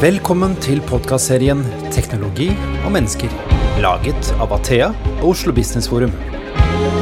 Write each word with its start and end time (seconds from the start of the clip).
Velkommen 0.00 0.54
til 0.64 0.78
podkastserien 0.88 1.58
'Teknologi 1.92 2.46
og 2.86 2.92
mennesker', 2.94 3.32
laget 3.84 4.30
av 4.40 4.54
Athea 4.56 4.86
og 5.18 5.26
Oslo 5.34 5.52
Business 5.52 5.90
Forum. 5.92 6.14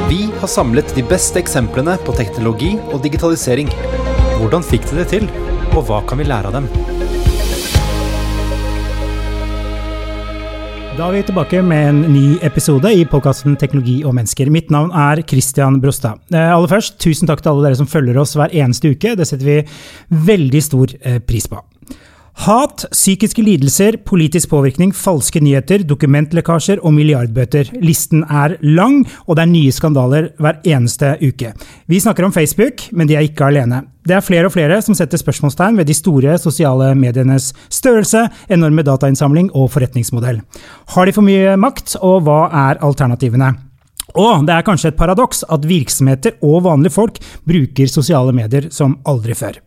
Vi 0.09 0.25
har 0.41 0.51
samlet 0.51 0.91
de 0.97 1.05
beste 1.07 1.39
eksemplene 1.39 1.95
på 2.03 2.15
teknologi 2.19 2.73
og 2.91 2.99
digitalisering. 3.05 3.71
Hvordan 4.41 4.67
fikk 4.67 4.91
de 4.91 4.97
det 4.99 5.07
til, 5.13 5.29
og 5.77 5.87
hva 5.87 6.01
kan 6.09 6.19
vi 6.19 6.27
lære 6.27 6.51
av 6.51 6.57
dem? 6.59 6.67
Da 10.99 11.07
er 11.07 11.13
vi 11.13 11.23
tilbake 11.23 11.63
med 11.63 11.89
en 11.89 12.03
ny 12.11 12.43
episode 12.43 12.91
i 12.91 13.07
podkasten 13.07 13.55
Teknologi 13.57 14.03
og 14.03 14.19
mennesker. 14.19 14.51
Mitt 14.51 14.75
navn 14.75 14.91
er 14.91 15.23
Christian 15.23 15.79
Brostad. 15.81 16.19
Eh, 16.35 16.51
aller 16.51 16.67
først, 16.67 16.99
tusen 16.99 17.31
takk 17.31 17.47
til 17.47 17.53
alle 17.53 17.69
dere 17.69 17.79
som 17.79 17.87
følger 17.87 18.19
oss 18.19 18.35
hver 18.35 18.51
eneste 18.51 18.91
uke. 18.91 19.15
Det 19.15 19.29
setter 19.29 19.47
vi 19.47 19.63
veldig 20.11 20.63
stor 20.67 20.99
eh, 21.05 21.21
pris 21.21 21.47
på. 21.47 21.63
Hat, 22.39 22.85
psykiske 22.95 23.43
lidelser, 23.43 23.97
politisk 24.07 24.53
påvirkning, 24.53 24.93
falske 24.95 25.41
nyheter, 25.43 25.83
dokumentlekkasjer 25.83 26.79
og 26.87 26.93
milliardbøter. 26.95 27.73
Listen 27.83 28.23
er 28.31 28.55
lang, 28.63 29.01
og 29.27 29.35
det 29.35 29.43
er 29.43 29.51
nye 29.51 29.73
skandaler 29.75 30.29
hver 30.39 30.61
eneste 30.71 31.17
uke. 31.19 31.51
Vi 31.91 31.99
snakker 31.99 32.29
om 32.29 32.35
Facebook, 32.35 32.87
men 32.95 33.11
de 33.11 33.19
er 33.19 33.27
ikke 33.27 33.49
alene. 33.51 33.83
Det 34.07 34.15
er 34.15 34.25
flere 34.25 34.47
og 34.47 34.55
flere 34.55 34.79
som 34.87 34.95
setter 34.95 35.19
spørsmålstegn 35.19 35.83
ved 35.83 35.91
de 35.91 35.99
store 35.99 36.39
sosiale 36.39 36.93
medienes 36.95 37.51
størrelse, 37.75 38.29
enorme 38.47 38.87
datainnsamling 38.87 39.51
og 39.59 39.73
forretningsmodell. 39.75 40.39
Har 40.95 41.11
de 41.11 41.19
for 41.19 41.27
mye 41.27 41.59
makt, 41.59 41.99
og 41.99 42.23
hva 42.29 42.45
er 42.71 42.85
alternativene? 42.87 43.57
Og 44.15 44.47
det 44.47 44.55
er 44.55 44.65
kanskje 44.65 44.95
et 44.95 45.01
paradoks 45.01 45.43
at 45.51 45.67
virksomheter 45.69 46.39
og 46.39 46.63
vanlige 46.71 46.95
folk 46.95 47.19
bruker 47.45 47.91
sosiale 47.91 48.33
medier 48.33 48.71
som 48.71 49.01
aldri 49.11 49.35
før. 49.37 49.59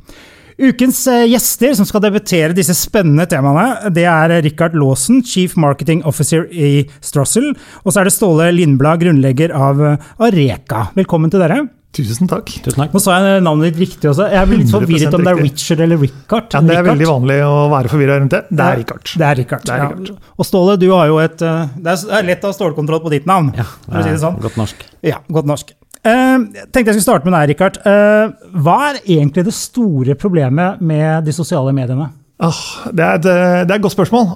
Ukens 0.59 1.01
eh, 1.07 1.25
gjester 1.31 1.75
som 1.77 1.87
skal 1.87 2.03
debutere 2.03 2.55
disse 2.57 2.75
spennende 2.77 3.27
temaene, 3.29 3.91
det 3.93 4.07
er 4.09 4.33
Rikard 4.45 4.75
Laasen, 4.77 5.21
Chief 5.25 5.53
Marketing 5.59 6.03
Officer 6.09 6.47
i 6.51 6.87
Strossel. 7.03 7.51
Og 7.85 7.91
så 7.93 8.01
er 8.01 8.09
det 8.09 8.15
Ståle 8.15 8.49
Lindblad, 8.55 9.03
grunnlegger 9.03 9.53
av 9.55 9.85
eh, 9.93 10.09
Areka. 10.27 10.89
Velkommen 10.97 11.31
til 11.33 11.43
dere. 11.43 11.61
Tusen 11.91 12.29
takk. 12.31 12.47
Tusen 12.63 12.79
takk. 12.79 12.93
Nå 12.95 13.01
sa 13.03 13.17
jeg 13.19 13.41
navnet 13.43 13.73
ditt 13.73 13.81
riktig 13.81 14.07
også. 14.13 14.29
Jeg 14.31 14.39
er 14.39 14.51
litt 14.53 14.71
forvirret 14.71 15.17
om 15.17 15.25
det 15.27 15.33
er 15.33 15.41
Richard 15.43 15.81
eller 15.83 15.99
Richard. 15.99 16.47
Ja, 16.55 16.61
Det 16.63 16.77
er 16.79 16.85
veldig 16.87 17.09
vanlig 17.09 17.37
å 17.43 17.55
være 17.73 17.91
forvirra 17.91 18.15
rundt 18.21 18.31
det. 18.31 18.41
Det 18.47 18.63
er 18.63 18.79
Richard. 18.79 19.11
Det 19.11 19.27
er 19.27 19.39
Richard. 19.41 19.65
Det 19.67 19.75
er 19.75 19.83
Richard. 19.89 20.13
Ja. 20.15 20.31
Og 20.39 20.47
Ståle, 20.47 20.77
du 20.79 20.87
har 20.93 21.11
jo 21.11 21.19
et 21.19 21.43
eh, 21.43 21.75
Det 21.83 21.97
er 22.15 22.29
lett 22.31 22.47
å 22.47 22.53
ha 22.53 22.55
stålkontroll 22.55 23.03
på 23.03 23.11
ditt 23.11 23.27
navn. 23.27 23.51
Ja, 23.59 23.67
for 23.89 23.99
å 23.99 24.05
si 24.07 24.15
det 24.15 24.23
sånn. 24.23 24.39
Godt 24.47 24.59
norsk. 24.61 24.87
Ja, 25.03 25.19
godt 25.27 25.51
norsk. 25.51 25.75
Uh, 26.01 26.47
tenkte 26.73 26.89
jeg 26.89 26.95
skulle 26.95 27.05
starte 27.05 27.27
med 27.29 27.35
deg, 27.35 27.51
Rikard. 27.51 27.77
Uh, 27.85 28.33
hva 28.63 28.77
er 28.87 29.03
egentlig 29.03 29.45
det 29.45 29.53
store 29.53 30.15
problemet 30.17 30.81
med 30.81 31.27
de 31.27 31.35
sosiale 31.35 31.73
mediene? 31.77 32.09
Ah, 32.41 32.63
det, 32.89 33.05
er 33.05 33.19
et, 33.19 33.27
det, 33.27 33.35
er 33.69 33.75
et, 33.77 33.83
godt 33.83 33.93
spørsmål, 33.93 34.31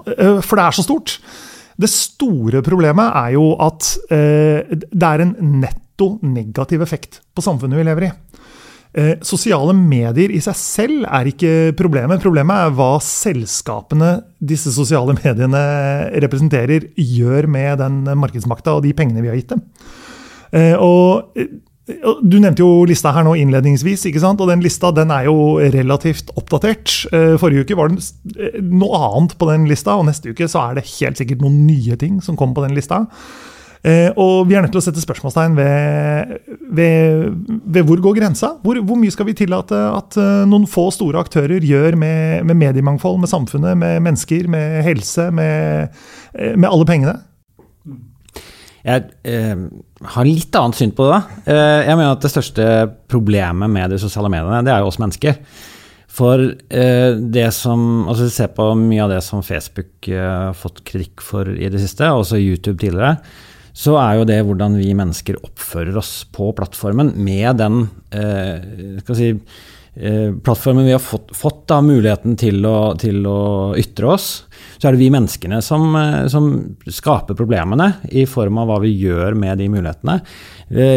for 0.46 0.60
det 0.60 0.66
er 0.68 0.76
så 0.78 0.86
stort. 0.86 1.16
Det 1.76 1.90
store 1.90 2.62
problemet 2.64 3.18
er 3.18 3.32
jo 3.34 3.48
at 3.60 3.88
det 4.08 5.08
er 5.10 5.24
en 5.24 5.34
netto 5.64 6.12
negativ 6.22 6.86
effekt 6.86 7.18
på 7.34 7.42
samfunnet 7.44 7.82
vi 7.82 7.88
lever 7.88 8.06
i. 8.06 8.12
Sosiale 9.26 9.74
medier 9.76 10.32
i 10.32 10.40
seg 10.46 10.56
selv 10.62 11.10
er 11.10 11.32
ikke 11.34 11.74
problemet. 11.76 12.22
Problemet 12.22 12.68
er 12.68 12.78
hva 12.78 12.94
selskapene 13.04 14.14
disse 14.38 14.70
sosiale 14.78 15.18
mediene 15.24 15.66
representerer, 16.28 16.92
gjør 16.94 17.50
med 17.58 17.82
den 17.82 18.04
markedsmakta 18.22 18.78
og 18.78 18.86
de 18.86 18.94
pengene 18.96 19.26
vi 19.26 19.34
har 19.34 19.42
gitt 19.42 19.58
dem. 19.58 19.66
Og 20.54 21.32
du 21.96 22.40
nevnte 22.42 22.64
jo 22.64 22.86
lista 22.90 23.12
her 23.14 23.26
nå 23.28 23.36
innledningsvis, 23.38 24.08
ikke 24.10 24.22
sant? 24.24 24.42
og 24.42 24.50
den 24.50 24.64
lista 24.66 24.90
den 24.96 25.12
er 25.14 25.28
jo 25.28 25.58
relativt 25.74 26.32
oppdatert. 26.34 26.94
Forrige 27.42 27.66
uke 27.66 27.78
var 27.78 27.92
det 27.94 28.64
noe 28.66 29.02
annet 29.12 29.36
på 29.38 29.50
den 29.52 29.68
lista, 29.70 29.94
og 29.94 30.08
neste 30.08 30.34
uke 30.34 30.48
så 30.50 30.64
er 30.64 30.80
det 30.80 30.88
helt 30.96 31.22
sikkert 31.22 31.44
noen 31.46 31.66
nye 31.68 31.98
ting 32.02 32.18
som 32.26 32.40
kommer 32.40 32.58
på 32.58 32.66
den 32.66 32.74
lista. 32.78 33.04
Og 34.18 34.48
vi 34.50 34.56
er 34.58 34.66
nødt 34.66 34.74
til 34.74 34.82
å 34.82 34.86
sette 34.88 35.04
spørsmålstegn 35.04 35.60
ved, 35.60 36.32
ved, 36.74 37.28
ved 37.78 37.86
hvor 37.86 38.02
går 38.02 38.18
grensa? 38.18 38.56
Hvor, 38.66 38.80
hvor, 38.82 38.98
mye 38.98 39.14
skal 39.14 39.30
vi 39.30 39.38
tillate 39.38 39.78
at 39.78 40.18
noen 40.50 40.66
få 40.70 40.88
store 40.96 41.22
aktører 41.22 41.62
gjør 41.62 42.00
med, 42.02 42.48
med 42.50 42.64
mediemangfold, 42.64 43.22
med 43.22 43.30
samfunnet, 43.30 43.78
med 43.78 44.02
mennesker, 44.08 44.50
med 44.50 44.82
helse, 44.90 45.30
med, 45.30 45.94
med 46.34 46.70
alle 46.72 46.90
pengene? 46.90 47.20
Jeg 48.86 49.08
eh, 49.26 49.56
har 50.14 50.28
litt 50.28 50.56
annet 50.60 50.78
syn 50.78 50.92
på 50.94 51.08
det. 51.10 51.22
Eh, 51.50 51.80
jeg 51.88 51.98
mener 51.98 52.14
at 52.14 52.26
det 52.26 52.34
største 52.34 52.68
problemet 53.10 53.72
med 53.72 53.96
de 53.96 53.98
sosiale 54.02 54.30
mediene, 54.30 54.62
det 54.66 54.74
er 54.74 54.84
jo 54.84 54.92
oss 54.92 55.02
mennesker. 55.02 55.40
For 56.16 56.40
eh, 56.46 57.18
det 57.18 57.50
som 57.56 58.06
Altså, 58.08 58.30
se 58.32 58.48
på 58.54 58.70
mye 58.80 59.04
av 59.04 59.12
det 59.16 59.24
som 59.26 59.44
Facebook 59.44 60.08
eh, 60.08 60.22
har 60.22 60.56
fått 60.58 60.84
kritikk 60.88 61.26
for 61.26 61.50
i 61.50 61.70
det 61.72 61.82
siste, 61.82 62.08
og 62.12 62.24
også 62.24 62.40
YouTube 62.40 62.78
tidligere, 62.84 63.18
så 63.76 63.98
er 64.00 64.20
jo 64.20 64.28
det 64.30 64.40
hvordan 64.48 64.78
vi 64.80 64.94
mennesker 64.96 65.42
oppfører 65.44 65.98
oss 66.00 66.22
på 66.32 66.54
plattformen 66.56 67.12
med 67.20 67.58
den 67.60 67.82
eh, 68.16 69.02
skal 69.02 69.18
si, 69.20 69.34
eh, 69.34 69.64
plattformen 69.96 70.84
vi 70.86 70.92
har 70.92 71.00
fått, 71.00 71.30
fått 71.32 71.62
da, 71.72 71.78
muligheten 71.80 72.34
til 72.36 72.66
å, 72.68 72.94
til 73.00 73.22
å 73.32 73.40
ytre 73.80 74.10
oss 74.12 74.30
så 74.78 74.90
er 74.90 74.96
det 74.96 75.02
vi 75.02 75.12
menneskene 75.14 75.62
som, 75.64 75.96
som, 76.32 76.50
skaper 76.92 77.38
problemene, 77.38 77.88
i 78.12 78.26
form 78.30 78.60
av 78.62 78.70
hva 78.70 78.80
vi 78.84 78.92
gjør 79.00 79.38
med 79.40 79.60
de 79.62 79.70
mulighetene. 79.72 80.20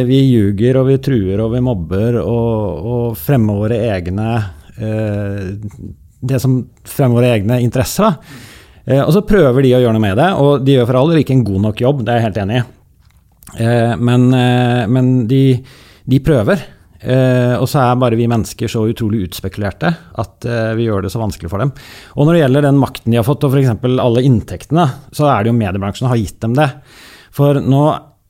Vi 0.09 0.19
ljuger 0.27 0.81
og 0.81 0.89
vi 0.91 0.99
truer 1.05 1.43
og 1.45 1.55
vi 1.55 1.63
mobber 1.65 2.19
og, 2.21 2.87
og 2.93 3.19
fremmer 3.21 3.59
våre 3.63 3.79
egne 3.93 4.29
eh, 4.77 5.51
Det 6.19 6.41
som 6.43 6.59
fremmer 6.89 7.21
våre 7.21 7.35
egne 7.37 7.61
interesser. 7.63 8.09
Da. 8.09 8.39
Eh, 8.85 9.03
og 9.05 9.13
så 9.15 9.23
prøver 9.29 9.63
de 9.65 9.77
å 9.77 9.83
gjøre 9.85 9.95
noe 9.95 10.07
med 10.09 10.19
det, 10.19 10.31
og 10.43 10.65
de 10.67 10.75
gjør 10.75 10.89
for 10.91 11.01
all 11.03 11.23
ikke 11.23 11.37
en 11.37 11.47
god 11.47 11.65
nok 11.69 11.85
jobb, 11.85 12.03
det 12.03 12.15
er 12.15 12.21
jeg 12.21 12.29
helt 12.29 12.43
enig 12.45 12.59
i. 12.59 12.65
Eh, 13.65 13.95
men, 13.97 14.27
men 14.91 15.15
de, 15.31 15.43
de 16.09 16.25
prøver. 16.25 16.67
Eh, 16.99 17.55
og 17.55 17.69
så 17.71 17.85
er 17.85 18.01
bare 18.01 18.19
vi 18.19 18.27
mennesker 18.31 18.71
så 18.71 18.83
utrolig 18.91 19.29
utspekulerte 19.29 19.93
at 20.19 20.47
eh, 20.49 20.73
vi 20.79 20.89
gjør 20.89 21.07
det 21.07 21.13
så 21.15 21.23
vanskelig 21.23 21.51
for 21.53 21.63
dem. 21.63 21.71
Og 22.17 22.27
når 22.27 22.35
det 22.35 22.43
gjelder 22.43 22.69
den 22.69 22.81
makten 22.83 23.15
de 23.15 23.21
har 23.21 23.27
fått, 23.27 23.47
og 23.47 23.55
f.eks. 23.55 23.71
alle 24.03 24.25
inntektene, 24.27 24.89
så 25.15 25.31
er 25.31 25.45
det 25.45 25.53
jo 25.53 25.61
mediebransjen 25.61 26.07
som 26.07 26.13
har 26.13 26.21
gitt 26.21 26.41
dem 26.43 26.59
det. 26.59 26.71
For 27.39 27.61
nå 27.63 27.85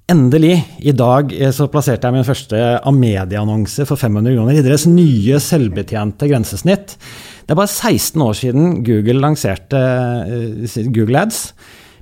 endelig, 0.09 0.59
i 0.81 0.93
dag, 0.97 1.33
eh, 1.33 1.53
så 1.55 1.69
plasserte 1.73 2.09
jeg 2.09 2.17
min 2.17 2.29
første 2.29 2.61
Amedia-annonse 2.89 3.89
for 3.89 4.01
500 4.01 4.37
kroner 4.37 4.61
i 4.61 4.65
deres 4.65 4.87
nye 4.89 5.41
selvbetjente 5.43 6.29
grensesnitt. 6.31 6.97
Det 7.45 7.55
er 7.55 7.61
bare 7.61 7.73
16 7.73 8.25
år 8.25 8.37
siden 8.37 8.79
Google 8.85 9.21
lanserte 9.25 9.81
eh, 9.81 10.79
Google 10.93 11.25
Ads 11.25 11.43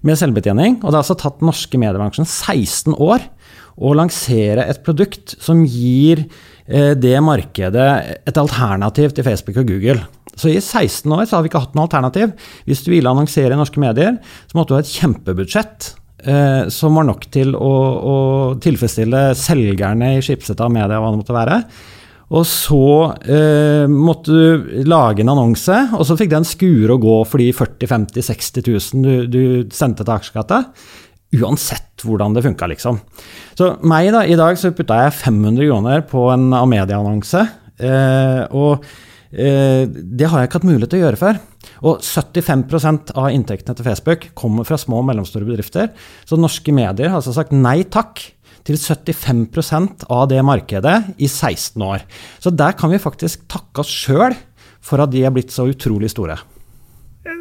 med 0.07 0.19
selvbetjening, 0.19 0.81
og 0.83 0.91
det 0.91 0.95
har 0.95 1.03
altså 1.03 1.19
tatt 1.19 1.41
den 1.41 1.51
norske 1.51 1.79
mediebransjen 1.83 2.27
16 2.27 2.95
år 2.95 3.27
å 3.77 3.93
lansere 3.97 4.65
et 4.71 4.83
produkt 4.87 5.35
som 5.43 5.65
gir 5.67 6.25
det 6.67 7.15
markedet 7.23 7.89
et 8.27 8.39
alternativ 8.41 9.13
til 9.15 9.27
Facebook 9.27 9.61
og 9.63 9.69
Google. 9.71 10.01
Så 10.37 10.51
i 10.53 10.61
16 10.61 11.13
år 11.17 11.25
så 11.25 11.39
har 11.39 11.45
vi 11.45 11.51
ikke 11.51 11.63
hatt 11.65 11.77
noe 11.77 11.87
alternativ. 11.87 12.35
Hvis 12.69 12.85
du 12.85 12.91
ville 12.93 13.09
annonsere 13.09 13.55
i 13.55 13.59
norske 13.59 13.81
medier, 13.81 14.19
så 14.51 14.59
måtte 14.59 14.75
du 14.75 14.77
ha 14.77 14.83
et 14.85 14.93
kjempebudsjett 14.93 15.91
eh, 16.29 16.67
som 16.73 16.99
var 16.99 17.09
nok 17.09 17.29
til 17.33 17.57
å, 17.57 17.75
å 17.97 18.17
tilfredsstille 18.63 19.31
selgerne 19.39 20.17
i 20.19 20.25
skipset 20.25 20.61
av 20.61 20.73
media, 20.75 21.01
hva 21.01 21.13
det 21.15 21.23
måtte 21.23 21.37
være. 21.37 21.61
Og 22.37 22.43
så 22.51 22.87
eh, 23.23 23.87
måtte 23.89 24.35
du 24.35 24.85
lage 24.91 25.23
en 25.23 25.31
annonse, 25.33 25.79
og 25.95 26.05
så 26.09 26.19
fikk 26.19 26.35
den 26.35 26.49
skure 26.49 26.97
og 26.97 27.05
gå 27.07 27.17
for 27.31 27.41
de 27.41 27.53
40 27.55 27.93
50 27.93 28.29
60 28.29 28.71
000 28.99 29.05
du, 29.07 29.13
du 29.31 29.43
sendte 29.75 30.05
til 30.05 30.17
aksjekatta 30.17 30.65
uansett 31.35 32.05
hvordan 32.07 32.37
det 32.37 32.45
funka, 32.45 32.69
liksom. 32.71 33.01
Så 33.59 33.73
meg, 33.87 34.13
da, 34.15 34.23
i 34.27 34.39
dag 34.39 34.59
så 34.61 34.73
putta 34.77 35.01
jeg 35.05 35.17
500 35.19 35.67
kroner 35.67 36.07
på 36.09 36.29
en 36.33 36.49
Amedia-annonse. 36.57 37.43
Eh, 37.77 38.43
og 38.57 38.87
eh, 39.33 39.85
det 39.89 40.31
har 40.31 40.41
jeg 40.41 40.51
ikke 40.51 40.61
hatt 40.61 40.69
mulighet 40.71 40.93
til 40.95 41.01
å 41.01 41.05
gjøre 41.07 41.21
før. 41.21 41.43
Og 41.87 42.01
75% 42.05 43.13
av 43.19 43.29
inntektene 43.35 43.77
til 43.77 43.89
Facebook 43.89 44.31
kommer 44.39 44.69
fra 44.69 44.79
små 44.81 45.03
og 45.03 45.09
mellomstore 45.11 45.49
bedrifter. 45.49 45.93
Så 46.29 46.39
norske 46.41 46.75
medier 46.75 47.11
har 47.11 47.21
altså 47.21 47.35
sagt 47.37 47.55
nei 47.57 47.83
takk 47.85 48.23
til 48.67 48.79
75% 48.81 50.09
av 50.11 50.27
det 50.31 50.43
markedet 50.47 50.97
i 51.23 51.29
16 51.29 51.83
år. 51.87 52.03
Så 52.43 52.51
der 52.55 52.75
kan 52.79 52.91
vi 52.91 53.03
faktisk 53.03 53.47
takke 53.51 53.85
oss 53.85 53.93
sjøl 53.93 54.35
for 54.83 55.03
at 55.03 55.13
de 55.13 55.23
er 55.27 55.35
blitt 55.35 55.55
så 55.55 55.69
utrolig 55.71 56.11
store. 56.13 56.39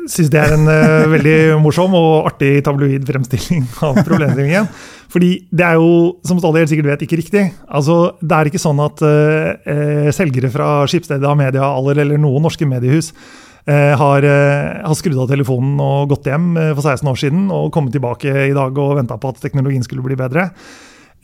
Syns 0.05 0.29
det 0.29 0.37
er 0.37 0.53
en 0.53 0.67
uh, 0.69 1.07
veldig 1.09 1.37
morsom 1.63 1.95
og 1.97 2.27
artig 2.29 2.59
tabloid 2.65 3.07
fremstilling 3.07 3.63
av 3.85 3.97
problemstillingen. 4.05 4.67
Fordi 5.15 5.31
det 5.49 5.65
er 5.65 5.79
jo, 5.79 6.17
som 6.27 6.37
stadig 6.41 6.61
helt 6.61 6.73
sikkert 6.73 6.91
vet, 6.91 7.05
ikke 7.05 7.19
riktig. 7.21 7.43
Altså, 7.65 7.97
Det 8.21 8.37
er 8.37 8.51
ikke 8.51 8.61
sånn 8.61 8.81
at 8.83 9.01
uh, 9.01 10.11
selgere 10.13 10.51
fra 10.53 10.69
Skipsstedet 10.91 11.33
Media 11.39 11.65
Aller 11.65 12.03
eller 12.05 12.21
noen 12.21 12.45
norske 12.45 12.67
mediehus 12.69 13.13
uh, 13.15 13.93
har, 13.97 14.27
har, 14.27 14.97
skrudd 14.99 15.23
av 15.25 15.31
telefonen 15.31 15.79
og 15.81 16.11
gått 16.13 16.29
hjem 16.29 16.51
for 16.75 16.83
16 16.85 17.13
år 17.13 17.21
siden 17.23 17.47
og 17.53 17.71
kommet 17.73 17.95
tilbake 17.95 18.49
i 18.51 18.53
dag 18.55 18.77
og 18.77 18.99
venta 18.99 19.17
på 19.17 19.33
at 19.33 19.41
teknologien 19.41 19.85
skulle 19.85 20.05
bli 20.05 20.19
bedre. 20.19 20.51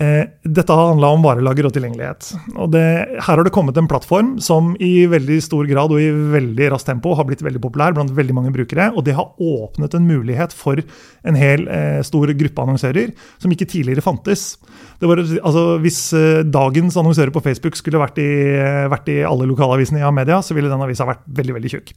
Eh, 0.02 0.24
dette 0.42 0.74
har 0.74 0.88
handla 0.96 1.12
om 1.14 1.22
varelager 1.22 1.68
og 1.68 1.74
tilgjengelighet. 1.76 2.32
Og 2.56 2.72
det, 2.74 2.86
her 3.22 3.38
har 3.38 3.44
det 3.46 3.54
kommet 3.54 3.78
en 3.78 3.90
plattform 3.92 4.32
som 4.42 4.72
i 4.82 5.06
veldig 5.12 5.38
stor 5.46 5.68
grad 5.70 5.94
og 5.94 6.02
i 6.02 6.10
veldig 6.10 6.72
raskt 6.74 6.90
tempo 6.90 7.14
har 7.18 7.28
blitt 7.30 7.44
veldig 7.46 7.62
populær 7.62 7.94
blant 7.94 8.14
veldig 8.18 8.38
mange 8.38 8.54
brukere. 8.56 8.90
Og 8.96 9.06
det 9.06 9.14
har 9.18 9.30
åpnet 9.38 9.98
en 9.98 10.08
mulighet 10.10 10.56
for 10.58 10.82
en 11.28 11.38
hel 11.38 11.68
eh, 11.70 12.00
stor 12.08 12.34
gruppe 12.40 12.66
annonsører 12.66 13.14
som 13.38 13.54
ikke 13.54 13.70
tidligere 13.70 14.06
fantes. 14.06 14.56
Var, 15.04 15.22
altså, 15.22 15.66
hvis 15.84 16.02
eh, 16.18 16.42
dagens 16.50 16.98
annonsører 16.98 17.36
på 17.36 17.44
Facebook 17.46 17.78
skulle 17.78 18.02
vært 18.02 18.18
i, 18.24 18.30
eh, 18.58 18.90
vært 18.90 19.14
i 19.14 19.22
alle 19.28 19.50
lokalavisene 19.54 20.02
i 20.02 20.08
Amedia, 20.08 20.42
så 20.42 20.58
ville 20.58 20.72
den 20.72 20.82
avisa 20.82 21.10
vært 21.10 21.28
veldig, 21.30 21.60
veldig 21.60 21.76
tjukk. 21.76 21.94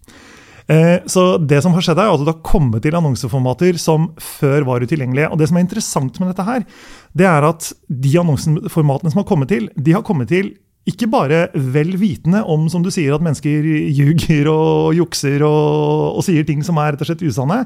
Eh, 0.66 1.02
så 1.06 1.36
det 1.36 1.60
som 1.60 1.74
har 1.76 1.84
skjedd 1.84 1.98
er 2.00 2.08
at 2.08 2.22
Det 2.24 2.32
har 2.32 2.44
kommet 2.46 2.80
til 2.82 2.96
annonseformater 2.96 3.76
som 3.76 4.14
før 4.16 4.64
var 4.64 4.80
utilgjengelige. 4.80 5.30
Og 5.30 5.38
Det 5.38 5.48
som 5.48 5.56
er 5.58 5.66
interessant 5.66 6.20
med 6.20 6.28
dette, 6.32 6.44
her, 6.44 6.64
det 7.12 7.26
er 7.26 7.44
at 7.44 7.72
de 7.88 8.18
annonseformatene 8.18 9.12
som 9.12 9.20
har 9.20 9.28
kommet 9.28 9.48
til, 9.48 9.68
de 9.76 9.92
har 9.92 10.02
kommet 10.02 10.28
til 10.28 10.54
ikke 10.84 11.08
bare 11.08 11.48
vel 11.54 11.96
vitende 11.96 12.42
om 12.44 12.68
som 12.68 12.82
du 12.84 12.90
sier, 12.92 13.14
at 13.14 13.24
mennesker 13.24 13.64
ljuger 13.96 14.50
og 14.52 14.94
jukser 14.94 15.40
og, 15.40 16.18
og, 16.18 16.22
sier 16.26 16.44
ting 16.44 16.60
som 16.64 16.76
er 16.76 16.92
rett 16.92 17.00
og 17.00 17.08
slett 17.08 17.24
usanne, 17.24 17.64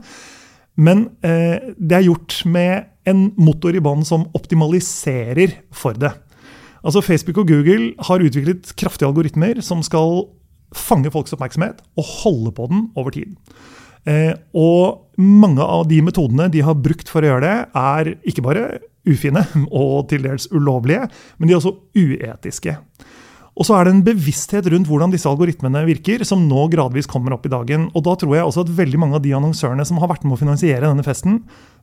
men 0.79 1.09
eh, 1.27 1.75
det 1.75 1.97
er 1.99 2.07
gjort 2.07 2.45
med 2.47 2.87
en 3.11 3.33
motor 3.35 3.75
i 3.75 3.83
bånn 3.83 4.05
som 4.07 4.29
optimaliserer 4.39 5.57
for 5.75 5.99
det. 5.99 6.13
Altså 6.87 7.03
Facebook 7.03 7.41
og 7.43 7.51
Google 7.51 7.91
har 8.07 8.23
utviklet 8.23 8.71
kraftige 8.79 9.09
algoritmer 9.09 9.59
som 9.67 9.83
skal 9.83 10.29
fange 10.77 11.13
folks 11.15 11.35
oppmerksomhet 11.37 11.83
og 11.99 12.15
holde 12.23 12.55
på 12.57 12.69
den 12.71 12.87
over 12.99 13.15
tid. 13.15 13.37
Eh, 14.09 14.33
og 14.57 15.19
mange 15.21 15.65
av 15.65 15.89
de 15.91 16.01
metodene 16.05 16.49
de 16.53 16.63
har 16.65 16.79
brukt 16.79 17.11
for 17.11 17.25
å 17.25 17.33
gjøre 17.33 17.45
det, 17.45 17.57
er 17.77 18.13
ikke 18.29 18.45
bare 18.47 18.67
ufine 19.09 19.45
og 19.71 20.09
til 20.13 20.25
dels 20.27 20.49
ulovlige, 20.53 21.09
men 21.39 21.49
de 21.49 21.57
er 21.57 21.61
også 21.61 21.77
uetiske. 21.97 22.77
Og 23.59 23.67
så 23.67 23.75
er 23.75 23.89
det 23.89 23.95
en 23.97 24.05
bevissthet 24.07 24.69
rundt 24.71 24.87
hvordan 24.87 25.11
disse 25.11 25.27
algoritmene 25.27 25.81
virker, 25.89 26.23
som 26.27 26.45
nå 26.47 26.69
gradvis 26.71 27.09
kommer 27.11 27.35
opp 27.35 27.49
i 27.49 27.51
dagen. 27.51 27.89
Og 27.91 28.05
da 28.07 28.15
tror 28.15 28.37
jeg 28.37 28.47
også 28.47 28.63
at 28.63 28.71
veldig 28.77 29.01
mange 29.03 29.19
av 29.19 29.25
de 29.25 29.33
annonsørene 29.35 29.87
som 29.89 29.99
har 29.99 30.13
vært 30.13 30.23
med 30.23 30.37
å 30.37 30.39
finansiere 30.39 30.87
denne 30.87 31.03
festen, 31.07 31.41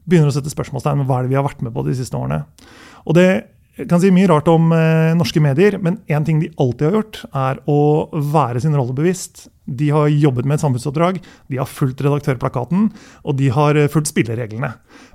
begynner 0.07 0.31
å 0.31 0.35
sette 0.37 0.53
spørsmålstegn 0.53 1.01
ved 1.01 1.09
hva 1.09 1.19
er 1.19 1.25
det 1.25 1.33
vi 1.33 1.39
har 1.39 1.43
vært 1.43 1.65
med 1.65 1.75
på 1.75 1.83
de 1.83 1.97
siste 1.97 2.15
årene. 2.15 2.45
Og 3.03 3.17
det 3.17 3.27
jeg 3.75 3.89
kan 3.91 3.99
si 3.99 4.07
mye 4.13 4.29
rart 4.31 4.47
om 4.47 4.69
eh, 4.71 5.11
norske 5.19 5.41
medier, 5.43 5.75
men 5.83 5.97
én 6.07 6.23
ting 6.23 6.39
de 6.39 6.47
alltid 6.61 6.87
har 6.87 6.95
gjort, 6.95 7.17
er 7.35 7.57
å 7.67 7.79
være 8.31 8.61
sin 8.63 8.75
rolle 8.77 8.95
bevisst. 8.95 9.49
De 9.65 9.89
har 9.91 10.07
jobbet 10.13 10.47
med 10.47 10.55
et 10.55 10.63
samfunnsoppdrag, 10.63 11.17
de 11.51 11.59
har 11.59 11.67
fulgt 11.67 11.99
redaktørplakaten, 12.05 12.85
og 13.25 13.35
de 13.35 13.49
har 13.51 13.75
eh, 13.75 13.89
fulgt 13.91 14.13
spillereglene. 14.13 14.69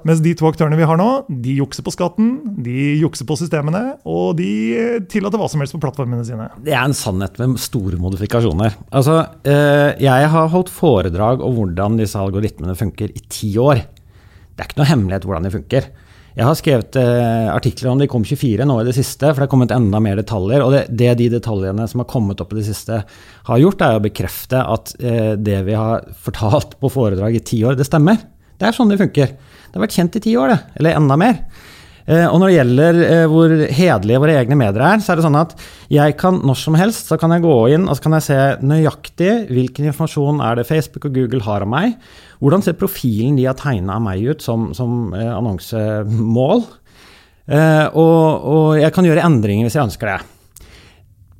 Mens 0.04 0.20
de 0.20 0.34
to 0.36 0.50
aktørene 0.50 0.76
vi 0.76 0.88
har 0.90 1.00
nå, 1.00 1.06
de 1.30 1.54
jukser 1.56 1.86
på 1.86 1.94
skatten, 1.94 2.34
de 2.66 2.98
jukser 3.00 3.28
på 3.30 3.38
systemene, 3.40 3.94
og 4.04 4.36
de 4.42 4.50
eh, 4.76 5.00
tillater 5.08 5.40
hva 5.40 5.48
som 5.48 5.64
helst 5.64 5.78
på 5.78 5.80
plattformene 5.86 6.28
sine. 6.28 6.50
Det 6.60 6.76
er 6.76 6.84
en 6.84 6.96
sannhet 6.96 7.40
med 7.40 7.56
store 7.64 7.96
modifikasjoner. 8.02 8.76
Altså, 8.92 9.22
jeg 9.46 10.28
har 10.34 10.52
holdt 10.52 10.68
foredrag 10.74 11.40
om 11.46 11.56
hvordan 11.56 11.96
disse 12.02 12.20
algoritmene 12.20 12.76
funker 12.76 13.08
i 13.08 13.24
ti 13.32 13.54
år. 13.60 13.80
Det 14.52 14.66
er 14.66 14.68
ikke 14.68 14.82
noe 14.82 14.92
hemmelighet 14.92 15.24
hvordan 15.24 15.48
de 15.48 15.56
funker. 15.56 15.92
Jeg 16.36 16.46
har 16.46 16.56
skrevet 16.58 16.96
eh, 17.00 17.48
artikler 17.50 17.90
om 17.90 17.98
det 18.00 18.06
i 18.06 18.10
KOM24 18.12 18.66
nå 18.68 18.76
i 18.80 18.86
det 18.86 18.94
siste, 18.94 19.32
for 19.32 19.42
det 19.42 19.48
er 19.48 19.52
kommet 19.52 19.74
enda 19.74 20.00
mer 20.02 20.20
detaljer. 20.20 20.62
Og 20.62 20.74
det, 20.74 20.82
det 20.94 21.14
de 21.18 21.26
detaljene 21.32 21.86
som 21.90 22.02
har 22.02 22.10
kommet 22.10 22.42
opp 22.42 22.54
i 22.54 22.60
det 22.60 22.68
siste, 22.68 23.00
har 23.48 23.62
gjort, 23.62 23.82
er 23.82 23.98
å 23.98 24.04
bekrefte 24.04 24.62
at 24.62 24.94
eh, 25.02 25.32
det 25.34 25.58
vi 25.66 25.74
har 25.78 26.06
fortalt 26.22 26.78
på 26.80 26.92
foredrag 26.92 27.38
i 27.38 27.42
ti 27.52 27.62
år, 27.66 27.78
det 27.78 27.88
stemmer. 27.88 28.20
Det 28.60 28.68
er 28.68 28.76
sånn 28.76 28.92
det 28.92 29.00
funker. 29.00 29.34
Det 29.34 29.78
har 29.78 29.86
vært 29.86 29.98
kjent 29.98 30.20
i 30.20 30.24
ti 30.28 30.36
år, 30.38 30.54
det. 30.54 30.60
Eller 30.78 31.00
enda 31.00 31.18
mer. 31.18 31.42
Eh, 32.10 32.26
og 32.26 32.40
når 32.40 32.50
det 32.50 32.54
gjelder 32.56 32.96
eh, 33.04 33.24
hvor 33.30 33.52
hederlige 33.70 34.20
våre 34.22 34.34
egne 34.40 34.56
medier 34.58 34.82
er, 34.82 35.02
så 35.02 35.12
er 35.12 35.20
det 35.20 35.24
sånn 35.28 35.38
at 35.38 35.52
jeg 35.92 36.16
kan 36.18 36.40
når 36.46 36.58
som 36.58 36.78
helst 36.78 37.10
så 37.10 37.18
kan 37.20 37.30
jeg 37.34 37.44
gå 37.44 37.54
inn 37.76 37.86
og 37.86 37.94
så 37.94 38.06
kan 38.06 38.16
jeg 38.16 38.26
se 38.26 38.38
nøyaktig 38.66 39.30
hvilken 39.50 39.90
informasjon 39.92 40.42
er 40.42 40.58
det 40.58 40.66
Facebook 40.66 41.06
og 41.06 41.14
Google 41.14 41.44
har 41.46 41.66
om 41.66 41.70
meg. 41.70 41.94
Hvordan 42.42 42.64
ser 42.66 42.78
profilen 42.80 43.38
de 43.38 43.46
har 43.46 43.58
tegna 43.58 44.00
av 44.00 44.02
meg 44.08 44.24
ut 44.26 44.42
som, 44.42 44.70
som 44.76 45.14
eh, 45.14 45.30
annonsemål? 45.36 46.66
Og, 47.50 48.44
og, 48.46 48.66
jeg 48.78 48.92
kan 48.94 49.06
gjøre 49.08 49.24
endringer 49.26 49.66
hvis 49.66 49.74
jeg 49.74 49.88
ønsker 49.88 50.06
det. 50.06 50.68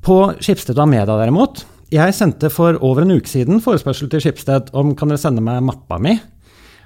På 0.03 0.17
Skipsted 0.43 0.75
og 0.75 0.83
Amedia 0.83 1.15
derimot, 1.15 1.61
jeg 1.93 2.17
sendte 2.17 2.51
for 2.51 2.75
over 2.83 3.05
en 3.05 3.15
uke 3.15 3.31
siden 3.31 3.63
forespørsel 3.63 4.11
til 4.11 4.25
Skipsted 4.25 4.73
om 4.75 4.91
kan 4.99 5.13
dere 5.13 5.21
sende 5.23 5.43
meg 5.45 5.63
mappa 5.63 6.01
mi. 6.03 6.17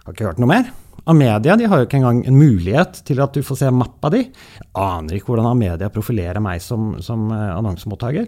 Har 0.06 0.14
ikke 0.14 0.30
hørt 0.30 0.44
noe 0.44 0.52
mer. 0.52 0.70
Amedia 1.12 1.54
de 1.58 1.68
har 1.70 1.82
jo 1.82 1.86
ikke 1.86 2.00
engang 2.00 2.24
en 2.26 2.38
mulighet 2.38 3.02
til 3.06 3.20
at 3.22 3.36
du 3.36 3.46
får 3.46 3.60
se 3.60 3.72
mappa 3.74 4.10
di. 4.14 4.24
Jeg 4.26 4.70
aner 4.82 5.18
ikke 5.18 5.30
hvordan 5.32 5.52
Amedia 5.52 5.90
profilerer 5.94 6.42
meg 6.42 6.64
som, 6.66 6.96
som 7.06 7.28
uh, 7.30 7.54
annonsemottaker. 7.60 8.26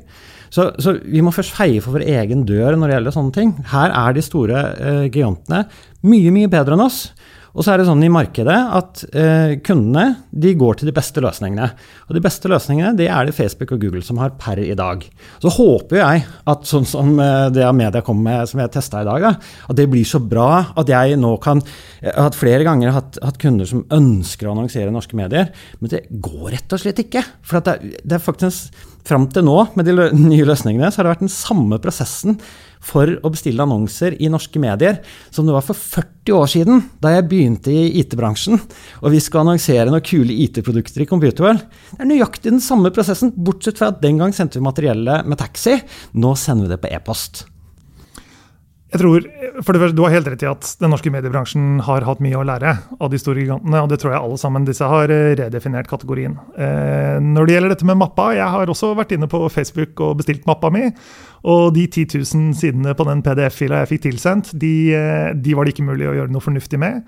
Så, 0.53 0.69
så, 0.81 0.93
vi 1.01 1.23
må 1.25 1.33
først 1.33 1.55
feie 1.57 1.81
for 1.83 1.97
vår 1.97 2.05
egen 2.05 2.45
dør 2.47 2.77
når 2.77 2.87
det 2.91 2.99
gjelder 2.99 3.15
sånne 3.17 3.35
ting. 3.35 3.55
Her 3.73 3.95
er 4.05 4.13
de 4.13 4.25
store 4.25 4.61
uh, 4.77 5.05
gigantene 5.07 5.65
mye, 6.05 6.33
mye 6.35 6.51
bedre 6.53 6.77
enn 6.77 6.85
oss. 6.85 7.07
Og 7.57 7.65
så 7.65 7.73
er 7.73 7.81
det 7.81 7.87
sånn 7.87 8.05
i 8.05 8.11
markedet 8.13 8.55
at 8.77 9.01
eh, 9.17 9.55
kundene 9.65 10.27
de 10.29 10.51
går 10.57 10.77
til 10.77 10.91
de 10.91 10.93
beste 10.93 11.21
løsningene. 11.23 11.71
Og 12.05 12.13
de 12.13 12.21
beste 12.21 12.51
løsningene 12.51 12.93
det 12.99 13.07
er 13.09 13.25
det 13.25 13.33
Facebook 13.33 13.73
og 13.73 13.81
Google 13.81 14.03
som 14.05 14.19
har 14.21 14.35
per 14.37 14.61
i 14.61 14.75
dag. 14.77 15.01
Så 15.41 15.51
håper 15.55 15.97
jeg 15.97 16.25
at 16.53 16.69
sånn 16.69 16.85
som 16.85 17.15
eh, 17.17 17.47
det 17.55 17.65
media 17.77 18.03
kom 18.05 18.21
med, 18.21 18.45
som 18.49 18.61
jeg 18.61 18.73
testa 18.75 19.01
i 19.01 19.09
dag, 19.09 19.25
da, 19.25 19.33
at 19.73 19.79
det 19.79 19.87
blir 19.89 20.05
så 20.05 20.21
bra 20.21 20.51
at 20.77 20.91
jeg 20.91 21.17
nå 21.17 21.33
kan 21.41 21.63
Jeg 21.97 22.13
har 22.13 22.27
hatt 22.27 22.37
flere 22.37 22.65
ganger 22.65 22.93
hatt, 22.93 23.17
hatt 23.25 23.39
kunder 23.41 23.65
som 23.65 23.81
ønsker 23.93 24.45
å 24.45 24.53
annonsere 24.53 24.93
norske 24.93 25.17
medier, 25.17 25.49
men 25.81 25.91
det 25.91 26.03
går 26.11 26.51
rett 26.53 26.75
og 26.77 26.81
slett 26.83 27.01
ikke. 27.01 27.23
For 27.41 27.57
det, 27.65 27.97
det 28.05 28.19
er 28.19 28.21
faktisk 28.21 28.85
Fram 29.07 29.29
til 29.31 29.45
nå, 29.47 29.55
med 29.77 29.87
de 29.87 29.93
nye 30.19 30.47
løsningene, 30.47 30.89
så 30.91 30.99
har 30.99 31.07
det 31.07 31.13
vært 31.15 31.25
den 31.27 31.31
samme 31.31 31.79
prosessen 31.83 32.35
for 32.83 33.09
å 33.23 33.31
bestille 33.33 33.63
annonser 33.63 34.17
i 34.21 34.29
norske 34.31 34.59
medier 34.61 34.99
som 35.33 35.47
det 35.47 35.55
var 35.55 35.65
for 35.65 35.77
40 35.79 36.35
år 36.37 36.51
siden, 36.51 36.83
da 37.01 37.15
jeg 37.15 37.27
begynte 37.31 37.73
i 37.73 37.87
IT-bransjen 38.01 38.59
og 38.59 39.11
vi 39.13 39.21
skal 39.23 39.45
annonsere 39.45 39.89
noen 39.89 40.05
kule 40.05 40.35
IT-produkter 40.45 41.03
i 41.03 41.09
Computerworld. 41.09 41.63
Det 41.95 42.03
er 42.03 42.11
nøyaktig 42.11 42.51
den 42.51 42.63
samme 42.63 42.91
prosessen, 42.93 43.33
bortsett 43.33 43.79
fra 43.79 43.93
at 43.93 44.01
den 44.03 44.19
gang 44.21 44.35
sendte 44.35 44.59
vi 44.59 44.67
materiellet 44.67 45.27
med 45.27 45.39
taxi. 45.41 45.79
Nå 46.19 46.35
sender 46.39 46.67
vi 46.67 46.75
det 46.75 46.83
på 46.83 46.91
e-post. 46.91 47.47
Jeg 48.97 49.03
tror, 49.03 49.25
for 49.61 49.75
det 49.75 49.81
første, 49.81 49.95
Du 49.95 50.01
har 50.01 50.09
helt 50.15 50.27
rett 50.27 50.41
i 50.41 50.49
at 50.49 50.75
den 50.81 50.89
norske 50.89 51.11
mediebransjen 51.13 51.81
har 51.85 52.01
hatt 52.01 52.21
mye 52.23 52.33
å 52.39 52.45
lære 52.47 52.71
av 52.97 53.11
de 53.11 53.19
store 53.21 53.43
gigantene. 53.43 53.83
og 53.83 53.89
Det 53.89 53.99
tror 54.01 54.13
jeg 54.13 54.21
alle 54.23 54.37
sammen 54.41 54.65
disse 54.65 54.81
har 54.81 55.11
eh, 55.13 55.35
redefinert 55.37 55.87
kategorien. 55.87 56.33
Eh, 56.57 57.21
når 57.21 57.45
det 57.45 57.53
gjelder 57.53 57.69
dette 57.75 57.85
med 57.85 57.99
mappa, 58.01 58.33
jeg 58.33 58.49
har 58.49 58.65
også 58.65 58.95
vært 58.97 59.13
inne 59.13 59.29
på 59.29 59.37
Facebook 59.53 60.01
og 60.01 60.17
bestilt 60.17 60.47
mappa 60.47 60.71
mi. 60.73 60.89
Og 61.45 61.75
de 61.75 61.85
10 61.85 62.17
000 62.17 62.55
sidene 62.57 62.95
på 62.97 63.05
den 63.05 63.21
PDF-fila 63.21 63.83
jeg 63.83 63.91
fikk 63.93 64.07
tilsendt, 64.07 64.49
de, 64.57 64.93
eh, 64.97 65.33
de, 65.37 65.53
var 65.53 65.65
det 65.65 65.75
ikke 65.75 65.85
mulig 65.85 66.09
å 66.09 66.15
gjøre 66.17 66.33
noe 66.33 66.41
fornuftig 66.41 66.79
med. 66.81 67.03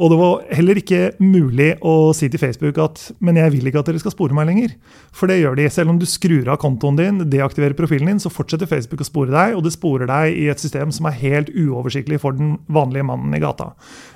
Og 0.00 0.08
det 0.08 0.16
var 0.16 0.44
heller 0.56 0.78
ikke 0.80 1.00
mulig 1.20 1.74
å 1.84 2.12
si 2.16 2.30
til 2.32 2.40
Facebook 2.40 2.78
at 2.80 3.10
men 3.20 3.36
jeg 3.36 3.52
vil 3.52 3.68
ikke 3.68 3.82
at 3.82 3.90
dere 3.90 4.00
skal 4.00 4.14
spore 4.14 4.36
meg 4.36 4.48
lenger. 4.48 4.76
For 5.12 5.28
det 5.28 5.40
gjør 5.42 5.58
de. 5.58 5.68
Selv 5.72 5.92
om 5.92 5.98
du 6.00 6.06
skrur 6.08 6.48
av 6.48 6.60
kontoen 6.62 6.96
din, 6.96 7.20
deaktiverer 7.32 7.76
profilen 7.76 8.08
din, 8.08 8.22
så 8.22 8.32
fortsetter 8.32 8.70
Facebook 8.70 9.04
å 9.04 9.08
spore 9.08 9.34
deg, 9.34 9.56
og 9.58 9.66
det 9.66 9.74
sporer 9.74 10.08
deg 10.08 10.38
i 10.38 10.48
et 10.52 10.62
system 10.62 10.94
som 10.94 11.06
er 11.10 11.12
helt 11.12 11.31
uoversiktlig 11.50 12.20
for 12.22 12.36
den 12.36 12.58
vanlige 12.72 13.06
mannen 13.08 13.34
i 13.34 13.40
gata. 13.42 13.70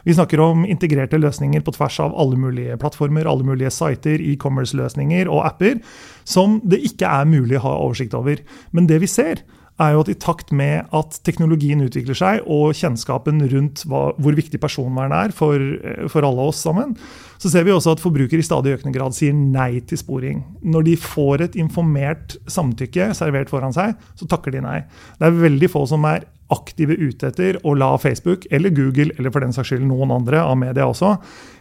Vi 0.05 0.15
snakker 0.15 0.43
om 0.45 0.65
integrerte 0.69 1.21
løsninger 1.21 1.65
på 1.65 1.75
tvers 1.77 1.99
av 2.05 2.15
alle 2.15 2.39
mulige 2.41 2.77
plattformer, 2.83 3.29
alle 3.31 3.47
mulige 3.47 3.73
sider, 3.75 4.21
e-commerce-løsninger 4.21 5.31
og 5.33 5.47
apper, 5.49 5.81
som 6.25 6.61
det 6.65 6.83
ikke 6.91 7.09
er 7.09 7.31
mulig 7.31 7.61
å 7.61 7.67
ha 7.67 7.77
oversikt 7.87 8.17
over. 8.19 8.43
Men 8.77 8.91
det 8.91 9.01
vi 9.03 9.11
ser, 9.11 9.43
er 9.83 9.93
jo 9.93 10.03
at 10.03 10.11
i 10.11 10.17
takt 10.17 10.53
med 10.57 10.89
at 10.97 11.19
teknologien 11.27 11.83
utvikler 11.85 12.17
seg, 12.17 12.45
og 12.49 12.77
kjennskapen 12.79 13.43
rundt 13.53 13.83
hva, 13.89 14.09
hvor 14.17 14.37
viktig 14.39 14.61
personvern 14.63 15.13
er 15.13 15.35
for, 15.37 15.61
eh, 15.61 16.07
for, 16.09 16.25
alle 16.25 16.47
oss 16.49 16.63
sammen, 16.65 16.95
så 17.37 17.53
ser 17.53 17.67
vi 17.67 17.75
også 17.75 17.97
at 17.97 18.01
forbrukere 18.01 18.41
i 18.41 18.47
stadig 18.47 18.79
økende 18.79 18.95
grad 18.97 19.17
sier 19.17 19.37
nei 19.37 19.83
til 19.85 20.01
sporing. 20.01 20.41
Når 20.65 20.87
de 20.89 20.97
får 21.01 21.45
et 21.45 21.59
informert 21.61 22.39
samtykke 22.49 23.11
servert 23.19 23.53
foran 23.53 23.77
seg, 23.77 23.93
så 24.17 24.29
takker 24.31 24.57
de 24.57 24.65
nei. 24.65 24.81
Det 25.21 25.29
er 25.29 25.45
veldig 25.45 25.71
få 25.73 25.85
som 25.91 26.09
er 26.09 26.25
aktive 26.55 26.95
ute 26.97 27.29
etter 27.29 27.59
å 27.67 27.75
la 27.77 27.93
Facebook 28.01 28.47
eller 28.55 28.73
Google, 28.73 29.13
eller 29.19 29.35
for 29.35 29.45
den 29.45 29.53
saks 29.53 29.75
skyld 29.75 29.85
noen 29.85 30.15
andre 30.15 30.41
av 30.41 30.57
media 30.61 30.87
også, 30.89 31.17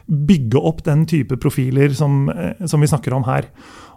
bygge 0.05 0.61
opp 0.61 0.83
den 0.85 1.03
type 1.09 1.35
profiler 1.41 1.91
som, 1.97 2.29
eh, 2.29 2.65
som 2.65 2.79
vi 2.79 2.87
snakker 2.87 3.13
om 3.17 3.25
her. 3.27 3.49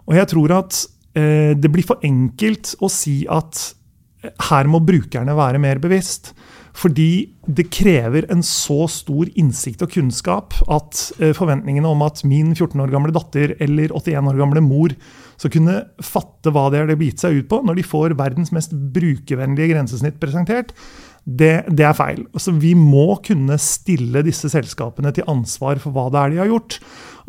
Og 0.09 0.17
jeg 0.17 0.27
tror 0.33 0.57
at 0.57 0.85
eh, 1.15 1.55
det 1.55 1.71
blir 1.71 1.85
for 1.85 2.01
enkelt 2.03 2.75
å 2.81 2.89
si 2.91 3.21
at 3.29 3.78
her 4.21 4.69
må 4.69 4.81
brukerne 4.83 5.35
være 5.37 5.61
mer 5.61 5.79
bevisst. 5.81 6.33
Fordi 6.79 7.31
det 7.49 7.65
krever 7.73 8.27
en 8.31 8.43
så 8.45 8.85
stor 8.91 9.29
innsikt 9.39 9.81
og 9.83 9.91
kunnskap 9.91 10.53
at 10.71 11.01
eh, 11.19 11.33
forventningene 11.35 11.89
om 11.89 12.03
at 12.05 12.21
min 12.27 12.53
14 12.53 12.79
år 12.83 12.93
gamle 12.93 13.13
datter 13.15 13.55
eller 13.59 13.91
81 13.95 14.29
år 14.31 14.39
gamle 14.39 14.63
mor 14.63 14.93
skal 15.39 15.53
kunne 15.55 15.75
fatte 16.03 16.53
hva 16.53 16.67
det 16.69 16.83
har 16.83 16.93
gitt 16.99 17.23
seg 17.23 17.41
ut 17.41 17.49
på, 17.51 17.61
når 17.65 17.79
de 17.79 17.87
får 17.87 18.15
verdens 18.19 18.53
mest 18.55 18.75
brukervennlige 18.95 19.73
grensesnitt 19.73 20.19
presentert, 20.21 20.75
Det, 21.29 21.67
det, 21.69 21.85
er 21.85 21.93
feil. 21.93 22.23
Altså, 22.33 22.55
vi 22.57 22.71
må 22.73 23.19
kunne 23.25 23.57
stille 23.61 24.23
disse 24.25 24.49
selskapene 24.49 25.11
til 25.13 25.27
ansvar 25.29 25.77
for 25.83 25.93
hva 25.93 26.07
det 26.09 26.21
er 26.21 26.33
de 26.33 26.41
har 26.41 26.49
gjort. 26.49 26.79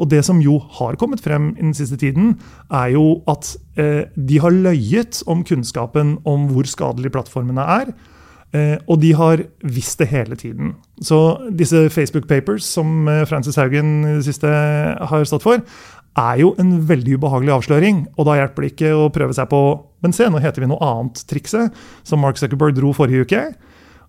Og 0.01 0.09
det 0.09 0.23
som 0.25 0.41
jo 0.41 0.57
har 0.79 0.97
kommet 0.97 1.21
frem 1.21 1.51
i 1.59 1.65
den 1.67 1.75
siste 1.77 1.99
tiden, 2.01 2.39
er 2.73 2.95
jo 2.95 3.21
at 3.29 3.53
eh, 3.77 4.07
de 4.17 4.41
har 4.41 4.57
løyet 4.57 5.21
om 5.29 5.45
kunnskapen 5.45 6.17
om 6.25 6.49
hvor 6.55 6.69
skadelige 6.71 7.13
plattformene 7.13 7.67
er. 7.77 7.93
Eh, 8.57 8.77
og 8.91 8.99
de 9.03 9.13
har 9.15 9.45
visst 9.63 10.01
det 10.01 10.09
hele 10.11 10.39
tiden. 10.39 10.75
Så 11.05 11.39
disse 11.55 11.89
Facebook 11.93 12.27
Papers 12.31 12.65
som 12.65 13.09
eh, 13.09 13.27
Francis 13.29 13.61
Haugen 13.61 14.01
i 14.03 14.17
det 14.19 14.27
siste 14.27 14.49
har 14.49 15.29
stått 15.29 15.45
for, 15.45 15.61
er 16.19 16.41
jo 16.41 16.55
en 16.59 16.73
veldig 16.89 17.21
ubehagelig 17.21 17.53
avsløring. 17.61 18.05
Og 18.17 18.27
da 18.27 18.41
hjelper 18.41 18.65
det 18.65 18.73
ikke 18.73 18.95
å 18.97 19.11
prøve 19.15 19.37
seg 19.37 19.51
på 19.53 19.63
Men 20.01 20.15
se, 20.17 20.25
nå 20.33 20.39
heter 20.41 20.63
vi 20.63 20.69
noe 20.71 20.81
annet 20.81 21.19
trikset, 21.29 21.75
som 22.09 22.23
Mark 22.25 22.39
Zuckerberg 22.41 22.73
dro 22.73 22.95
forrige 22.97 23.27
uke. 23.29 23.41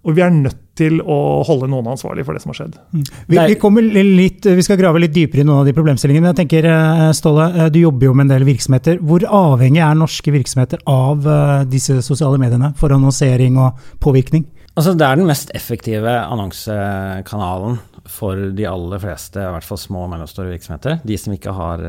Og 0.01 0.15
vi 0.17 0.24
er 0.25 0.34
nødt 0.34 0.62
til 0.77 1.01
å 1.03 1.17
holde 1.46 1.67
noen 1.70 1.91
ansvarlig 1.93 2.24
for 2.25 2.34
det 2.34 2.41
som 2.41 2.53
har 2.53 2.58
skjedd. 2.62 2.77
Mm. 2.93 3.03
Vi, 3.29 3.38
vi, 3.38 4.03
litt, 4.08 4.48
vi, 4.48 4.63
skal 4.65 4.79
grave 4.79 5.01
litt 5.03 5.13
dypere 5.13 5.43
i 5.43 5.46
noen 5.46 5.62
av 5.62 5.67
de 5.70 5.75
problemstillingene. 5.77 6.31
Jeg 6.31 6.39
tenker, 6.41 6.67
eh, 6.72 7.03
Ståle, 7.17 7.50
eh, 7.53 7.70
du 7.74 7.81
jobber 7.84 8.10
jo 8.10 8.15
med 8.17 8.25
en 8.25 8.34
del 8.34 8.48
virksomheter. 8.48 8.98
Hvor 9.05 9.25
avhengig 9.27 9.84
er 9.86 10.00
norske 10.00 10.34
virksomheter 10.34 10.81
av 10.89 11.27
eh, 11.27 11.53
disse 11.70 12.00
sosiale 12.05 12.41
mediene 12.41 12.72
for 12.79 12.96
annonsering 12.96 13.60
og 13.62 13.77
påvirkning? 14.01 14.48
Altså, 14.72 14.96
det 14.98 15.05
er 15.05 15.20
den 15.20 15.27
mest 15.29 15.51
effektive 15.53 16.13
annonsekanalen 16.24 17.77
for 18.10 18.39
de 18.55 18.65
aller 18.65 19.01
fleste, 19.03 19.38
i 19.43 19.51
hvert 19.53 19.67
fall 19.67 19.77
små 19.77 20.05
og 20.08 20.13
mellomstore 20.13 20.50
virksomheter. 20.53 21.01
De 21.05 21.17
som 21.20 21.36
ikke 21.36 21.53
har 21.53 21.84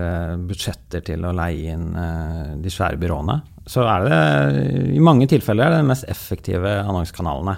budsjetter 0.50 1.04
til 1.06 1.24
å 1.24 1.32
leie 1.32 1.72
inn 1.72 1.86
de 2.60 2.72
svære 2.74 2.98
byråene. 3.00 3.38
Så 3.70 3.86
er 3.86 4.04
det 4.04 4.18
i 4.98 5.00
mange 5.00 5.30
tilfeller 5.30 5.78
den 5.78 5.88
mest 5.88 6.04
effektive 6.10 6.74
annonsekanalene. 6.82 7.54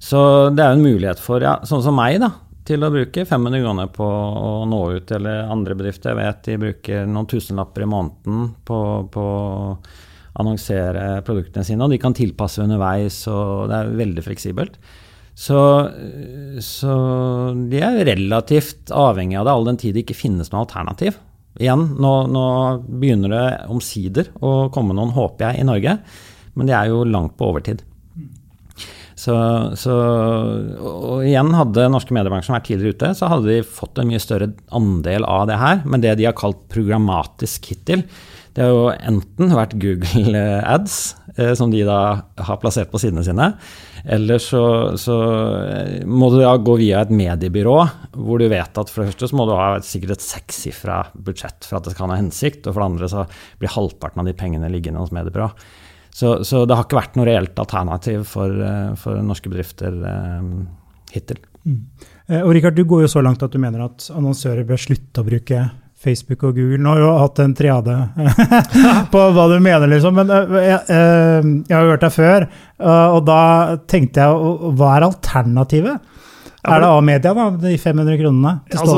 Så 0.00 0.20
det 0.56 0.64
er 0.64 0.72
jo 0.72 0.78
en 0.78 0.86
mulighet 0.86 1.20
for, 1.20 1.44
ja, 1.44 1.58
sånn 1.68 1.82
som 1.84 1.98
meg, 1.98 2.16
da, 2.22 2.32
til 2.66 2.84
å 2.84 2.92
bruke 2.92 3.26
500 3.28 3.64
kroner 3.64 3.90
på 3.92 4.06
å 4.06 4.52
nå 4.68 4.80
ut, 4.96 5.12
eller 5.16 5.50
andre 5.52 5.76
bedrifter. 5.76 6.14
Jeg 6.14 6.20
vet 6.20 6.46
de 6.48 6.60
bruker 6.62 7.10
noen 7.10 7.28
tusenlapper 7.28 7.84
i 7.84 7.90
måneden 7.90 8.48
på, 8.64 8.80
på 9.12 9.26
annonsere 10.40 11.20
produktene 11.26 11.66
sine, 11.66 11.84
og 11.84 11.92
de 11.92 12.00
kan 12.00 12.16
tilpasse 12.16 12.62
underveis, 12.64 13.22
og 13.28 13.68
det 13.70 13.78
er 13.80 13.96
veldig 14.00 14.24
fleksibelt. 14.24 14.80
Så, 15.40 15.58
så 16.64 16.94
de 17.70 17.80
er 17.84 18.02
relativt 18.08 18.92
avhengig 18.92 19.38
av 19.40 19.46
det, 19.46 19.52
all 19.54 19.68
den 19.70 19.80
tid 19.80 19.96
det 19.96 20.04
ikke 20.04 20.18
finnes 20.18 20.50
noe 20.52 20.64
alternativ. 20.64 21.20
Igjen, 21.60 21.86
nå, 22.00 22.14
nå 22.30 22.44
begynner 22.86 23.32
det 23.34 23.46
omsider 23.72 24.30
å 24.40 24.70
komme 24.72 24.96
noen, 24.96 25.14
håper 25.16 25.50
jeg, 25.50 25.60
i 25.60 25.68
Norge, 25.68 25.96
men 26.56 26.68
det 26.68 26.76
er 26.76 26.92
jo 26.92 27.04
langt 27.08 27.36
på 27.38 27.50
overtid. 27.50 27.82
Så, 29.20 29.36
så, 29.76 29.94
og 30.80 31.26
igjen, 31.26 31.52
hadde 31.52 31.90
norske 31.92 32.14
mediebransjen 32.16 32.54
vært 32.56 32.70
tidligere 32.70 32.96
ute, 32.96 33.12
så 33.18 33.28
hadde 33.28 33.50
de 33.50 33.60
fått 33.66 34.00
en 34.00 34.08
mye 34.08 34.20
større 34.22 34.52
andel 34.76 35.26
av 35.28 35.48
det 35.50 35.58
her. 35.60 35.82
Men 35.84 36.04
det 36.04 36.14
de 36.16 36.28
har 36.28 36.36
kalt 36.38 36.62
programmatisk 36.72 37.68
hittil, 37.72 38.06
det 38.56 38.64
har 38.64 38.72
jo 38.72 38.86
enten 38.90 39.52
vært 39.54 39.76
Google 39.82 40.40
Ads, 40.66 40.96
eh, 41.36 41.52
som 41.58 41.70
de 41.70 41.84
da 41.86 42.00
har 42.40 42.58
plassert 42.62 42.90
på 42.90 42.98
sidene 43.02 43.22
sine, 43.26 43.50
eller 44.10 44.40
så, 44.42 44.62
så, 44.98 45.18
eh, 45.68 45.92
må 46.08 46.32
du 46.32 46.40
da 46.40 46.56
gå 46.56 46.78
via 46.80 47.04
et 47.04 47.12
mediebyrå, 47.14 47.76
hvor 48.16 48.40
du 48.40 48.48
vet 48.50 48.80
at 48.80 48.90
for 48.90 49.04
det 49.04 49.12
første 49.12 49.30
så 49.30 49.38
må 49.38 49.46
du 49.46 49.54
ha 49.54 49.68
sikkert 49.84 50.16
et 50.16 50.26
sekssifra 50.26 51.02
budsjett 51.14 51.68
for 51.68 51.78
at 51.78 51.86
det 51.86 51.94
skal 51.94 52.10
ha 52.10 52.18
hensikt, 52.18 52.64
og 52.64 52.72
for 52.72 52.82
det 52.82 52.90
andre 52.90 53.12
så 53.12 53.28
blir 53.60 53.76
halvparten 53.76 54.24
av 54.24 54.32
de 54.32 54.36
pengene 54.40 54.72
liggende 54.72 55.04
hos 55.04 55.14
mediebyrå. 55.14 55.52
Så, 56.10 56.40
så, 56.44 56.64
det 56.66 56.76
har 56.76 56.86
ikke 56.86 56.98
vært 56.98 57.18
noe 57.18 57.28
reelt 57.28 57.60
alternativ 57.62 58.24
for, 58.28 58.50
eh, 58.50 58.94
for 58.98 59.20
norske 59.24 59.50
bedrifter 59.52 59.94
eh, 60.10 60.48
hittil. 61.14 61.38
Mm. 61.64 61.78
Eh, 62.26 62.40
og 62.42 62.50
Richard, 62.56 62.76
du 62.76 62.84
går 62.88 63.06
jo 63.06 63.12
så 63.12 63.22
langt 63.24 63.44
at 63.46 63.54
du 63.54 63.60
mener 63.62 63.86
at 63.86 64.10
annonsører 64.14 64.66
bør 64.68 64.80
slutte 64.80 65.22
å 65.22 65.28
bruke 65.28 65.62
Facebook 66.00 66.46
og 66.48 66.56
Google. 66.56 66.80
Nå 66.80 66.94
har 66.94 67.02
jo 67.02 67.08
hatt 67.20 67.42
en 67.44 67.54
triade 67.56 67.96
på 69.12 69.24
hva 69.36 69.48
du 69.52 69.58
mener, 69.60 69.86
liksom. 69.92 70.16
Men 70.16 70.32
jeg, 70.32 70.78
jeg 70.88 71.76
har 71.76 71.90
hørt 71.90 72.06
deg 72.06 72.14
før, 72.14 72.46
og 73.12 73.18
da 73.28 73.42
tenkte 73.84 74.24
jeg 74.24 74.70
hva 74.80 74.94
er 74.96 75.06
alternativet? 75.10 76.08
Er 76.60 76.82
det 76.82 76.88
A-media, 76.92 77.32
da, 77.32 77.46
de 77.56 77.72
500 77.80 78.18
kronene? 78.20 78.52
Altså, 78.76 78.96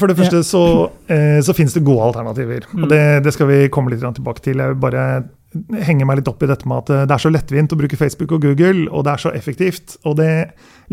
for 0.00 0.10
det 0.10 0.16
første 0.18 0.40
så, 0.46 0.62
eh, 1.06 1.38
så 1.46 1.54
finnes 1.54 1.76
det 1.76 1.84
gode 1.86 2.08
alternativer. 2.08 2.66
og 2.72 2.86
mm. 2.86 2.88
det, 2.90 3.02
det, 3.26 3.34
skal 3.36 3.50
vi 3.50 3.58
komme 3.70 3.92
litt 3.92 4.02
tilbake 4.02 4.42
til. 4.42 4.58
Jeg 4.58 4.72
vil 4.72 4.80
bare 4.82 5.04
henger 5.84 6.08
meg 6.08 6.20
litt 6.20 6.30
opp 6.30 6.42
i 6.44 6.48
dette 6.50 6.68
med 6.68 6.84
at 6.84 6.92
eh, 6.92 7.04
det 7.08 7.16
er 7.16 7.22
så 7.24 7.32
lettvint 7.32 7.74
å 7.74 7.78
bruke 7.78 7.98
Facebook 7.98 8.34
og 8.36 8.46
Google, 8.46 8.88
og 8.90 9.06
det 9.06 9.14
er 9.14 9.22
så 9.24 9.32
effektivt. 9.36 9.96
Og 10.08 10.16
det 10.20 10.30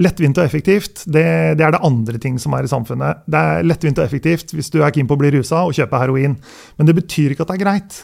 lettvint 0.02 0.38
og 0.40 0.46
effektivt, 0.46 1.04
det, 1.06 1.26
det, 1.60 1.66
er 1.66 1.76
det 1.76 1.84
andre 1.88 2.22
ting 2.22 2.38
som 2.42 2.56
er 2.58 2.68
i 2.68 2.72
samfunnet. 2.72 3.26
Det 3.30 3.42
er 3.42 3.68
lettvint 3.68 4.00
og 4.00 4.06
effektivt 4.06 4.56
hvis 4.56 4.72
du 4.74 4.80
er 4.82 4.94
keen 4.96 5.10
på 5.10 5.18
å 5.18 5.22
bli 5.22 5.34
rusa 5.36 5.66
og 5.66 5.76
kjøpe 5.78 6.02
heroin. 6.02 6.38
Men 6.78 6.90
det 6.90 6.98
betyr 7.02 7.36
ikke 7.36 7.48
at 7.48 7.54
det 7.54 7.60
er 7.60 7.66
greit. 7.66 8.02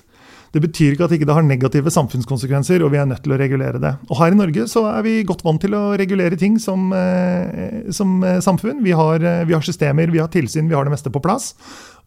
Det 0.58 0.64
betyr 0.64 0.96
ikke 0.96 1.06
at 1.06 1.12
det 1.14 1.20
ikke 1.20 1.36
har 1.38 1.46
negative 1.46 1.92
samfunnskonsekvenser, 1.94 2.82
og 2.82 2.90
vi 2.94 2.98
er 2.98 3.06
nødt 3.06 3.22
til 3.22 3.36
å 3.36 3.38
regulere 3.38 3.82
det. 3.84 3.92
Og 4.10 4.18
Her 4.18 4.34
i 4.34 4.40
Norge 4.40 4.64
så 4.72 4.88
er 4.90 5.04
vi 5.06 5.20
godt 5.28 5.44
vant 5.46 5.62
til 5.62 5.76
å 5.78 5.92
regulere 6.00 6.40
ting 6.40 6.56
som, 6.62 6.88
eh, 6.98 7.92
som 7.94 8.24
eh, 8.26 8.40
samfunn. 8.42 8.82
Vi 8.86 8.96
har, 8.98 9.22
vi 9.46 9.54
har 9.54 9.66
systemer, 9.66 10.10
vi 10.10 10.24
har 10.24 10.32
tilsyn, 10.34 10.66
vi 10.66 10.74
har 10.74 10.88
det 10.88 10.96
meste 10.96 11.14
på 11.14 11.22
plass. 11.22 11.52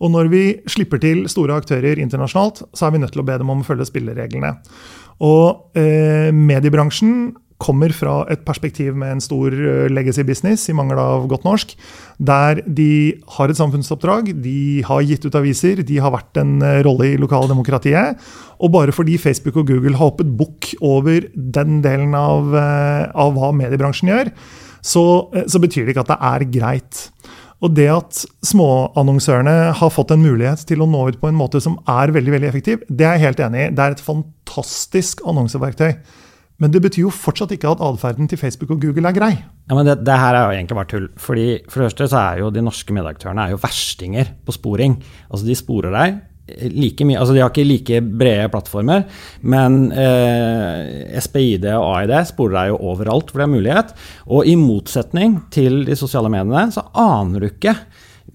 Og 0.00 0.10
når 0.10 0.32
vi 0.32 0.42
slipper 0.66 0.98
til 0.98 1.28
store 1.30 1.60
aktører 1.60 2.00
internasjonalt, 2.02 2.64
så 2.74 2.88
er 2.88 2.96
vi 2.96 3.04
nødt 3.04 3.14
til 3.14 3.22
å 3.22 3.28
be 3.28 3.38
dem 3.38 3.52
om 3.52 3.62
å 3.62 3.68
følge 3.68 3.86
spillereglene. 3.86 4.56
Og 5.22 5.78
eh, 5.78 6.32
mediebransjen 6.34 7.36
kommer 7.60 7.92
fra 7.94 8.22
et 8.32 8.42
perspektiv 8.46 8.96
med 8.98 9.14
en 9.14 9.22
stor 9.22 9.54
eh, 9.54 9.88
legacy 9.92 10.24
business, 10.26 10.66
i 10.70 10.76
mangel 10.76 11.00
av 11.00 11.26
godt 11.30 11.44
norsk, 11.46 11.74
der 12.18 12.62
de 12.66 12.90
har 13.36 13.52
et 13.52 13.60
samfunnsoppdrag, 13.60 14.32
de 14.44 14.82
har 14.86 15.04
gitt 15.06 15.26
ut 15.26 15.36
aviser, 15.38 15.84
de 15.86 16.00
har 16.00 16.14
vært 16.14 16.40
en 16.40 16.56
eh, 16.64 16.80
rolle 16.86 17.12
i 17.12 17.20
lokaldemokratiet. 17.20 18.20
Og 18.60 18.72
bare 18.74 18.94
fordi 18.96 19.18
Facebook 19.20 19.60
og 19.60 19.68
Google 19.70 19.96
har 19.96 20.10
hoppet 20.10 20.32
bukk 20.40 20.72
over 20.80 21.28
den 21.34 21.80
delen 21.84 22.16
av, 22.16 22.54
eh, 22.56 23.04
av 23.12 23.36
hva 23.36 23.52
mediebransjen 23.56 24.12
gjør, 24.12 24.32
så, 24.80 25.04
så 25.44 25.60
betyr 25.60 25.84
det 25.84 25.92
ikke 25.92 26.06
at 26.06 26.14
det 26.14 26.22
er 26.30 26.50
greit. 26.54 27.04
Og 27.60 27.74
det 27.76 27.90
at 27.92 28.22
småannonsørene 28.48 29.56
har 29.76 29.92
fått 29.92 30.14
en 30.14 30.22
mulighet 30.24 30.64
til 30.68 30.80
å 30.80 30.88
nå 30.88 31.10
ut 31.10 31.20
på 31.20 31.28
en 31.28 31.36
måte 31.36 31.60
som 31.60 31.76
er 31.90 32.12
veldig 32.14 32.32
veldig 32.32 32.48
effektiv, 32.48 32.86
det 32.88 33.04
er 33.04 33.18
jeg 33.18 33.26
helt 33.26 33.42
enig 33.44 33.66
i. 33.66 33.70
Det 33.76 33.84
er 33.84 33.96
et 33.96 34.04
fantastisk 34.04 35.20
annonseverktøy. 35.28 35.92
Men 36.60 36.72
det 36.74 36.82
betyr 36.84 37.06
jo 37.06 37.12
fortsatt 37.14 37.54
ikke 37.56 37.70
at 37.72 37.82
atferden 37.84 38.28
til 38.28 38.40
Facebook 38.40 38.74
og 38.74 38.82
Google 38.82 39.08
er 39.08 39.16
grei. 39.16 39.32
Ja, 39.40 39.76
men 39.76 39.86
det, 39.88 40.00
det, 40.04 40.16
her 40.20 40.36
er 40.36 40.42
jo 40.44 40.56
egentlig 40.58 40.76
bare 40.76 40.90
tull. 40.90 41.06
Fordi 41.16 41.46
For 41.68 41.80
det 41.80 41.90
første 41.90 42.10
så 42.12 42.18
er 42.20 42.42
jo 42.42 42.50
de 42.52 42.64
norske 42.64 42.96
medaktørene 42.96 43.46
er 43.46 43.54
jo 43.54 43.62
verstinger 43.62 44.34
på 44.44 44.56
sporing. 44.56 44.98
Altså 45.30 45.48
De 45.48 45.56
sporer 45.56 45.96
deg 45.96 46.20
like 46.74 47.06
mye 47.06 47.18
Altså 47.20 47.34
de 47.34 47.42
har 47.42 47.52
ikke 47.52 47.66
like 47.66 48.00
brede 48.20 48.48
plattformer, 48.52 49.04
men 49.46 49.90
eh, 49.94 51.18
SPID 51.22 51.66
og 51.76 51.88
AID 51.94 52.14
sporer 52.30 52.56
deg 52.56 52.72
jo 52.72 52.80
overalt 52.92 53.30
hvor 53.30 53.42
det 53.42 53.46
er 53.46 53.54
mulighet. 53.54 53.92
Og 54.30 54.48
i 54.48 54.56
motsetning 54.58 55.38
til 55.54 55.84
de 55.88 55.98
sosiale 55.98 56.32
mediene, 56.32 56.68
så 56.74 56.86
aner 56.98 57.42
du 57.42 57.50
ikke 57.50 57.76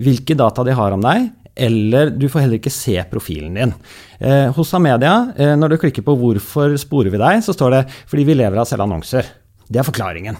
hvilke 0.01 0.35
data 0.37 0.65
de 0.67 0.75
har 0.75 0.95
om 0.95 1.03
deg, 1.03 1.29
eller 1.55 2.11
du 2.11 2.27
får 2.29 2.45
heller 2.45 2.59
ikke 2.59 2.73
se 2.73 2.97
profilen 3.09 3.55
din. 3.55 3.73
Eh, 4.19 4.51
hos 4.55 4.73
Amedia, 4.77 5.31
eh, 5.37 5.55
når 5.55 5.69
du 5.69 5.77
klikker 5.77 6.03
på 6.03 6.15
'hvorfor 6.15 6.77
sporer 6.77 7.11
vi 7.11 7.17
deg', 7.17 7.43
så 7.43 7.53
står 7.53 7.71
det 7.71 7.87
'fordi 8.07 8.25
vi 8.25 8.33
lever 8.35 8.57
av 8.57 8.65
å 8.65 8.69
selge 8.69 8.85
annonser'. 8.85 9.25
Det 9.69 9.79
er 9.79 9.91
forklaringen. 9.91 10.37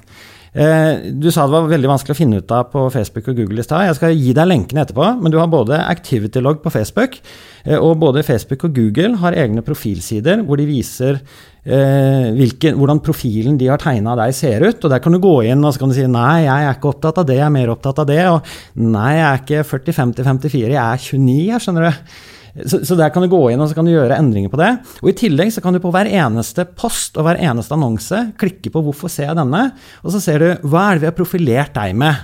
Eh, 0.55 1.11
du 1.11 1.27
sa 1.31 1.43
det 1.43 1.51
var 1.51 1.67
veldig 1.67 1.89
vanskelig 1.89 2.15
å 2.15 2.17
finne 2.17 2.37
ut 2.39 2.51
av 2.55 2.69
på 2.71 2.85
Facebook 2.93 3.27
og 3.27 3.35
Google 3.41 3.59
i 3.59 3.65
stad. 3.65 3.89
Jeg 3.89 3.97
skal 3.97 4.13
gi 4.15 4.31
deg 4.37 4.47
lenkene 4.47 4.85
etterpå, 4.85 5.09
men 5.19 5.33
du 5.33 5.37
har 5.37 5.51
både 5.51 5.81
ActivityLog 5.83 6.61
på 6.63 6.71
Facebook, 6.71 7.17
eh, 7.65 7.75
og 7.75 7.99
både 7.99 8.23
Facebook 8.23 8.63
og 8.63 8.73
Google 8.77 9.17
har 9.17 9.35
egne 9.35 9.65
profilsider 9.67 10.45
hvor 10.47 10.61
de 10.61 10.69
viser 10.69 11.19
eh, 11.65 12.29
hvilken, 12.37 12.77
hvordan 12.79 13.01
profilen 13.05 13.57
de 13.59 13.71
har 13.71 13.81
tegna 13.81 14.15
deg, 14.19 14.35
ser 14.37 14.63
ut. 14.65 14.77
Og 14.77 14.93
der 14.93 15.01
kan 15.03 15.15
du 15.15 15.21
gå 15.23 15.35
inn 15.49 15.65
og 15.65 15.73
så 15.73 15.81
kan 15.81 15.91
du 15.91 15.97
si 15.97 16.05
nei, 16.09 16.45
jeg 16.45 16.69
er 16.69 16.77
ikke 16.77 16.93
opptatt 16.93 17.21
av 17.21 17.27
det, 17.27 17.39
jeg 17.41 17.47
er 17.47 17.57
mer 17.57 17.73
opptatt 17.73 18.05
av 18.05 18.09
det. 18.09 18.21
Og 18.31 18.55
nei, 18.85 19.11
jeg 19.17 19.27
er 19.27 19.43
ikke 19.43 19.67
40, 19.73 19.99
50, 19.99 20.31
54, 20.31 20.63
jeg 20.69 20.79
er 20.85 21.05
29, 21.09 21.37
jeg 21.49 21.65
skjønner 21.65 21.89
du. 21.89 22.07
Så, 22.55 22.79
så, 22.87 22.95
der 22.95 23.11
kan 23.11 23.25
du 23.25 23.27
gå 23.27 23.41
inn 23.51 23.59
og 23.59 23.67
så 23.67 23.75
kan 23.75 23.87
du 23.87 23.91
gjøre 23.91 24.15
endringer 24.15 24.51
på 24.51 24.59
det. 24.61 24.71
Og 25.03 25.11
I 25.11 25.17
tillegg 25.19 25.51
så 25.51 25.63
kan 25.63 25.75
du 25.75 25.81
på 25.83 25.91
hver 25.91 26.07
eneste 26.07 26.63
post 26.79 27.17
og 27.19 27.27
hver 27.27 27.41
eneste 27.43 27.75
annonse 27.75 28.21
klikke 28.39 28.71
på 28.71 28.83
'hvorfor 28.85 29.11
ser 29.11 29.27
jeg 29.27 29.35
denne?' 29.35 29.73
Og 30.03 30.13
så 30.13 30.21
ser 30.23 30.39
du 30.39 30.47
hva 30.63 30.87
er 30.87 30.95
det 30.95 31.01
vi 31.03 31.11
har 31.11 31.19
profilert 31.19 31.73
deg 31.75 31.95
med. 31.95 32.15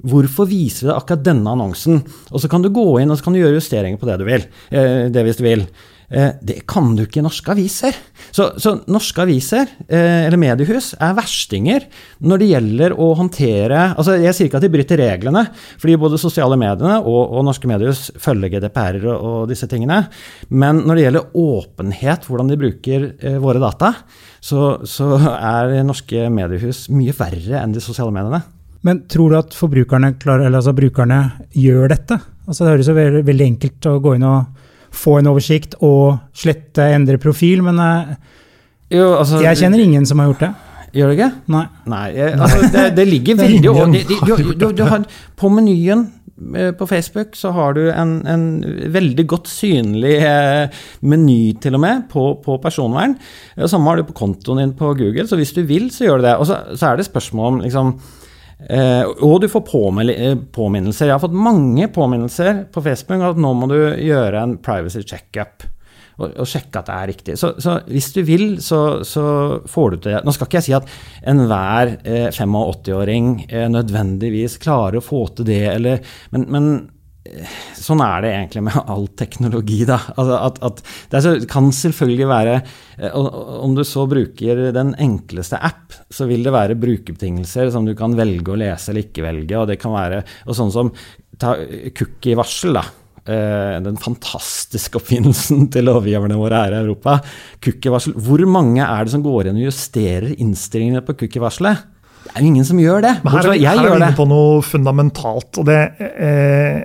Hvorfor 0.00 0.48
viser 0.48 0.86
vi 0.86 0.88
deg 0.88 0.96
akkurat 0.96 1.24
denne 1.24 1.52
annonsen? 1.52 2.00
Og 2.32 2.40
så 2.40 2.48
kan 2.48 2.62
du 2.62 2.72
gå 2.72 3.00
inn 3.00 3.10
og 3.10 3.18
så 3.18 3.24
kan 3.24 3.34
du 3.34 3.40
gjøre 3.40 3.60
justeringer 3.60 4.00
på 4.00 4.08
det 4.08 4.18
du 4.18 4.24
vil. 4.24 4.46
Eh, 4.72 5.08
det 5.12 5.24
hvis 5.24 5.36
du 5.36 5.44
vil. 5.44 5.66
Eh, 6.14 6.30
det 6.46 6.60
kan 6.70 6.92
du 6.94 7.02
ikke 7.04 7.18
i 7.18 7.24
norske 7.24 7.50
aviser. 7.50 7.96
Så, 8.34 8.52
så 8.62 8.76
norske 8.90 9.22
aviser, 9.24 9.70
eh, 9.88 10.26
eller 10.28 10.38
mediehus, 10.38 10.92
er 11.02 11.16
verstinger 11.16 11.88
når 12.22 12.42
det 12.42 12.50
gjelder 12.52 12.94
å 12.94 13.08
håndtere 13.18 13.80
altså 13.94 14.14
Jeg 14.22 14.36
sier 14.36 14.48
ikke 14.48 14.60
at 14.60 14.66
de 14.66 14.70
bryter 14.72 15.00
reglene, 15.00 15.42
fordi 15.82 15.96
både 16.00 16.20
sosiale 16.20 16.58
mediene 16.60 17.00
og, 17.02 17.34
og 17.34 17.46
norske 17.48 17.68
mediehus 17.70 18.06
følger 18.22 18.52
GDPR-er 18.54 19.08
og, 19.10 19.16
og, 19.18 19.40
disse 19.50 19.66
tingene. 19.70 20.04
Men 20.54 20.84
når 20.84 20.96
det 20.96 21.06
gjelder 21.06 21.38
åpenhet, 21.44 22.28
hvordan 22.28 22.52
de 22.52 22.60
bruker 22.62 23.08
eh, 23.18 23.38
våre 23.42 23.62
data, 23.62 23.94
så, 24.44 24.74
så 24.86 25.16
er 25.34 25.80
norske 25.86 26.28
mediehus 26.30 26.86
mye 26.94 27.14
verre 27.16 27.58
enn 27.62 27.74
de 27.74 27.82
sosiale 27.82 28.14
mediene. 28.14 28.44
Men 28.84 29.06
tror 29.10 29.32
du 29.32 29.38
at 29.38 29.54
forbrukerne 29.56 30.12
klar, 30.20 30.44
altså 30.44 30.74
brukerne 30.76 31.22
gjør 31.56 31.88
dette? 31.90 32.20
Altså 32.44 32.66
det 32.66 32.74
høres 32.74 32.90
jo 32.90 33.24
veldig 33.24 33.46
enkelt 33.54 33.88
å 33.88 34.00
gå 34.04 34.18
inn 34.18 34.26
og 34.28 34.63
få 34.94 35.18
en 35.20 35.30
oversikt 35.32 35.76
og 35.84 36.20
slette, 36.36 36.86
endre 36.94 37.18
profil, 37.22 37.64
men 37.66 37.80
eh, 37.82 38.14
jo, 38.94 39.14
altså, 39.18 39.42
jeg 39.42 39.60
kjenner 39.62 39.82
ingen 39.82 40.06
som 40.06 40.20
har 40.22 40.30
gjort 40.30 40.44
det. 40.46 40.52
Gjør 40.94 41.10
du 41.10 41.16
ikke? 41.16 41.30
Nei. 41.50 41.64
Nei 41.90 42.08
altså, 42.36 42.68
det, 42.70 42.84
det, 42.98 43.06
ligger 43.08 43.38
veldig 43.42 43.70
over 43.72 43.88
du, 43.90 44.68
du 44.78 44.82
har, 44.86 45.06
På 45.34 45.50
menyen 45.50 46.04
eh, 46.54 46.70
på 46.78 46.86
Facebook 46.86 47.34
så 47.38 47.50
har 47.56 47.74
du 47.74 47.88
en, 47.90 48.12
en 48.30 48.44
veldig 48.94 49.24
godt 49.32 49.50
synlig 49.50 50.20
eh, 50.22 50.82
meny 51.02 51.56
til 51.62 51.74
og 51.74 51.82
med 51.82 52.04
på, 52.12 52.28
på 52.44 52.60
personvern. 52.62 53.16
Samme 53.66 53.90
har 53.90 53.98
du 53.98 54.06
på 54.06 54.18
kontoen 54.22 54.62
din 54.62 54.76
på 54.78 54.92
Google, 54.94 55.26
så 55.26 55.40
hvis 55.40 55.54
du 55.56 55.64
vil, 55.66 55.90
så 55.90 56.06
gjør 56.06 56.22
du 56.22 56.28
det. 56.28 56.36
Og 56.38 56.46
så, 56.50 56.60
så 56.78 56.92
er 56.92 57.00
det 57.00 57.08
spørsmål 57.10 57.50
om 57.50 57.60
liksom, 57.66 57.96
Eh, 58.58 59.04
og 59.26 59.40
du 59.42 59.48
får 59.50 59.64
eh, 60.14 60.34
påminnelser. 60.54 61.08
Jeg 61.08 61.16
har 61.16 61.22
fått 61.22 61.36
mange 61.36 61.88
påminnelser 61.92 62.66
på 62.72 62.82
Facebook 62.84 63.22
at 63.22 63.40
nå 63.40 63.54
må 63.58 63.68
du 63.70 63.78
gjøre 63.78 64.42
en 64.42 64.58
privacy 64.62 65.02
checkup. 65.02 65.66
Og, 66.14 66.30
og 66.38 66.46
sjekke 66.46 66.78
at 66.78 66.86
det 66.86 66.94
er 66.94 67.10
riktig. 67.10 67.36
Så, 67.40 67.52
så 67.58 67.80
hvis 67.90 68.12
du 68.14 68.20
vil, 68.26 68.44
så, 68.62 69.02
så, 69.02 69.24
får 69.66 69.90
du 69.90 69.96
til 69.96 70.12
det. 70.14 70.22
Nå 70.22 70.34
skal 70.34 70.46
ikke 70.46 70.60
jeg 70.60 70.68
si 70.68 70.76
at 70.76 70.92
enhver 71.26 71.96
eh, 72.06 72.28
85-åring 72.30 73.32
eh, 73.48 73.66
nødvendigvis 73.72 74.60
klarer 74.62 75.00
å 75.00 75.04
få 75.04 75.24
til 75.34 75.48
det, 75.50 75.64
eller, 75.74 76.04
men, 76.30 76.46
men 76.54 76.68
Sånn 77.78 78.02
er 78.04 78.20
det 78.20 78.30
egentlig 78.34 78.62
med 78.66 78.74
all 78.92 79.06
teknologi. 79.16 79.80
Da. 79.88 79.96
Altså 80.12 80.36
at, 80.44 80.58
at 80.66 80.82
det 81.12 81.48
kan 81.48 81.70
selvfølgelig 81.72 82.26
være 82.28 82.56
eh, 82.58 83.14
Om 83.14 83.76
du 83.78 83.80
så 83.88 84.04
bruker 84.10 84.66
den 84.76 84.92
enkleste 85.00 85.56
app, 85.56 85.96
så 86.12 86.28
vil 86.28 86.44
det 86.44 86.52
være 86.54 86.76
brukerbetingelser 86.80 87.72
som 87.72 87.88
du 87.88 87.94
kan 87.98 88.16
velge 88.18 88.52
å 88.52 88.58
lese 88.60 88.92
eller 88.92 89.08
ikke 89.08 89.24
velge. 89.24 89.56
og 89.56 89.70
det 89.70 89.80
kan 89.80 89.96
være, 89.96 90.20
og 90.44 90.58
sånn 90.58 90.74
som 90.74 90.92
ta 91.40 91.56
cookie-varsel. 91.96 92.76
da. 92.76 92.84
Eh, 93.24 93.80
den 93.80 93.96
fantastiske 93.96 95.00
oppfinnelsen 95.00 95.68
til 95.72 95.88
lovgiverne 95.88 96.36
våre 96.36 96.60
her 96.66 96.76
i 96.76 96.82
Europa. 96.82 97.18
Cookie-varsel. 97.64 98.18
Hvor 98.20 98.44
mange 98.44 98.84
er 98.84 99.04
det 99.04 99.16
som 99.16 99.24
går 99.24 99.48
inn 99.48 99.62
og 99.62 99.70
justerer 99.70 100.36
innstillingene 100.36 101.04
på 101.06 101.16
cookie-varselet? 101.24 101.93
Det 102.24 102.32
er 102.32 102.40
jo 102.40 102.50
ingen 102.50 102.66
som 102.66 102.80
gjør 102.80 103.04
det. 103.04 103.12
Men 103.24 103.34
her 103.34 103.46
er, 103.46 103.56
jeg 103.58 103.68
her 103.68 103.84
er 103.84 103.92
vi 103.92 103.98
inne 104.00 104.16
på 104.16 104.26
noe 104.28 104.62
fundamentalt. 104.64 105.60
og 105.60 105.66
det, 105.68 105.80
eh, 106.00 106.80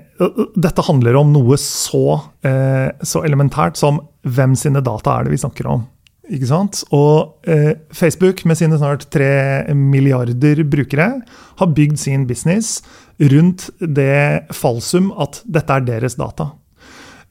Dette 0.59 0.85
handler 0.85 1.15
om 1.19 1.31
noe 1.33 1.57
så, 1.57 2.19
eh, 2.43 2.89
så, 3.01 3.23
elementært 3.23 3.79
som 3.79 4.01
hvem 4.27 4.55
sine 4.59 4.83
data 4.83 5.15
er 5.15 5.25
det 5.25 5.33
vi 5.33 5.41
snakker 5.41 5.69
om. 5.71 5.87
Ikke 6.29 6.49
sant? 6.51 6.83
Og 6.93 7.47
eh, 7.49 7.73
Facebook 7.95 8.43
med 8.45 8.59
sine 8.59 8.77
snart 8.77 9.07
tre 9.09 9.65
milliarder 9.73 10.61
brukere 10.67 11.21
har 11.57 11.73
bygd 11.73 11.97
sin 11.97 12.27
business 12.29 12.81
rundt 13.19 13.69
det 13.79 14.51
falsum 14.53 15.09
at 15.17 15.41
dette 15.47 15.79
er 15.79 15.87
deres 15.87 16.19
data. 16.19 16.51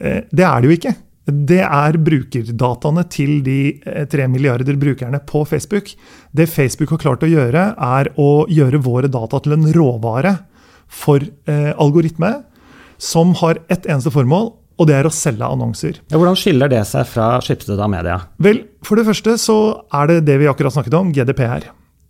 Eh, 0.00 0.24
det 0.32 0.48
er 0.48 0.60
det 0.60 0.70
jo 0.70 0.78
ikke 0.80 0.96
det 1.28 1.60
er 1.64 1.98
brukerdataene 2.00 3.04
til 3.12 3.38
de 3.46 3.58
eh, 3.84 4.04
tre 4.10 4.28
milliarder 4.30 4.78
brukerne 4.80 5.20
på 5.28 5.44
Facebook. 5.48 5.90
Det 6.32 6.48
Facebook 6.50 6.94
har 6.94 7.02
klart 7.02 7.26
å 7.26 7.30
gjøre, 7.30 7.72
er 7.76 8.12
å 8.16 8.46
gjøre 8.52 8.82
våre 8.84 9.10
data 9.12 9.40
til 9.44 9.56
en 9.58 9.66
råvare 9.74 10.38
for 10.88 11.22
eh, 11.22 11.72
algoritme 11.76 12.38
som 12.98 13.34
har 13.38 13.60
ett 13.70 13.86
eneste 13.86 14.10
formål, 14.14 14.50
og 14.78 14.86
det 14.86 14.94
er 14.94 15.06
å 15.06 15.14
selge 15.14 15.46
annonser. 15.46 15.98
Ja, 16.10 16.18
hvordan 16.18 16.38
skiller 16.38 16.70
det 16.70 16.84
seg 16.86 17.06
fra 17.10 17.36
Schibsted 17.42 17.80
media? 17.90 18.20
Vel, 18.42 18.64
For 18.86 18.98
det 18.98 19.08
første 19.08 19.34
så 19.42 19.58
er 19.94 20.10
det 20.10 20.20
det 20.28 20.38
vi 20.42 20.48
akkurat 20.50 20.74
snakket 20.74 20.96
om, 20.98 21.12
GDPR. 21.14 21.66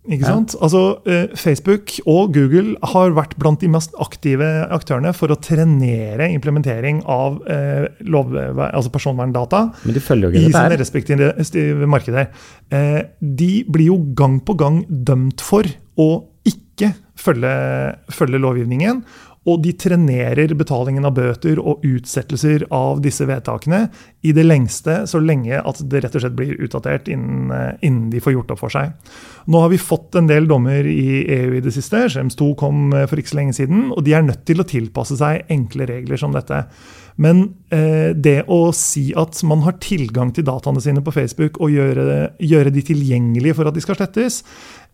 Ikke 0.09 0.25
sant? 0.25 0.55
Ja. 0.55 0.63
Altså, 0.65 0.81
eh, 1.05 1.27
Facebook 1.37 1.93
og 2.09 2.33
Google 2.33 2.75
har 2.93 3.13
vært 3.13 3.35
blant 3.41 3.61
de 3.61 3.69
mest 3.69 3.93
aktive 4.01 4.47
aktørene 4.73 5.13
for 5.13 5.29
å 5.29 5.37
trenere 5.37 6.31
implementering 6.33 7.03
av 7.05 7.37
eh, 7.49 7.85
lov, 8.09 8.33
altså 8.33 8.89
personverndata 8.93 9.67
i 9.85 10.49
sine 10.49 10.79
respektive 10.81 11.89
markeder. 11.89 12.31
Eh, 12.73 13.03
de 13.21 13.51
blir 13.69 13.91
jo 13.91 13.99
gang 14.17 14.39
på 14.41 14.57
gang 14.57 14.81
dømt 14.89 15.45
for 15.45 15.69
å 15.99 16.09
ikke 16.47 16.93
følge, 17.19 17.53
følge 18.15 18.41
lovgivningen. 18.41 19.03
Og 19.47 19.61
de 19.63 19.71
trenerer 19.79 20.51
betalingen 20.59 21.07
av 21.07 21.15
bøter 21.15 21.61
og 21.61 21.85
utsettelser 21.87 22.65
av 22.75 22.99
disse 23.03 23.23
vedtakene 23.29 23.85
i 24.27 24.33
det 24.35 24.43
lengste, 24.43 25.05
så 25.07 25.21
lenge 25.23 25.61
at 25.61 25.79
det 25.89 26.03
rett 26.03 26.17
og 26.17 26.25
slett 26.25 26.35
blir 26.35 26.59
utdatert 26.59 27.07
innen, 27.07 27.47
eh, 27.55 27.77
innen 27.87 28.09
de 28.11 28.19
får 28.19 28.35
gjort 28.35 28.51
opp 28.51 28.63
for 28.65 28.75
seg. 28.75 28.91
Nå 29.47 29.63
har 29.63 29.71
vi 29.71 29.81
fått 29.81 30.17
en 30.19 30.27
del 30.27 30.49
dommer 30.49 30.85
i 30.85 31.23
EU 31.39 31.55
i 31.55 31.63
det 31.63 31.73
siste. 31.73 32.03
Schrems 32.11 32.35
2 32.35 32.51
kom 32.59 32.91
eh, 32.93 33.07
for 33.07 33.21
ikke 33.21 33.31
så 33.31 33.39
lenge 33.39 33.55
siden. 33.55 33.87
Og 33.95 34.03
de 34.03 34.17
er 34.17 34.27
nødt 34.27 34.43
til 34.49 34.59
å 34.59 34.67
tilpasse 34.67 35.15
seg 35.19 35.47
enkle 35.49 35.87
regler 35.89 36.19
som 36.19 36.35
dette. 36.35 36.65
Men 37.19 37.41
eh, 37.75 38.11
det 38.15 38.45
å 38.47 38.69
si 38.75 39.09
at 39.17 39.41
man 39.47 39.63
har 39.65 39.79
tilgang 39.83 40.31
til 40.35 40.45
dataene 40.47 40.83
sine 40.83 41.03
på 41.03 41.11
Facebook 41.15 41.59
og 41.59 41.73
gjøre, 41.73 42.35
gjøre 42.39 42.71
de 42.75 42.83
tilgjengelige 42.91 43.57
for 43.57 43.67
at 43.67 43.75
de 43.75 43.83
skal 43.83 43.99
slettes, 43.99 44.39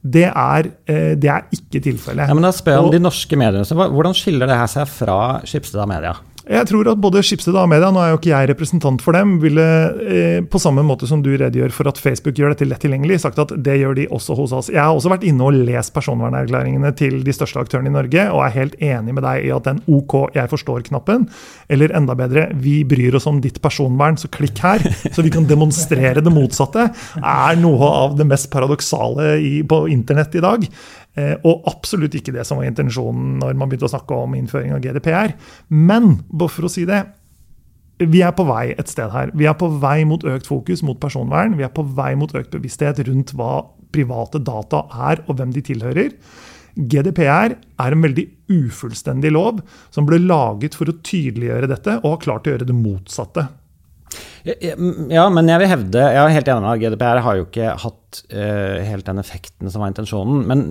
det 0.04 0.28
er, 0.30 0.70
eh, 0.86 1.14
det 1.18 1.30
er 1.32 1.48
ikke 1.56 1.82
tilfellet. 1.82 2.28
Ja, 2.28 2.36
men 2.38 2.46
da 2.46 2.52
spør 2.54 2.78
jeg 2.78 2.86
om 2.86 2.94
de 2.94 3.02
norske 3.02 3.40
mediene. 3.40 3.66
Hvordan 3.66 4.18
skiller 4.18 4.50
det 4.50 4.58
her 4.60 4.70
seg 4.70 4.90
fra 4.92 5.20
Skipstad 5.48 5.90
Media? 5.90 6.14
Jeg 6.46 6.68
tror 6.70 6.86
at 6.92 7.00
både 7.02 7.24
Skipsted 7.26 7.56
og 7.58 7.66
Media, 7.72 7.88
nå 7.90 8.02
er 8.04 8.12
jo 8.12 8.20
ikke 8.20 8.30
jeg 8.30 8.50
representant 8.52 9.02
for 9.02 9.18
dem, 9.18 9.40
ville 9.42 9.64
eh, 10.06 10.44
på 10.46 10.60
samme 10.62 10.84
måte 10.86 11.08
som 11.10 11.24
du 11.26 11.32
redegjør 11.34 11.72
for 11.74 11.90
at 11.90 11.98
Facebook 11.98 12.38
gjør 12.38 12.54
dette 12.54 12.68
lett 12.70 12.84
tilgjengelig, 12.86 13.18
sagt 13.24 13.40
at 13.42 13.54
det 13.66 13.80
gjør 13.80 13.96
de 13.98 14.06
også 14.14 14.36
hos 14.38 14.54
oss. 14.54 14.70
Jeg 14.70 14.84
har 14.84 14.94
også 14.94 15.10
vært 15.10 15.26
inne 15.26 15.42
og 15.48 15.58
lest 15.66 15.96
personvernerklæringene 15.96 16.92
til 17.00 17.24
de 17.26 17.34
største 17.34 17.64
aktørene 17.64 17.90
i 17.90 17.96
Norge, 17.96 18.28
og 18.30 18.44
er 18.46 18.54
helt 18.60 18.76
enig 18.78 19.16
med 19.18 19.26
deg 19.26 19.48
i 19.48 19.54
at 19.56 19.66
den 19.66 19.82
OK, 19.90 20.14
jeg 20.36 20.52
forstår-knappen, 20.52 21.26
eller 21.74 21.96
enda 21.98 22.18
bedre, 22.20 22.46
vi 22.62 22.76
bryr 22.86 23.18
oss 23.18 23.26
om 23.32 23.40
ditt 23.42 23.58
personvern, 23.64 24.20
så 24.22 24.30
klikk 24.30 24.62
her, 24.62 24.86
så 25.16 25.26
vi 25.26 25.34
kan 25.34 25.50
demonstrere 25.50 26.22
det 26.22 26.36
motsatte, 26.36 26.92
er 27.26 27.58
noe 27.58 27.90
av 28.06 28.20
det 28.20 28.30
mest 28.30 28.52
paradoksale 28.54 29.34
på 29.66 29.82
internett 29.96 30.38
i 30.38 30.46
dag. 30.46 30.70
Eh, 31.16 31.36
og 31.48 31.68
absolutt 31.72 32.16
ikke 32.18 32.34
det 32.36 32.44
som 32.48 32.60
var 32.60 32.68
intensjonen 32.68 33.38
når 33.40 33.56
man 33.56 33.72
begynte 33.72 33.88
å 33.88 33.94
snakke 33.94 34.18
om 34.26 34.36
innføring 34.36 34.76
av 34.76 34.82
GDPR. 34.84 35.36
Men 35.72 36.20
bare 36.28 36.52
for 36.52 36.68
å 36.68 36.72
si 36.72 36.84
det, 36.90 37.06
vi 38.04 38.20
er 38.26 38.34
på 38.36 38.44
vei 38.48 38.74
et 38.76 38.92
sted 38.92 39.14
her. 39.14 39.32
Vi 39.40 39.48
er 39.48 39.56
på 39.56 39.70
vei 39.80 40.02
mot 40.08 40.24
økt 40.28 40.50
fokus 40.50 40.84
mot 40.84 41.00
personvern. 41.00 41.56
Vi 41.56 41.64
er 41.64 41.72
på 41.72 41.86
vei 41.96 42.12
mot 42.20 42.34
økt 42.36 42.52
bevissthet 42.52 43.00
rundt 43.08 43.32
hva 43.40 43.64
private 43.96 44.42
data 44.44 44.84
er, 45.08 45.24
og 45.30 45.40
hvem 45.40 45.54
de 45.56 45.64
tilhører. 45.64 46.12
GDPR 46.76 47.56
er 47.56 47.96
en 47.96 48.04
veldig 48.04 48.26
ufullstendig 48.52 49.32
lov 49.32 49.62
som 49.96 50.08
ble 50.08 50.20
laget 50.20 50.76
for 50.76 50.92
å 50.92 50.98
tydeliggjøre 51.00 51.72
dette, 51.72 52.02
og 52.02 52.18
har 52.18 52.26
klart 52.26 52.50
å 52.50 52.56
gjøre 52.56 52.68
det 52.68 52.76
motsatte. 52.76 53.48
Ja, 54.46 55.26
men 55.34 55.48
jeg 55.50 55.58
vil 55.64 55.70
hevde 55.72 56.02
Jeg 56.06 56.22
er 56.22 56.34
helt 56.36 56.50
enig 56.52 56.62
med 56.68 56.82
GDPR 56.84 57.22
har 57.26 57.38
jo 57.40 57.46
ikke 57.48 57.72
hatt 57.82 58.20
uh, 58.30 58.78
helt 58.86 59.08
den 59.08 59.20
effekten 59.20 59.72
som 59.72 59.82
var 59.82 59.90
intensjonen. 59.92 60.44
Men 60.50 60.62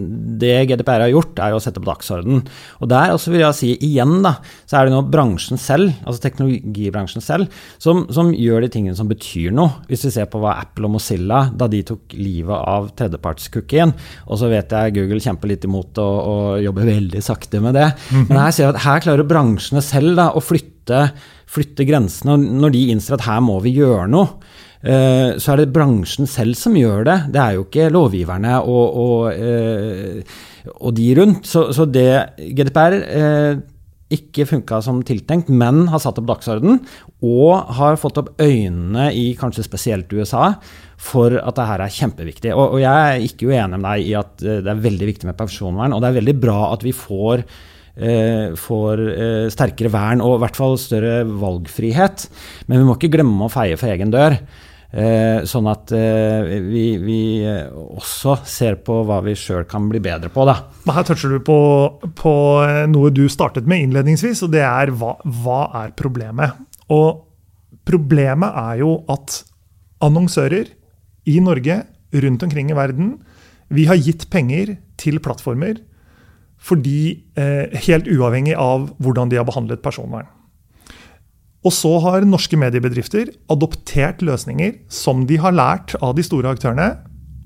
det 0.41 0.69
GDPR 0.71 1.03
har 1.05 1.13
gjort, 1.13 1.41
er 1.43 1.53
jo 1.53 1.59
å 1.59 1.63
sette 1.65 1.83
på 1.83 1.89
dagsorden. 1.89 2.45
Og 2.81 2.91
der 2.93 3.15
også 3.15 3.33
vil 3.35 3.43
jeg 3.43 3.59
si 3.59 3.73
igjen, 3.85 4.21
da, 4.25 4.37
så 4.71 4.79
er 4.79 4.87
det 4.87 4.95
nå 4.95 5.03
bransjen 5.11 5.61
selv, 5.61 5.93
altså 6.05 6.23
teknologibransjen 6.23 7.25
selv, 7.25 7.51
som, 7.83 8.05
som, 8.15 8.33
gjør 8.35 8.65
de 8.65 8.71
tingene 8.77 8.99
som 8.99 9.11
betyr 9.11 9.55
noe. 9.55 9.83
Hvis 9.91 10.07
vi 10.09 10.15
ser 10.17 10.31
på 10.31 10.41
hva 10.43 10.57
Apple 10.63 10.89
og 10.89 10.95
Mozilla, 10.97 11.45
da 11.55 11.69
de 11.71 11.83
tok 11.87 12.15
livet 12.19 12.55
av 12.55 12.91
tredjepartscookien, 12.99 13.95
og 14.29 14.41
så 14.41 14.51
vet 14.53 14.73
jeg 14.75 14.97
Google 15.01 15.23
kjemper 15.25 15.51
litt 15.51 15.67
imot 15.67 16.03
og, 16.03 16.17
og 16.31 16.65
jobber 16.65 16.91
veldig 16.95 17.25
sakte 17.25 17.63
med 17.65 17.75
det. 17.79 17.91
Mm 17.91 18.21
-hmm. 18.23 18.29
Men 18.29 18.43
her 18.45 18.51
ser 18.51 18.67
vi 18.71 18.77
at 18.77 18.85
her 18.87 19.01
klarer 19.01 19.29
bransjene 19.29 19.83
selv 19.83 20.17
da, 20.17 20.31
å 20.31 20.41
flytte 20.41 21.11
flytte 21.55 21.87
grensene. 21.89 22.37
Og 22.37 22.47
når 22.63 22.75
de 22.75 22.87
innser 22.95 23.17
at 23.17 23.27
her 23.29 23.43
må 23.45 23.59
vi 23.65 23.77
gjøre 23.79 24.09
noe, 24.11 24.39
eh, 24.83 25.35
så 25.41 25.55
er 25.55 25.63
det 25.63 25.73
bransjen 25.75 26.31
selv 26.31 26.59
som 26.59 26.77
gjør 26.79 27.07
det. 27.09 27.19
Det 27.35 27.43
er 27.43 27.59
jo 27.59 27.69
ikke 27.69 27.93
lovgiverne 27.95 28.57
og, 28.63 28.99
og, 29.05 29.21
eh, 29.35 30.41
og 30.81 30.97
de 30.97 31.13
rundt. 31.21 31.47
Så, 31.49 31.69
så 31.77 31.87
det 31.89 32.11
GDPR 32.57 32.99
eh, 33.03 33.63
ikke 34.15 34.47
funka 34.47 34.81
som 34.85 35.01
tiltenkt, 35.07 35.49
men 35.51 35.87
har 35.91 36.03
satt 36.03 36.19
opp 36.21 36.29
dagsorden 36.29 36.83
og 37.25 37.71
har 37.79 37.97
fått 37.99 38.21
opp 38.21 38.35
øynene 38.43 39.09
i 39.17 39.31
kanskje 39.39 39.65
spesielt 39.67 40.13
USA 40.13 40.53
for 41.01 41.35
at 41.41 41.57
det 41.57 41.69
her 41.69 41.83
er 41.83 41.95
kjempeviktig. 41.95 42.53
Og, 42.55 42.77
og 42.77 42.83
jeg 42.83 43.15
er 43.15 43.25
ikke 43.25 43.49
uenig 43.51 43.81
med 43.81 43.89
deg 43.89 44.11
i 44.11 44.17
at 44.19 44.35
det 44.45 44.71
er 44.71 44.85
veldig 44.85 45.09
viktig 45.11 45.31
med 45.31 45.39
personvern, 45.39 45.97
og 45.97 46.05
det 46.05 46.11
er 46.11 46.19
veldig 46.21 46.37
bra 46.45 46.59
at 46.73 46.85
vi 46.87 46.95
får 46.95 47.47
får 48.59 49.03
eh, 49.15 49.49
sterkere 49.55 49.93
vern 49.95 50.23
og 50.25 50.37
i 50.37 50.43
hvert 50.43 50.59
fall 50.59 50.79
større 50.81 51.23
valgfrihet. 51.29 52.29
Men 52.67 52.81
vi 52.81 52.87
må 52.89 52.97
ikke 52.99 53.13
glemme 53.15 53.47
å 53.47 53.53
feie 53.53 53.79
for 53.79 53.93
egen 53.93 54.11
dør. 54.15 54.39
Eh, 54.95 55.43
sånn 55.51 55.67
at 55.67 55.91
eh, 55.95 56.53
vi, 56.63 56.85
vi, 57.03 57.21
også 57.75 58.37
ser 58.47 58.77
på 58.87 59.01
hva 59.07 59.19
vi 59.27 59.35
sjøl 59.39 59.65
kan 59.71 59.89
bli 59.91 59.99
bedre 60.03 60.31
på. 60.31 60.45
Da. 60.47 60.61
Her 60.95 61.07
toucher 61.07 61.35
du 61.35 61.41
på, 61.43 61.59
på, 62.19 62.35
noe 62.91 63.11
du 63.15 63.25
startet 63.33 63.67
med 63.71 63.89
innledningsvis, 63.89 64.45
og 64.47 64.55
det 64.55 64.63
er 64.67 64.95
hva, 64.95 65.17
hva 65.43 65.65
er 65.83 65.97
problemet? 65.99 66.61
Og 66.95 67.25
problemet 67.87 68.55
er 68.61 68.85
jo 68.85 69.01
at 69.11 69.41
annonsører 70.05 70.71
i 71.31 71.41
Norge, 71.43 71.83
rundt 72.15 72.45
omkring 72.47 72.71
i 72.71 72.77
verden, 72.79 73.17
vi 73.75 73.89
har 73.89 73.99
gitt 73.99 74.29
penger 74.31 74.77
til 75.01 75.19
plattformer 75.25 75.81
fordi, 76.65 77.25
eh, 77.37 77.69
helt 77.87 78.09
uavhengig 78.09 78.57
av 78.57 78.89
hvordan 79.03 79.29
de 79.29 79.37
har 79.37 79.45
behandlet 79.45 79.83
personvern. 79.85 80.27
Og 81.65 81.73
så 81.73 81.99
har 82.05 82.25
norske 82.29 82.57
mediebedrifter 82.61 83.31
adoptert 83.53 84.21
løsninger 84.25 84.79
som 84.93 85.25
de 85.29 85.37
har 85.41 85.53
lært 85.57 85.95
av 86.03 86.15
de 86.17 86.25
store 86.25 86.53
aktørene, 86.53 86.91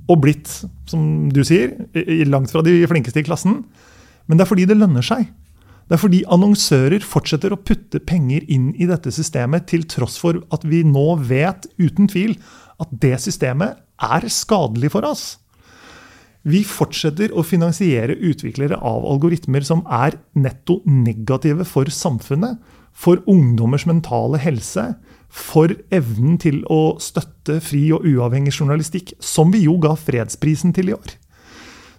og 0.08 0.22
blitt, 0.24 0.48
som 0.88 1.28
du 1.30 1.42
sier, 1.44 1.74
langt 2.26 2.50
fra 2.50 2.62
de 2.64 2.80
flinkeste 2.88 3.20
i 3.20 3.26
klassen. 3.26 3.60
Men 4.26 4.38
det 4.38 4.46
er 4.46 4.50
fordi 4.50 4.66
det 4.66 4.78
lønner 4.78 5.04
seg. 5.04 5.28
Det 5.88 5.96
er 5.96 6.02
fordi 6.02 6.22
annonsører 6.28 7.04
fortsetter 7.04 7.52
å 7.54 7.60
putte 7.60 8.00
penger 8.04 8.44
inn 8.52 8.70
i 8.76 8.88
dette 8.88 9.12
systemet, 9.14 9.68
til 9.70 9.86
tross 9.88 10.18
for 10.20 10.40
at 10.52 10.64
vi 10.68 10.82
nå 10.84 11.06
vet 11.28 11.68
uten 11.80 12.08
tvil 12.10 12.34
at 12.80 12.90
det 13.04 13.16
systemet 13.24 13.78
er 14.04 14.26
skadelig 14.32 14.92
for 14.94 15.06
oss. 15.08 15.38
Vi 16.48 16.62
fortsetter 16.64 17.34
å 17.36 17.44
finansiere 17.44 18.16
utviklere 18.24 18.78
av 18.80 19.04
algoritmer 19.08 19.64
som 19.66 19.82
er 19.92 20.16
netto 20.38 20.78
negative 20.88 21.66
for 21.68 21.90
samfunnet, 21.92 22.56
for 22.98 23.20
ungdommers 23.30 23.84
mentale 23.86 24.40
helse, 24.42 24.94
for 25.28 25.74
evnen 25.94 26.38
til 26.40 26.62
å 26.72 26.96
støtte 27.02 27.58
fri 27.62 27.84
og 27.94 28.06
uavhengig 28.08 28.54
journalistikk, 28.56 29.12
som 29.20 29.52
vi 29.52 29.66
jo 29.66 29.76
ga 29.82 29.92
fredsprisen 29.98 30.72
til 30.74 30.90
i 30.90 30.96
år. 30.96 31.16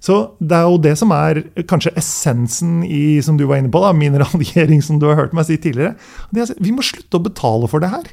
Så 0.03 0.15
det 0.39 0.55
er 0.55 0.65
jo 0.65 0.79
det 0.81 0.95
som 0.97 1.11
er 1.13 1.41
kanskje 1.67 1.93
essensen 1.99 2.81
i 2.87 3.19
som 3.23 3.37
du 3.37 3.45
var 3.49 3.59
inne 3.59 3.71
på, 3.71 3.81
da, 3.83 3.91
min 3.93 4.17
raljering, 4.23 4.81
som 4.83 4.99
du 4.99 5.09
har 5.11 5.19
hørt 5.19 5.35
meg 5.35 5.47
si 5.47 5.59
tidligere. 5.59 5.93
Er, 6.33 6.55
vi 6.57 6.73
må 6.75 6.85
slutte 6.85 7.19
å 7.19 7.25
betale 7.27 7.69
for 7.71 7.83
det 7.83 7.91
her. 7.93 8.07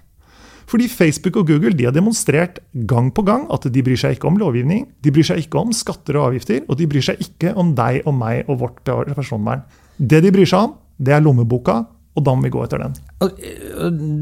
Fordi 0.66 0.88
Facebook 0.90 1.38
og 1.38 1.50
Google 1.50 1.74
de 1.78 1.86
har 1.86 1.94
demonstrert 1.94 2.58
gang 2.90 3.12
på 3.14 3.22
gang 3.26 3.46
at 3.54 3.68
de 3.70 3.82
bryr 3.86 3.98
seg 4.00 4.16
ikke 4.16 4.30
om 4.30 4.38
lovgivning, 4.40 4.86
de 5.02 5.12
bryr 5.14 5.26
seg 5.28 5.44
ikke 5.44 5.60
om 5.62 5.74
skatter 5.76 6.18
og 6.18 6.32
avgifter, 6.32 6.64
og 6.66 6.80
de 6.80 6.88
bryr 6.90 7.04
seg 7.06 7.22
ikke 7.22 7.54
om 7.58 7.74
deg 7.78 8.02
og 8.06 8.16
meg 8.18 8.50
og 8.50 8.64
vårt 8.64 8.80
personvern. 9.14 9.62
Det 9.96 10.22
de 10.24 10.32
bryr 10.34 10.48
seg 10.50 10.66
om, 10.66 10.74
det 10.98 11.14
er 11.14 11.22
lommeboka, 11.22 11.84
og 12.16 12.24
da 12.24 12.32
må 12.32 12.46
vi 12.46 12.54
gå 12.54 12.64
etter 12.64 12.80
den. 12.80 12.96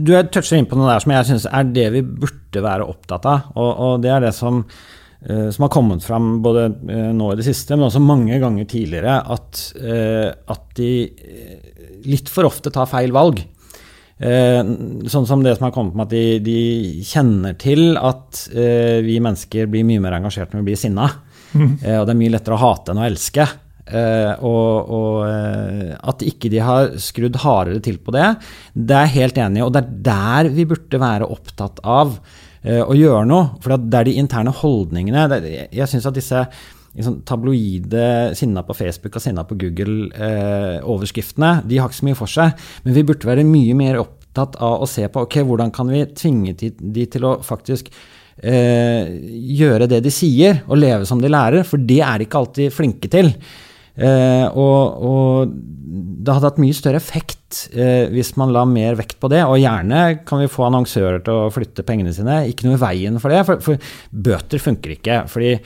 Du 0.05 0.13
toucher 0.35 0.59
inn 0.59 0.69
på 0.69 0.77
noe 0.79 0.91
der 0.91 1.03
som 1.05 1.15
jeg 1.15 1.29
syns 1.31 1.47
er 1.47 1.71
det 1.71 1.87
vi 1.95 2.03
burde 2.03 2.63
være 2.65 2.87
opptatt 2.91 3.29
av. 3.31 3.49
Og, 3.55 3.71
og 3.71 4.03
det 4.03 4.11
er 4.11 4.25
det 4.27 4.33
som, 4.35 4.65
eh, 5.23 5.47
som, 5.55 5.67
har 5.67 5.73
kommet 5.73 6.03
fram 6.05 6.41
både 6.43 6.67
eh, 6.91 7.13
nå 7.15 7.31
i 7.31 7.39
det 7.39 7.47
siste, 7.47 7.79
men 7.79 7.87
også 7.87 8.03
mange 8.03 8.41
ganger 8.43 8.67
tidligere, 8.71 9.21
at, 9.37 9.63
eh, 9.79 10.27
at 10.51 10.67
de 10.79 10.91
litt 12.11 12.33
for 12.33 12.51
ofte 12.51 12.75
tar 12.75 12.91
feil 12.91 13.15
valg. 13.15 13.45
Eh, 14.25 14.61
sånn 15.13 15.27
som 15.29 15.43
det 15.45 15.57
som 15.59 15.67
har 15.69 15.75
kommet 15.75 15.97
med 15.99 16.07
at 16.07 16.15
de, 16.15 16.39
de 16.45 16.61
kjenner 17.05 17.59
til 17.61 17.99
at 18.01 18.47
eh, 18.57 19.03
vi 19.05 19.19
mennesker 19.21 19.69
blir 19.69 19.85
mye 19.85 20.01
mer 20.01 20.17
engasjert 20.17 20.55
når 20.55 20.63
vi 20.63 20.71
blir 20.71 20.81
sinna. 20.81 21.11
Mm. 21.55 21.77
Eh, 21.85 21.99
og 22.01 22.09
det 22.09 22.15
er 22.15 22.19
mye 22.19 22.33
lettere 22.35 22.57
å 22.57 22.63
hate 22.65 22.95
enn 22.95 23.03
å 23.03 23.05
elske. 23.07 23.45
Eh, 23.85 24.45
og, 24.49 24.93
og 24.97 25.19
eh, 25.29 25.93
at 26.09 26.25
ikke 26.25 26.49
de 26.49 26.63
har 26.65 26.95
skrudd 27.03 27.37
hardere 27.43 27.83
til 27.85 27.99
på 28.01 28.15
det, 28.17 28.31
det 28.73 28.97
er 28.97 29.11
jeg 29.11 29.17
helt 29.19 29.43
enig 29.45 29.61
i. 29.61 29.67
Og 29.67 29.75
det 29.75 29.83
er 29.85 29.99
der 30.09 30.51
vi 30.57 30.65
burde 30.71 31.03
være 31.03 31.29
opptatt 31.29 31.83
av 31.85 32.17
eh, 32.65 32.81
å 32.81 32.97
gjøre 32.97 33.27
noe. 33.29 33.51
For 33.63 33.77
det 33.77 34.01
er 34.01 34.09
de 34.09 34.17
interne 34.23 34.55
holdningene 34.63 35.29
det, 35.35 35.43
Jeg 35.69 35.91
syns 35.91 36.09
at 36.09 36.17
disse 36.17 36.47
liksom, 36.97 37.21
tabloide 37.29 38.35
sinna 38.39 38.65
på 38.67 38.77
Facebook 38.79 39.19
og 39.19 39.25
sinna 39.25 39.45
på 39.47 39.59
Google-overskriftene, 39.61 41.53
eh, 41.59 41.69
de 41.71 41.81
har 41.81 41.91
ikke 41.91 42.01
så 42.01 42.09
mye 42.09 42.19
for 42.19 42.31
seg. 42.31 42.67
Men 42.87 42.97
vi 42.97 43.07
burde 43.07 43.31
være 43.31 43.47
mye 43.49 43.77
mer 43.79 44.01
opptatt 44.03 44.59
av 44.63 44.83
å 44.85 44.91
se 44.91 45.07
på 45.09 45.27
ok, 45.27 45.41
hvordan 45.47 45.75
kan 45.75 45.91
vi 45.91 46.05
tvinge 46.17 46.57
de 46.59 47.07
til 47.11 47.29
å 47.29 47.37
faktisk 47.45 47.93
eh, 48.43 49.13
gjøre 49.61 49.91
det 49.91 50.03
de 50.05 50.13
sier, 50.15 50.65
og 50.69 50.81
leve 50.81 51.07
som 51.09 51.23
de 51.23 51.31
lærer, 51.33 51.67
for 51.69 51.83
det 51.83 52.01
er 52.03 52.19
de 52.19 52.29
ikke 52.29 52.43
alltid 52.43 52.75
flinke 52.75 53.13
til. 53.13 53.33
Eh, 53.95 54.47
og, 54.59 55.03
og, 55.07 55.55
det 56.25 56.33
hadde 56.33 56.49
hatt 56.49 56.59
mye 56.59 56.75
større 56.75 56.99
effekt 56.99 57.69
eh, 57.77 58.09
hvis 58.11 58.33
man 58.41 58.51
la 58.55 58.65
mer 58.67 58.97
vekt 58.99 59.21
på 59.23 59.31
det. 59.31 59.45
Og 59.47 59.61
gjerne 59.61 60.01
kan 60.27 60.41
vi 60.43 60.51
få 60.51 60.67
annonsører 60.67 61.23
til 61.25 61.45
å 61.45 61.51
flytte 61.55 61.85
pengene 61.87 62.15
sine. 62.17 62.43
Ikke 62.51 62.67
noe 62.67 62.79
i 62.79 62.83
veien 62.83 63.21
for 63.23 63.35
det, 63.35 63.45
for, 63.47 63.63
for 63.63 63.93
bøter 64.11 64.63
funker 64.63 64.97
ikke. 64.97 65.25
fordi 65.31 65.59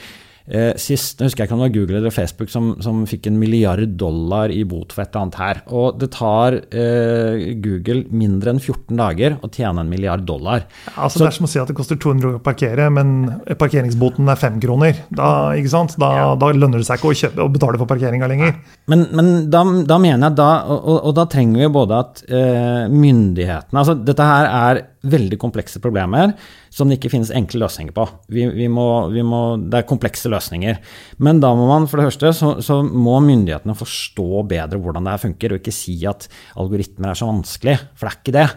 Eh, 0.49 0.73
sist, 0.81 1.19
jeg 1.21 1.29
husker 1.29 1.45
ikke 1.45 1.57
om 1.57 1.61
det 1.61 1.69
var 1.69 1.75
Google 1.75 1.99
eller 2.01 2.15
Facebook 2.15 2.49
som, 2.53 2.71
som, 2.85 3.03
fikk 3.09 3.27
en 3.29 3.37
milliard 3.41 3.83
dollar 4.01 4.53
i 4.53 4.63
bot 4.69 4.95
for 4.95 5.05
et 5.05 5.13
eller 5.13 5.27
annet 5.27 5.39
her. 5.43 5.61
Og 5.77 5.99
det 6.01 6.09
tar 6.15 6.57
eh, 6.73 7.53
Google 7.61 8.07
mindre 8.09 8.55
enn 8.55 8.63
14 8.63 8.97
dager 8.97 9.37
å 9.45 9.51
tjene 9.53 9.85
en 9.85 9.93
milliard 9.93 10.25
dollar. 10.29 10.65
Altså 10.95 11.19
Så, 11.19 11.25
det 11.25 11.29
er 11.29 11.37
som 11.39 11.49
å 11.49 11.53
si 11.53 11.61
at 11.61 11.69
det 11.69 11.77
koster 11.77 12.01
200 12.01 12.39
å 12.39 12.43
parkere, 12.45 12.89
men 12.95 13.15
parkeringsboten 13.61 14.33
er 14.33 14.41
5 14.41 14.61
kroner. 14.65 15.05
Da, 15.13 15.31
da, 15.53 16.13
ja. 16.17 16.33
da 16.41 16.53
lønner 16.55 16.81
det 16.81 16.89
seg 16.89 17.01
ikke 17.01 17.13
å, 17.13 17.19
kjøpe, 17.23 17.45
å 17.45 17.53
betale 17.53 17.81
for 17.81 17.91
parkeringa 17.91 18.31
lenger. 18.31 18.57
Men, 18.89 19.09
men 19.13 19.33
da, 19.53 19.65
da, 19.89 20.01
mener 20.01 20.31
jeg 20.31 20.39
da, 20.41 20.51
og, 20.73 20.95
og, 20.97 21.13
da 21.19 21.29
trenger 21.29 21.67
vi 21.67 21.73
både 21.77 21.99
at 21.99 22.23
eh, 22.29 22.85
myndighetene 22.89 23.81
altså 23.83 23.95
Dette 23.99 24.25
her 24.25 24.47
er 24.49 24.81
veldig 25.07 25.39
komplekse 25.41 25.81
problemer 25.83 26.33
som 26.75 26.89
det 26.89 26.99
ikke 26.99 27.13
finnes 27.13 27.31
enkle 27.35 27.63
løsninger 27.65 27.95
på. 27.95 28.07
Vi, 28.35 28.47
vi 28.55 28.67
må, 28.73 28.87
vi 29.13 29.23
må, 29.27 29.43
det 29.61 29.81
er 29.81 29.89
komplekse 29.89 30.31
løsninger. 30.33 30.81
Men 31.25 31.43
da 31.43 31.53
må 31.59 31.69
man, 31.71 31.87
for 31.91 32.01
det 32.01 32.09
første, 32.11 32.33
så, 32.37 32.53
så, 32.65 32.81
må 32.83 33.19
myndighetene 33.25 33.77
forstå 33.79 34.45
bedre 34.51 34.81
hvordan 34.83 35.07
det 35.07 35.15
her 35.15 35.25
funker, 35.29 35.55
og 35.55 35.63
ikke 35.63 35.75
si 35.75 35.97
at 36.09 36.29
algoritmer 36.59 37.13
er 37.13 37.21
så 37.21 37.31
vanskelig, 37.31 37.79
for 37.95 38.09
det 38.09 38.13
er 38.13 38.21
ikke 38.23 38.37
det. 38.39 38.49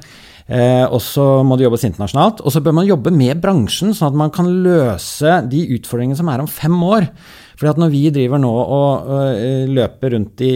Eh, 0.52 0.86
og 0.88 1.00
så 1.04 1.26
må 1.48 1.56
det 1.58 1.68
jobbes 1.68 1.86
internasjonalt. 1.88 2.42
Og 2.44 2.54
så 2.54 2.64
bør 2.64 2.76
man 2.82 2.90
jobbe 2.90 3.14
med 3.16 3.42
bransjen, 3.44 3.96
sånn 3.96 4.12
at 4.12 4.20
man 4.26 4.34
kan 4.34 4.50
løse 4.66 5.40
de 5.52 5.64
utfordringene 5.78 6.20
som 6.20 6.32
er 6.32 6.44
om 6.44 6.50
fem 6.52 6.76
år. 6.88 7.08
Fordi 7.58 7.72
at 7.74 7.82
når 7.82 7.94
vi 7.94 8.04
driver 8.14 8.42
nå 8.42 8.52
og, 8.52 9.12
og 9.12 9.72
løper 9.76 10.16
rundt 10.16 10.44
i, 10.46 10.54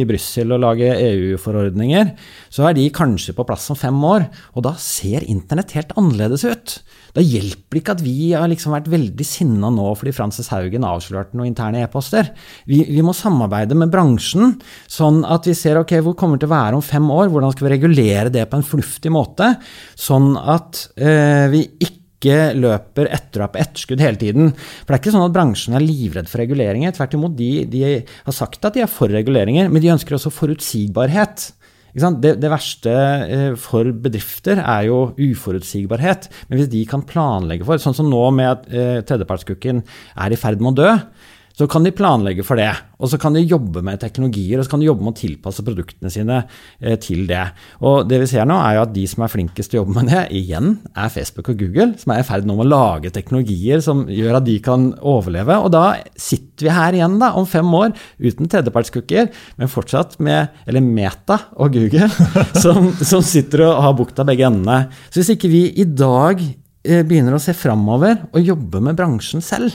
i 0.00 0.04
Brussel 0.08 0.54
og 0.54 0.62
lager 0.64 1.00
EU-forordninger, 1.08 2.14
så 2.52 2.68
er 2.68 2.78
de 2.78 2.88
kanskje 2.94 3.36
på 3.36 3.46
plass 3.48 3.68
om 3.72 3.78
fem 3.78 3.98
år. 4.08 4.28
Og 4.56 4.64
da 4.66 4.74
ser 4.80 5.26
internett 5.28 5.74
helt 5.76 5.94
annerledes 5.98 6.46
ut. 6.48 6.78
Da 7.16 7.24
hjelper 7.24 7.74
det 7.74 7.82
ikke 7.82 7.94
at 7.96 8.04
vi 8.04 8.16
har 8.30 8.48
liksom 8.50 8.74
vært 8.76 8.90
veldig 8.92 9.26
sinna 9.26 9.70
nå 9.74 9.86
fordi 9.98 10.12
Frances 10.14 10.50
Haugen 10.52 10.86
avslørte 10.86 11.38
noen 11.38 11.50
interne 11.50 11.82
e-poster. 11.82 12.30
Vi, 12.68 12.82
vi, 12.86 13.00
må 13.04 13.14
samarbeide 13.16 13.76
med 13.78 13.92
bransjen, 13.92 14.56
sånn 14.90 15.22
at 15.26 15.48
vi 15.48 15.56
ser 15.58 15.80
ok, 15.80 15.96
hvor 16.04 16.16
kommer 16.18 16.38
det 16.38 16.46
til 16.46 16.52
å 16.52 16.56
være 16.56 16.78
om 16.78 16.84
fem 16.84 17.08
år? 17.10 17.32
Hvordan 17.32 17.54
skal 17.54 17.68
vi 17.68 17.74
regulere 17.74 18.34
det 18.34 18.46
på 18.50 18.60
en 18.60 18.66
fornuftig 18.66 19.12
måte? 19.14 19.54
Sånn 19.98 20.34
at 20.38 20.84
eh, 21.00 21.48
vi 21.52 21.64
ikke 21.78 21.97
ikke 22.18 22.38
løper 22.58 23.08
etter 23.14 23.46
på 23.46 23.60
etterskudd 23.62 24.02
hele 24.02 24.18
tiden. 24.20 24.50
For 24.52 24.90
det 24.90 24.96
er 24.96 25.02
ikke 25.02 25.14
sånn 25.14 25.28
at 25.28 25.36
bransjen 25.36 25.78
er 25.78 25.84
livredd 25.84 26.30
for 26.30 26.42
reguleringer. 26.42 26.94
Tvert 26.96 27.14
imot, 27.14 27.36
de, 27.38 27.52
de, 27.70 27.84
har 28.26 28.36
sagt 28.36 28.66
at 28.66 28.74
de 28.74 28.82
er 28.84 28.90
for 28.90 29.12
reguleringer, 29.12 29.70
men 29.70 29.84
de 29.84 29.94
ønsker 29.94 30.18
også 30.18 30.34
forutsigbarhet. 30.34 31.52
Det, 31.98 32.34
det, 32.38 32.50
verste 32.52 32.92
eh, 32.92 33.54
for 33.58 33.88
bedrifter 34.04 34.60
er 34.60 34.88
jo 34.90 34.98
uforutsigbarhet. 35.16 36.28
Men 36.50 36.60
hvis 36.60 36.70
de 36.74 36.84
kan 36.90 37.06
planlegge 37.06 37.66
for, 37.66 37.80
sånn 37.82 37.96
som 37.96 38.10
nå 38.10 38.22
med 38.36 38.50
at 38.50 38.68
eh, 38.68 38.98
tredjepartskukken 39.08 39.80
er 40.18 40.34
i 40.34 40.38
ferd 40.38 40.62
med 40.62 40.74
å 40.74 40.78
dø, 40.82 40.92
så 41.58 41.66
kan 41.66 41.82
de 41.82 41.90
planlegge 41.94 42.44
for 42.46 42.60
det. 42.60 42.70
Og 43.02 43.10
så 43.10 43.18
kan 43.18 43.34
de 43.34 43.42
jobbe 43.42 43.82
med 43.86 43.98
teknologier 44.02 44.60
og 44.60 44.66
så 44.66 44.72
kan 44.72 44.82
de 44.82 44.88
jobbe 44.88 45.02
med 45.06 45.14
å 45.16 45.18
tilpasse 45.18 45.64
produktene 45.66 46.10
sine 46.12 46.36
eh, 46.78 46.94
til 47.02 47.24
det. 47.30 47.44
Og 47.82 48.06
det 48.10 48.20
vi 48.22 48.28
ser 48.30 48.46
nå, 48.46 48.58
er 48.62 48.76
jo 48.76 48.84
at 48.84 48.94
de 48.94 49.04
som 49.10 49.24
er 49.26 49.32
flinkest 49.32 49.72
til 49.72 49.80
å 49.80 49.82
jobbe 49.82 49.96
med 49.96 50.10
det, 50.12 50.22
igjen 50.38 50.76
er 50.94 51.10
Facebook 51.14 51.50
og 51.50 51.58
Google, 51.62 51.88
som 51.98 52.14
er 52.14 52.22
i 52.22 52.28
ferd 52.28 52.46
med 52.46 52.62
å 52.62 52.68
lage 52.68 53.12
teknologier 53.14 53.82
som 53.84 54.04
gjør 54.12 54.38
at 54.38 54.46
de 54.46 54.54
kan 54.62 54.92
overleve. 54.98 55.58
Og 55.64 55.72
da 55.74 55.84
sitter 56.14 56.68
vi 56.68 56.76
her 56.78 56.98
igjen 57.00 57.18
da, 57.22 57.32
om 57.38 57.48
fem 57.48 57.74
år 57.80 57.90
uten 58.22 58.50
tredjepartscookier, 58.50 59.32
men 59.58 59.72
fortsatt 59.72 60.18
med 60.22 60.54
eller 60.68 60.84
Meta 60.84 61.40
og 61.58 61.74
Google, 61.74 62.06
som, 62.64 62.92
som 63.02 63.24
sitter 63.24 63.66
og 63.66 63.82
har 63.82 63.98
bukta 63.98 64.26
begge 64.26 64.46
endene. 64.46 64.92
Så 65.10 65.22
hvis 65.22 65.34
ikke 65.34 65.50
vi 65.50 65.66
i 65.74 65.86
dag 65.90 66.38
eh, 66.38 67.02
begynner 67.02 67.34
å 67.34 67.42
se 67.42 67.56
framover 67.56 68.28
og 68.30 68.42
jobbe 68.54 68.82
med 68.84 68.98
bransjen 68.98 69.42
selv, 69.42 69.74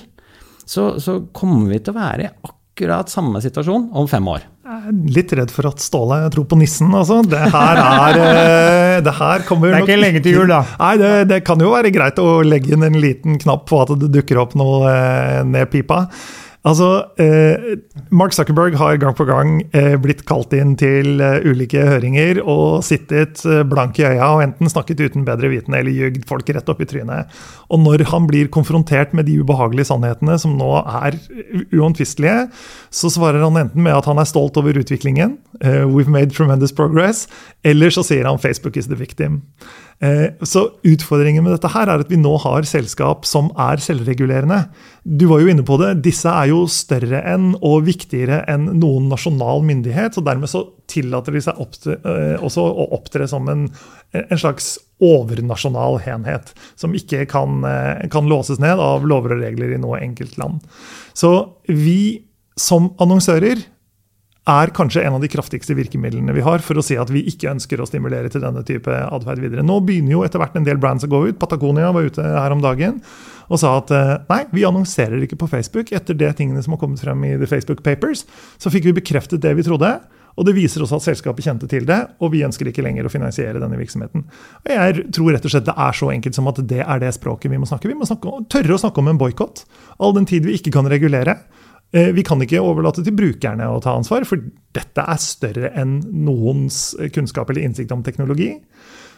så, 0.65 0.93
så 1.02 1.19
kommer 1.36 1.71
vi 1.73 1.82
til 1.84 1.93
å 1.93 1.99
være 1.99 2.28
i 2.28 2.34
akkurat 2.73 3.12
samme 3.12 3.41
situasjon 3.43 3.91
om 3.93 4.10
fem 4.10 4.28
år. 4.32 4.47
Jeg 4.63 4.89
er 4.89 4.99
litt 5.13 5.34
redd 5.36 5.52
for 5.52 5.67
at 5.69 5.82
Ståle 5.84 6.17
tror 6.34 6.45
på 6.49 6.58
nissen, 6.58 6.89
altså. 6.95 7.19
Det 7.28 7.39
her 7.52 7.80
er 7.84 8.19
eh, 8.21 9.02
Det 9.04 9.13
her 9.17 9.43
kommer 9.45 9.73
Det 9.73 9.82
er 9.82 9.86
ikke 9.86 9.99
lenge 9.99 10.21
til 10.23 10.38
jul, 10.39 10.47
da. 10.49 10.62
Nei, 10.80 10.93
det, 11.02 11.12
det, 11.30 11.41
kan 11.45 11.62
jo 11.62 11.73
være 11.73 11.91
greit 11.93 12.21
å 12.23 12.39
legge 12.47 12.73
inn 12.73 12.86
en 12.88 12.97
liten 12.97 13.36
knapp 13.41 13.67
på 13.69 13.82
at 13.84 13.91
det 13.99 14.10
dukker 14.15 14.39
opp 14.41 14.56
noe 14.58 14.88
eh, 14.89 15.41
ned 15.45 15.69
pipa. 15.73 16.06
Altså, 16.63 16.88
eh, 17.19 17.76
Mark 18.15 18.32
Zuckerberg 18.32 18.78
har 18.80 18.95
gang 19.02 19.15
på 19.17 19.26
gang 19.28 19.58
eh, 19.76 19.97
blitt 19.99 20.21
kalt 20.30 20.54
inn 20.56 20.78
til 20.80 21.19
eh, 21.19 21.43
ulike 21.43 21.82
høringer 21.89 22.39
og 22.39 22.86
sittet 22.88 23.41
eh, 23.43 23.65
blank 23.67 23.99
i 23.99 24.06
øya 24.08 24.30
og 24.30 24.43
enten 24.45 24.71
snakket 24.71 25.04
uten 25.04 25.26
bedre 25.28 25.52
vitende 25.52 25.82
eller 25.82 25.91
jugd 25.91 26.23
folk 26.30 26.47
rett 26.56 26.71
opp 26.71 26.80
i 26.80 26.88
trynet. 26.88 27.36
Og 27.67 27.84
når 27.84 28.06
han 28.13 28.30
blir 28.32 28.47
konfrontert 28.54 29.12
med 29.12 29.28
de 29.28 29.41
ubehagelige 29.43 29.89
sannhetene 29.91 30.39
som 30.39 30.56
nå 30.56 30.71
er 31.04 31.19
uomtvistelige, 31.76 32.47
så 32.95 33.12
svarer 33.12 33.43
han 33.43 33.60
enten 33.60 33.84
med 33.84 33.97
at 33.97 34.08
han 34.08 34.23
er 34.23 34.32
stolt 34.32 34.56
over 34.62 34.80
utviklingen, 34.80 35.36
eh, 35.60 35.84
we've 35.84 36.08
made 36.08 36.32
tremendous 36.32 36.71
progress, 36.71 37.26
eller 37.67 37.91
så 37.91 38.08
sier 38.08 38.30
han 38.30 38.39
Facebook 38.39 38.80
is 38.80 38.88
the 38.88 38.95
victim. 38.95 39.41
Eh, 40.04 40.32
så 40.41 40.69
Utfordringen 40.84 41.43
med 41.45 41.54
dette 41.56 41.69
her 41.71 41.88
er 41.88 42.02
at 42.04 42.10
vi 42.12 42.19
nå 42.19 42.34
har 42.43 42.65
selskap 42.67 43.28
som 43.28 43.52
er 43.60 43.80
selvregulerende. 43.84 44.65
Du 45.04 45.26
var 45.28 45.42
jo 45.44 45.50
inne 45.52 45.66
på 45.68 45.76
det. 45.82 45.89
Disse 46.06 46.32
er 46.32 46.48
jo 46.54 46.62
større 46.72 47.20
enn 47.28 47.52
og 47.60 47.84
viktigere 47.89 48.39
enn 48.50 48.70
noen 48.80 49.10
nasjonal 49.12 49.63
myndighet. 49.68 50.16
så 50.16 50.24
Dermed 50.24 50.48
så 50.52 50.63
tillater 50.88 51.36
de 51.36 51.42
seg 51.44 51.60
opptre, 51.60 51.98
eh, 52.08 52.39
også 52.39 52.63
å 52.63 52.88
opptre 52.96 53.28
som 53.28 53.50
en, 53.52 53.66
en, 54.16 54.39
slags 54.39 54.78
overnasjonal 55.04 56.00
enhet. 56.08 56.54
Som 56.80 56.96
ikke 56.96 57.26
kan, 57.28 57.60
eh, 57.68 58.08
kan 58.08 58.32
låses 58.32 58.63
ned 58.63 58.80
av 58.80 59.04
lover 59.04 59.36
og 59.36 59.44
regler 59.44 59.76
i 59.76 59.82
noe 59.82 60.00
enkelt 60.00 60.38
land. 60.39 60.63
Så 61.13 61.36
vi 61.68 62.24
som 62.56 62.94
annonsører 63.04 63.60
er 64.48 64.72
kanskje 64.76 65.04
en 65.04 65.16
av 65.18 65.22
de 65.24 65.32
kraftigste 65.32 65.76
virkemidlene 65.76 66.34
vi 66.36 66.44
har 66.44 66.63
for 66.63 66.80
å 66.80 66.84
si 66.84 66.96
at 67.00 67.12
vi 67.12 67.24
ikke 67.28 67.52
ønsker 67.52 67.80
å 67.80 67.88
stimulere 67.88 68.32
til 68.32 68.44
denne 68.44 68.63
type 68.68 68.92
atferd 68.92 69.39
videre. 69.39 69.63
Nå 69.63 69.82
begynner 69.84 70.18
jo 70.18 70.24
etter 70.24 70.39
hvert 70.39 70.56
en 70.60 70.68
del 70.68 70.80
brands 70.80 71.04
å 71.04 71.12
gå 71.12 71.30
ut. 71.30 71.39
Patagonia 71.39 71.92
var 71.96 72.08
ute 72.08 72.24
her 72.24 72.56
om 72.56 72.63
dagen 72.63 73.00
og 73.49 73.60
sa 73.62 73.75
at 73.79 73.93
eh, 73.93 74.15
nei, 74.29 74.41
vi 74.56 74.65
annonserer 74.67 75.23
ikke 75.25 75.39
på 75.43 75.49
Facebook. 75.51 75.91
Etter 75.95 76.17
det 76.17 76.34
tingene 76.39 76.63
som 76.63 76.75
har 76.75 76.82
kommet 76.84 77.03
frem 77.03 77.23
i 77.27 77.36
The 77.38 77.49
Facebook 77.49 77.84
Papers, 77.86 78.25
så 78.62 78.71
fikk 78.73 78.89
vi 78.89 78.99
bekreftet 79.01 79.43
det 79.43 79.56
vi 79.58 79.65
trodde. 79.67 79.95
Og 80.34 80.47
det 80.47 80.56
viser 80.58 80.82
også 80.82 80.97
at 80.97 81.06
selskapet 81.06 81.45
kjente 81.45 81.67
til 81.69 81.86
det, 81.86 81.99
og 82.17 82.32
vi 82.34 82.41
ønsker 82.45 82.69
ikke 82.69 82.82
lenger 82.86 83.06
å 83.06 83.12
finansiere 83.13 83.62
denne 83.62 83.77
virksomheten. 83.77 84.25
Og 84.63 84.71
Jeg 84.71 85.03
tror 85.13 85.36
rett 85.36 85.45
og 85.45 85.53
slett 85.53 85.67
det 85.67 85.75
er 85.86 85.97
så 85.99 86.10
enkelt 86.13 86.38
som 86.38 86.49
at 86.49 86.62
det 86.71 86.82
er 86.82 87.03
det 87.03 87.12
språket 87.13 87.53
vi 87.53 87.60
må 87.62 87.69
snakke. 87.69 87.91
Vi 87.91 87.97
må 87.99 88.08
snakke, 88.10 88.39
tørre 88.49 88.73
å 88.73 88.82
snakke 88.82 89.03
om 89.03 89.12
en 89.12 89.21
boikott, 89.21 89.65
all 90.01 90.15
den 90.17 90.25
tid 90.29 90.47
vi 90.49 90.58
ikke 90.58 90.73
kan 90.73 90.89
regulere. 90.89 91.38
Eh, 91.93 92.10
vi 92.17 92.25
kan 92.25 92.41
ikke 92.41 92.63
overlate 92.65 93.06
til 93.06 93.13
brukerne 93.13 93.69
å 93.69 93.77
ta 93.84 93.93
ansvar, 93.93 94.25
for 94.25 94.41
dette 94.73 95.06
er 95.06 95.21
større 95.21 95.69
enn 95.77 95.99
noens 96.25 96.95
kunnskap 97.13 97.53
eller 97.53 97.67
innsikt 97.67 97.93
om 97.93 98.01
teknologi. 98.06 98.56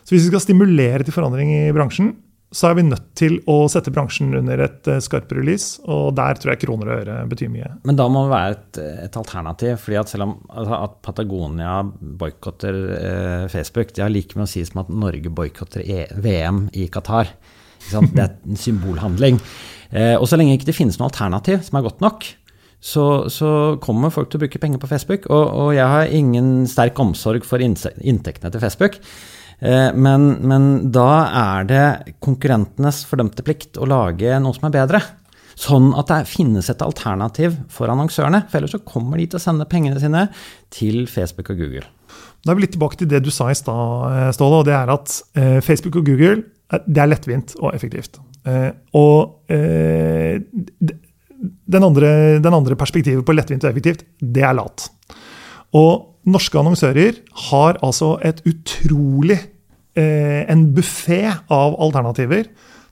Så 0.03 0.13
hvis 0.13 0.27
vi 0.27 0.33
skal 0.33 0.43
stimulere 0.43 1.05
til 1.05 1.15
forandring 1.15 1.53
i 1.55 1.63
bransjen, 1.75 2.11
så 2.55 2.69
er 2.69 2.77
vi 2.77 2.85
nødt 2.87 3.09
til 3.19 3.35
å 3.51 3.65
sette 3.71 3.91
bransjen 3.91 4.31
under 4.37 4.61
et 4.63 4.87
eh, 4.87 5.01
skarpere 5.03 5.43
lys. 5.43 5.67
Og 5.91 6.13
der 6.15 6.39
tror 6.39 6.53
jeg 6.53 6.61
kroner 6.63 6.91
og 6.91 7.01
øre 7.01 7.17
betyr 7.31 7.51
mye. 7.51 7.73
Men 7.87 7.99
da 7.99 8.07
må 8.11 8.23
det 8.25 8.31
være 8.31 8.55
et, 8.55 8.79
et 9.09 9.17
alternativ. 9.19 9.75
fordi 9.83 9.99
at 9.99 10.13
selv 10.13 10.27
om 10.27 10.37
altså 10.47 10.79
at 10.79 10.95
Patagonia 11.03 11.75
boikotter 12.21 12.79
eh, 12.95 13.43
Facebook, 13.51 13.91
det 13.91 14.05
har 14.05 14.13
like 14.13 14.39
mye 14.39 14.47
å 14.47 14.53
si 14.53 14.63
som 14.67 14.85
at 14.85 14.93
Norge 14.93 15.33
boikotter 15.35 15.83
e 15.83 16.07
VM 16.23 16.65
i 16.71 16.87
Qatar. 16.91 17.33
Det 17.89 17.99
er 17.99 18.31
en 18.47 18.63
symbolhandling. 18.63 19.41
Eh, 19.91 20.15
og 20.15 20.27
så 20.29 20.39
lenge 20.39 20.55
ikke 20.55 20.71
det 20.71 20.79
finnes 20.79 20.99
noe 21.01 21.11
alternativ 21.11 21.59
som 21.67 21.79
er 21.79 21.87
godt 21.89 22.03
nok, 22.03 22.25
så, 22.85 23.05
så, 23.33 23.49
kommer 23.81 24.13
folk 24.13 24.29
til 24.29 24.37
å 24.37 24.45
bruke 24.45 24.59
penger 24.61 24.79
på 24.79 24.89
Facebook. 24.91 25.27
Og, 25.33 25.45
og 25.49 25.69
jeg 25.75 25.87
har 25.89 26.11
ingen 26.13 26.67
sterk 26.69 26.99
omsorg 27.01 27.43
for 27.47 27.59
inntektene 27.59 28.51
til 28.53 28.61
Facebook. 28.61 28.99
Eh, 29.59 29.91
men, 29.95 30.27
men, 30.43 30.65
da 30.93 31.09
er 31.27 31.67
det 31.69 31.85
konkurrentenes 32.23 33.03
fordømte 33.07 33.45
plikt 33.45 33.79
å 33.79 33.87
lage 33.89 34.39
noe 34.41 34.55
som 34.55 34.67
er 34.69 34.75
bedre. 34.75 35.01
Sånn 35.55 35.93
at 35.95 36.09
det 36.11 36.27
finnes 36.27 36.67
et 36.71 36.83
alternativ 36.83 37.55
for 37.71 37.91
annonsørene. 37.91 38.43
For 38.49 38.59
ellers 38.59 38.75
så 38.75 38.83
kommer 38.83 39.21
de 39.21 39.29
til 39.31 39.39
å 39.39 39.45
sende 39.45 39.67
pengene 39.71 40.01
sine 40.01 40.27
til 40.75 41.05
Facebook 41.11 41.53
og 41.53 41.61
Google. 41.63 41.85
Da 42.43 42.51
er 42.51 42.59
vi 42.59 42.65
litt 42.65 42.75
tilbake 42.75 42.99
til 42.99 43.09
det 43.09 43.23
du 43.25 43.31
sa 43.33 43.47
i 43.49 43.57
stad, 43.57 44.09
eh, 44.11 44.33
Ståle. 44.35 44.61
Og 44.61 44.67
det 44.67 44.75
er 44.75 44.91
at 44.93 45.15
eh, 45.39 45.59
Facebook 45.63 46.01
og 46.01 46.11
Google 46.11 46.43
det 46.65 46.97
er 46.97 47.07
lettvint 47.07 47.53
og 47.61 47.75
effektivt. 47.75 48.17
Og 48.97 49.45
den 51.45 51.85
andre, 51.85 52.09
den 52.41 52.55
andre, 52.57 52.77
perspektivet 52.77 53.21
på 53.25 53.35
lettvint 53.37 53.63
og 53.63 53.69
effektivt, 53.69 54.01
det 54.17 54.41
er 54.41 54.55
lat. 54.57 54.87
Og 55.77 56.14
norske 56.25 56.59
annonsører 56.59 57.19
har 57.49 57.79
altså 57.85 58.15
et 58.25 58.41
utrolig 58.49 59.37
eh, 59.97 60.43
En 60.51 60.67
buffé 60.75 61.21
av 61.31 61.77
alternativer 61.81 62.49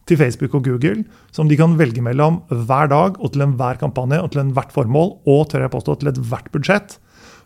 til 0.09 0.19
Facebook 0.19 0.55
og 0.57 0.67
Google 0.67 1.05
som 1.35 1.49
de 1.49 1.57
kan 1.59 1.77
velge 1.79 2.03
mellom 2.03 2.41
hver 2.49 2.91
dag 2.91 3.17
og 3.19 3.33
til 3.33 3.45
enhver 3.45 3.79
kampanje 3.81 4.19
og 4.21 4.31
til 4.33 4.43
enhvert 4.43 4.73
formål, 4.75 5.17
og 5.25 5.49
tør 5.49 5.65
jeg 5.65 5.73
påstå 5.73 5.97
til 5.99 6.11
ethvert 6.11 6.49
budsjett, 6.53 6.97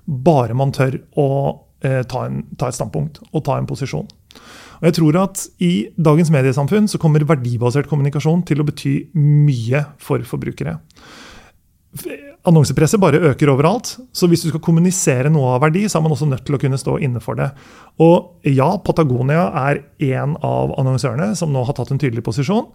bare 0.08 0.58
man 0.58 0.74
tør 0.76 1.00
å 1.20 1.28
eh, 1.86 2.04
ta, 2.10 2.26
en, 2.26 2.46
ta 2.58 2.70
et 2.70 2.78
standpunkt 2.78 3.22
og 3.32 3.44
ta 3.46 3.58
en 3.60 3.70
posisjon. 3.70 4.08
Og 4.78 4.86
jeg 4.90 4.98
tror 5.00 5.18
at 5.24 5.44
I 5.64 5.72
dagens 5.98 6.32
mediesamfunn 6.34 6.90
så 6.90 7.00
kommer 7.02 7.26
verdibasert 7.26 7.90
kommunikasjon 7.90 8.46
til 8.48 8.62
å 8.62 8.68
bety 8.68 8.96
mye 9.18 9.86
for 10.02 10.26
forbrukere. 10.28 10.78
Annonsepresset 12.48 13.02
bare 13.04 13.20
øker 13.28 13.50
overalt, 13.52 13.90
så 14.16 14.28
hvis 14.32 14.46
du 14.46 14.48
skal 14.54 14.62
kommunisere 14.64 15.28
noe 15.34 15.58
av 15.58 15.66
verdi, 15.66 15.82
så 15.90 15.98
er 15.98 16.04
man 16.06 16.14
også 16.16 16.30
nødt 16.30 16.46
til 16.48 16.56
å 16.56 16.60
kunne 16.62 16.78
stå 16.80 16.94
inne 17.04 17.20
for 17.20 17.36
det. 17.36 17.50
Og 18.00 18.48
ja, 18.48 18.70
Patagonia 18.80 19.50
er 19.66 19.82
en 20.14 20.38
av 20.48 20.72
annonsørene 20.80 21.34
som 21.36 21.52
nå 21.52 21.66
har 21.68 21.76
tatt 21.76 21.92
en 21.92 22.00
tydelig 22.00 22.24
posisjon. 22.24 22.70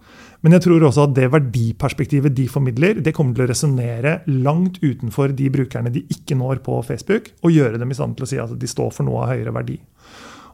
Men 0.45 0.59
jeg 0.59 0.67
tror 0.67 0.85
også 0.85 1.07
at 1.07 1.15
det 1.17 1.31
verdiperspektivet 1.33 2.35
de 2.37 2.45
formidler, 2.53 3.01
det 3.01 3.15
kommer 3.17 3.39
til 3.39 3.47
å 3.47 3.49
resonnere 3.49 4.19
langt 4.29 4.77
utenfor 4.83 5.33
de 5.39 5.49
brukerne 5.55 5.93
de 5.95 6.03
ikke 6.13 6.37
når 6.37 6.61
på 6.67 6.77
Facebook, 6.85 7.31
og 7.41 7.55
gjøre 7.55 7.81
dem 7.81 7.95
i 7.95 7.97
stand 7.97 8.19
til 8.19 8.27
å 8.27 8.29
si 8.29 8.41
at 8.43 8.53
de 8.53 8.69
står 8.69 8.91
for 8.93 9.09
noe 9.09 9.23
av 9.23 9.33
høyere 9.33 9.55
verdi. 9.57 9.79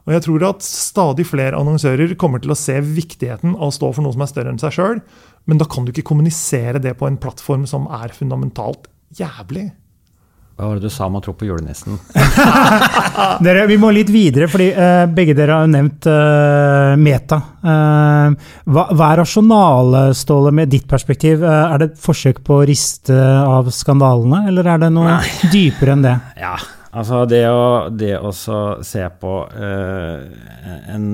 Og 0.07 0.13
jeg 0.15 0.23
tror 0.29 0.45
at 0.47 0.63
stadig 0.63 1.25
flere 1.27 1.59
annonsører 1.59 2.13
kommer 2.21 2.39
til 2.39 2.53
å 2.55 2.57
se 2.57 2.77
viktigheten 2.85 3.57
av 3.57 3.67
å 3.67 3.75
stå 3.75 3.91
for 3.97 4.05
noe 4.05 4.15
som 4.15 4.23
er 4.23 4.31
større 4.31 4.53
enn 4.53 4.61
seg 4.63 4.77
sjøl, 4.77 5.03
men 5.43 5.59
da 5.59 5.67
kan 5.67 5.83
du 5.83 5.91
ikke 5.91 6.07
kommunisere 6.07 6.79
det 6.79 6.95
på 6.95 7.09
en 7.09 7.19
plattform 7.19 7.67
som 7.67 7.89
er 7.99 8.15
fundamentalt 8.15 8.87
jævlig. 9.17 9.69
Hva 10.59 10.67
var 10.67 10.79
det 10.79 10.89
du 10.89 10.91
sa 10.91 11.05
om 11.07 11.15
å 11.15 11.21
tro 11.23 11.31
på 11.39 11.47
julenissen? 11.47 11.95
dere, 13.45 13.63
vi 13.69 13.77
må 13.79 13.93
litt 13.95 14.09
videre, 14.11 14.49
fordi 14.51 14.73
uh, 14.75 15.05
begge 15.07 15.35
dere 15.37 15.61
har 15.61 15.69
nevnt 15.71 16.09
uh, 16.11 16.97
Meta. 16.99 17.37
Uh, 17.63 18.35
hva, 18.67 18.89
hva, 18.91 19.05
er 19.07 19.21
rasjonalet, 19.21 20.17
Ståle, 20.19 20.51
med 20.55 20.73
ditt 20.73 20.89
perspektiv? 20.89 21.45
er 21.47 21.79
det 21.79 21.93
et 21.93 22.01
forsøk 22.03 22.43
på 22.43 22.59
å 22.59 22.65
riste 22.67 23.15
av 23.39 23.71
skandalene, 23.71 24.49
eller 24.51 24.67
er 24.75 24.83
det 24.83 24.91
noe 24.97 25.15
Nei. 25.15 25.31
dypere 25.55 25.95
enn 25.95 26.05
det? 26.09 26.17
Ja, 26.43 26.57
Altså 26.89 27.21
det 27.29 27.43
å, 27.53 27.89
det 27.93 28.15
å 28.17 28.31
se 28.33 29.03
på 29.21 29.33
uh, 29.45 30.23
en 30.89 31.05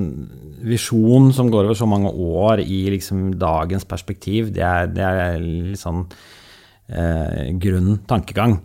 visjon 0.65 1.34
som 1.36 1.49
går 1.51 1.67
over 1.67 1.77
så 1.77 1.88
mange 1.89 2.12
år 2.15 2.63
i 2.63 2.86
liksom 2.93 3.34
dagens 3.39 3.84
perspektiv, 3.88 4.53
det 4.55 4.63
er, 4.63 4.88
det 4.88 5.03
er 5.03 5.36
litt 5.43 5.81
sånn 5.81 6.05
uh, 6.91 7.50
grunn 7.62 8.00
tankegang. 8.10 8.60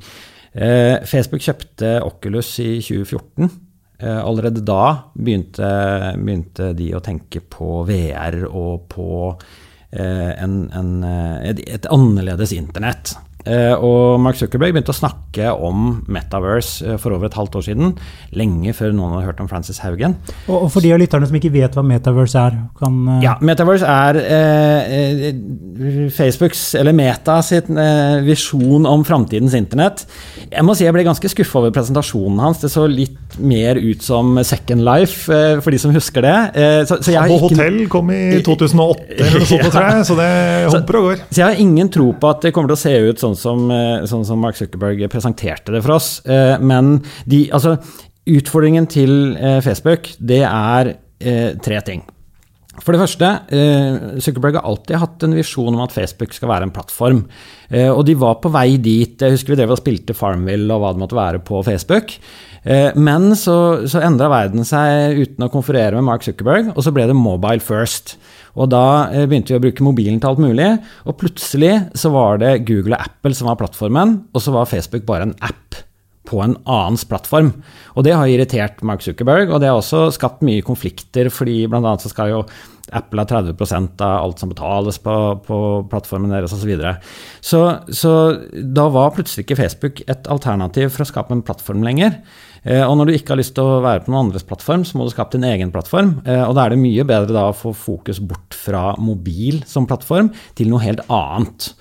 Eh, 0.50 0.96
Facebook 1.06 1.44
kjøpte 1.44 2.00
Oculus 2.02 2.56
i 2.59 2.80
2014. 2.83 3.50
allerede 4.00 4.64
da 4.66 5.11
begynte, 5.14 5.68
begynte, 6.16 6.72
de 6.74 6.88
å 6.96 7.02
tenke 7.04 7.38
på 7.38 7.85
VR 7.87 8.40
og 8.48 8.88
på 8.90 9.11
en, 9.92 10.56
en, 10.72 10.90
et, 11.44 11.61
et 11.68 11.87
annerledes 11.92 12.54
internett. 12.56 13.12
Eh, 13.48 13.72
og 13.72 14.20
Mark 14.20 14.37
Zuckerberg 14.37 14.74
begynte 14.74 14.92
å 14.92 14.96
snakke 14.96 15.48
om 15.64 16.03
Metaverse 16.12 16.85
eh, 16.85 16.98
for 17.00 17.16
over 17.16 17.31
et 17.31 17.37
halvt 17.38 17.57
år 17.57 17.64
siden. 17.70 17.94
Lenge 18.37 18.74
før 18.76 18.92
noen 18.92 19.14
hadde 19.16 19.31
hørt 19.31 19.40
om 19.40 19.48
Francis 19.48 19.81
Haugen. 19.81 20.18
Og 20.50 20.66
for 20.72 20.85
de 20.85 20.92
av 20.92 21.00
lytterne 21.00 21.29
som 21.29 21.38
ikke 21.38 21.53
vet 21.55 21.76
hva 21.76 21.85
Metaverse 21.87 22.37
er? 22.37 22.59
Kan, 22.81 22.98
uh... 23.09 23.20
Ja, 23.24 23.38
Metaverse 23.40 23.88
er 23.88 24.20
eh, 24.20 25.24
Facebooks, 26.12 26.74
eller 26.81 26.96
Meta, 26.96 27.38
sitt 27.46 27.70
eh, 27.72 28.20
visjon 28.26 28.88
om 28.88 29.07
framtidens 29.09 29.57
internett. 29.57 30.05
Jeg 30.50 30.66
må 30.66 30.76
si 30.76 30.85
jeg 30.85 30.96
ble 30.96 31.07
ganske 31.09 31.33
skuffa 31.33 31.62
over 31.62 31.72
presentasjonen 31.74 32.42
hans. 32.44 32.61
Det 32.61 32.72
så 32.72 32.85
litt 32.90 33.38
mer 33.40 33.81
ut 33.81 34.05
som 34.05 34.37
Second 34.44 34.85
Life, 34.85 35.33
eh, 35.33 35.57
for 35.64 35.72
de 35.72 35.81
som 35.81 35.94
husker 35.96 36.26
det. 36.26 36.37
så, 36.90 37.00
så 37.00 37.16
Habbo 37.16 37.38
ikke... 37.38 37.55
Hotell 37.57 37.81
kom 37.92 38.12
i 38.12 38.20
2008, 38.50 39.09
eller 39.16 39.40
noe 39.40 39.48
sånt, 39.48 39.66
tror 39.72 39.88
jeg, 39.88 40.07
så 40.11 40.20
det 40.20 40.31
hopper 40.74 41.00
og 41.00 41.09
går. 41.09 41.26
Så 41.31 41.40
jeg 41.40 41.46
har 41.48 41.64
ingen 41.64 41.88
tro 41.92 42.11
på 42.20 42.35
at 42.35 42.44
det 42.44 42.53
kommer 42.55 42.74
til 42.74 42.76
å 42.76 42.83
se 42.85 42.94
ut 43.09 43.22
sånn 43.22 43.29
sånn 43.34 43.38
som, 43.38 43.70
eh, 43.70 44.06
sånn 44.06 44.24
som, 44.26 44.40
Mark 44.40 44.56
Zuckerberg 44.58 45.08
presenterte 45.10 45.72
det 45.72 45.82
for 45.82 45.96
oss. 45.96 46.20
Eh, 46.26 46.58
men 46.58 47.02
de, 47.26 47.48
altså, 47.52 47.76
utfordringen 48.26 48.88
til 48.90 49.36
eh, 49.36 49.60
Facebook, 49.60 50.12
det 50.18 50.44
er 50.46 50.96
tre 51.20 51.80
ting. 51.84 52.00
For 52.80 52.96
det 52.96 53.02
første, 53.02 53.28
eh, 53.52 54.20
Zuckerberg 54.24 54.56
har 54.58 54.66
alltid 54.68 55.00
hatt 55.02 55.24
en 55.26 55.36
visjon 55.36 55.74
om 55.74 55.82
at 55.84 55.92
Facebook 55.92 56.32
skal 56.36 56.48
være 56.48 56.68
en 56.68 56.72
plattform. 56.74 57.24
Eh, 57.70 57.90
og 57.90 58.04
de 58.06 58.14
var 58.14 58.40
på 58.40 58.52
vei 58.52 58.78
dit. 58.80 59.20
Jeg 59.20 59.36
husker 59.36 59.54
vi 59.54 59.60
drev 59.60 59.74
og 59.74 59.80
spilte 59.82 60.16
Farmville 60.16 60.72
og 60.72 60.80
hva 60.80 60.92
det 60.94 61.02
måtte 61.02 61.18
være 61.18 61.42
på 61.44 61.62
Facebook. 61.66 62.16
Eh, 62.64 62.96
men 62.96 63.36
så, 63.36 63.86
så 63.88 64.02
endra 64.04 64.30
verden 64.32 64.64
seg 64.64 65.20
uten 65.20 65.46
å 65.46 65.52
konferere 65.52 65.96
med 65.98 66.08
Mark 66.08 66.24
Zuckerberg, 66.24 66.72
og 66.74 66.82
så 66.84 66.92
ble 66.92 67.06
det 67.10 67.16
mobile 67.16 67.60
first. 67.60 68.16
Og 68.56 68.72
da 68.72 69.12
begynte 69.28 69.54
vi 69.54 69.60
å 69.60 69.62
bruke 69.62 69.86
mobilen 69.86 70.18
til 70.18 70.32
alt 70.32 70.42
mulig, 70.42 70.72
og 71.06 71.20
plutselig 71.20 71.76
så 71.94 72.10
var 72.10 72.40
det 72.42 72.64
Google 72.66 72.96
og 72.96 73.06
Apple 73.06 73.36
som 73.36 73.46
var 73.46 73.60
plattformen, 73.60 74.24
og 74.34 74.42
så 74.42 74.56
var 74.56 74.68
Facebook 74.68 75.06
bare 75.06 75.28
en 75.28 75.38
app 75.38 75.84
på 76.30 76.40
en 76.44 76.56
annens 76.64 77.06
plattform. 77.08 77.52
Og 77.96 78.06
det 78.06 78.14
har 78.16 78.30
irritert 78.30 78.84
Mark 78.86 79.02
Zuckerberg, 79.04 79.50
og 79.50 79.62
det 79.62 79.70
har 79.70 79.80
også 79.80 80.08
skapt 80.14 80.44
mye 80.46 80.64
konflikter, 80.66 81.30
fordi 81.34 81.64
bl.a. 81.70 81.96
så 81.98 82.12
skal 82.12 82.34
jo 82.34 82.44
Apple 82.96 83.22
ha 83.22 83.28
30% 83.28 84.02
av 84.02 84.24
alt 84.24 84.42
som 84.42 84.50
betales 84.50 84.98
på, 85.02 85.14
på 85.46 85.58
plattformen 85.90 86.32
deres 86.32 86.54
osv. 86.54 86.62
Så, 86.62 86.70
videre. 86.70 86.94
så 87.40 87.60
Så 87.86 88.12
da 88.50 88.88
var 88.90 89.14
plutselig 89.14 89.46
ikke 89.46 89.60
Facebook 89.62 90.02
et 90.06 90.30
alternativ 90.30 90.90
for 90.94 91.04
å 91.04 91.10
skape 91.10 91.36
en 91.36 91.44
plattform 91.46 91.84
lenger. 91.86 92.18
Eh, 92.62 92.82
og 92.84 92.98
når 92.98 93.08
du 93.08 93.14
ikke 93.16 93.34
har 93.34 93.40
lyst 93.40 93.54
til 93.56 93.64
å 93.66 93.80
være 93.84 94.04
på 94.04 94.12
noen 94.12 94.28
andres 94.28 94.44
plattform, 94.46 94.84
så 94.84 94.98
må 94.98 95.06
du 95.06 95.14
skape 95.14 95.36
din 95.36 95.48
egen 95.48 95.72
plattform. 95.74 96.18
Eh, 96.26 96.42
og 96.44 96.56
da 96.56 96.66
er 96.66 96.74
det 96.74 96.82
mye 96.82 97.06
bedre 97.08 97.36
da 97.36 97.48
å 97.48 97.56
få 97.56 97.72
fokus 97.76 98.20
bort 98.20 98.56
fra 98.56 98.90
mobil 99.00 99.62
som 99.70 99.88
plattform 99.88 100.32
til 100.58 100.72
noe 100.72 100.84
helt 100.84 101.04
annet. 101.06 101.72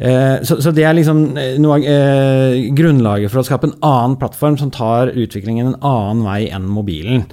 Eh, 0.00 0.40
så, 0.42 0.56
så, 0.64 0.72
det 0.72 0.86
er 0.88 0.96
liksom 0.96 1.18
eh, 1.36 1.56
noe 1.60 1.76
av 1.76 1.84
eh, 1.84 2.70
grunnlaget 2.72 3.32
for 3.32 3.42
å 3.42 3.44
skape 3.44 3.68
en 3.68 3.76
annen 3.84 4.16
plattform 4.20 4.56
som 4.56 4.72
tar 4.72 5.12
utviklingen 5.12 5.74
en 5.74 5.80
annen 5.84 6.22
vei 6.24 6.46
enn 6.48 6.68
mobilen. 6.72 7.26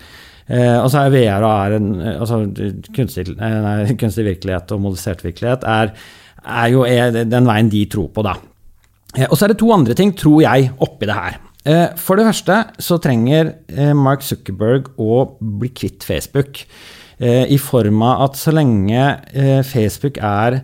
Eh, 0.51 0.75
og 0.75 0.89
så 0.91 1.05
er 1.05 1.13
VR 1.13 1.45
og 1.47 1.53
er 1.53 1.77
en, 1.77 1.87
eh, 2.01 2.17
altså, 2.19 2.41
kunstig, 2.95 3.29
nei, 3.39 3.95
kunstig, 4.01 4.27
virkelighet 4.27 4.73
og 4.75 4.83
modifisert 4.83 5.23
virkelighet 5.23 5.63
er, 5.67 5.93
er 6.43 6.73
jo 6.73 6.83
er 6.87 7.21
den 7.23 7.47
veien 7.47 7.71
de 7.71 7.85
tror 7.91 8.11
på, 8.11 8.25
da. 8.27 8.35
Og 9.29 9.37
så 9.37 9.45
er 9.45 9.53
det 9.53 9.61
to 9.61 9.71
andre 9.73 9.95
ting, 9.97 10.11
tror 10.19 10.41
jeg, 10.43 10.67
oppi 10.83 11.07
det 11.07 11.15
her. 11.15 11.37
For 11.99 12.19
det 12.19 12.27
første 12.27 12.57
så 12.83 12.99
trenger 13.01 13.49
Mark 13.97 14.21
Zuckerberg 14.23 14.91
å 15.01 15.23
bli 15.39 15.71
kvitt 15.75 16.05
Facebook. 16.05 16.59
I 17.17 17.57
form 17.59 18.03
av 18.05 18.27
at 18.27 18.37
så 18.39 18.53
lenge 18.53 19.07
Facebook 19.67 20.19
er 20.21 20.59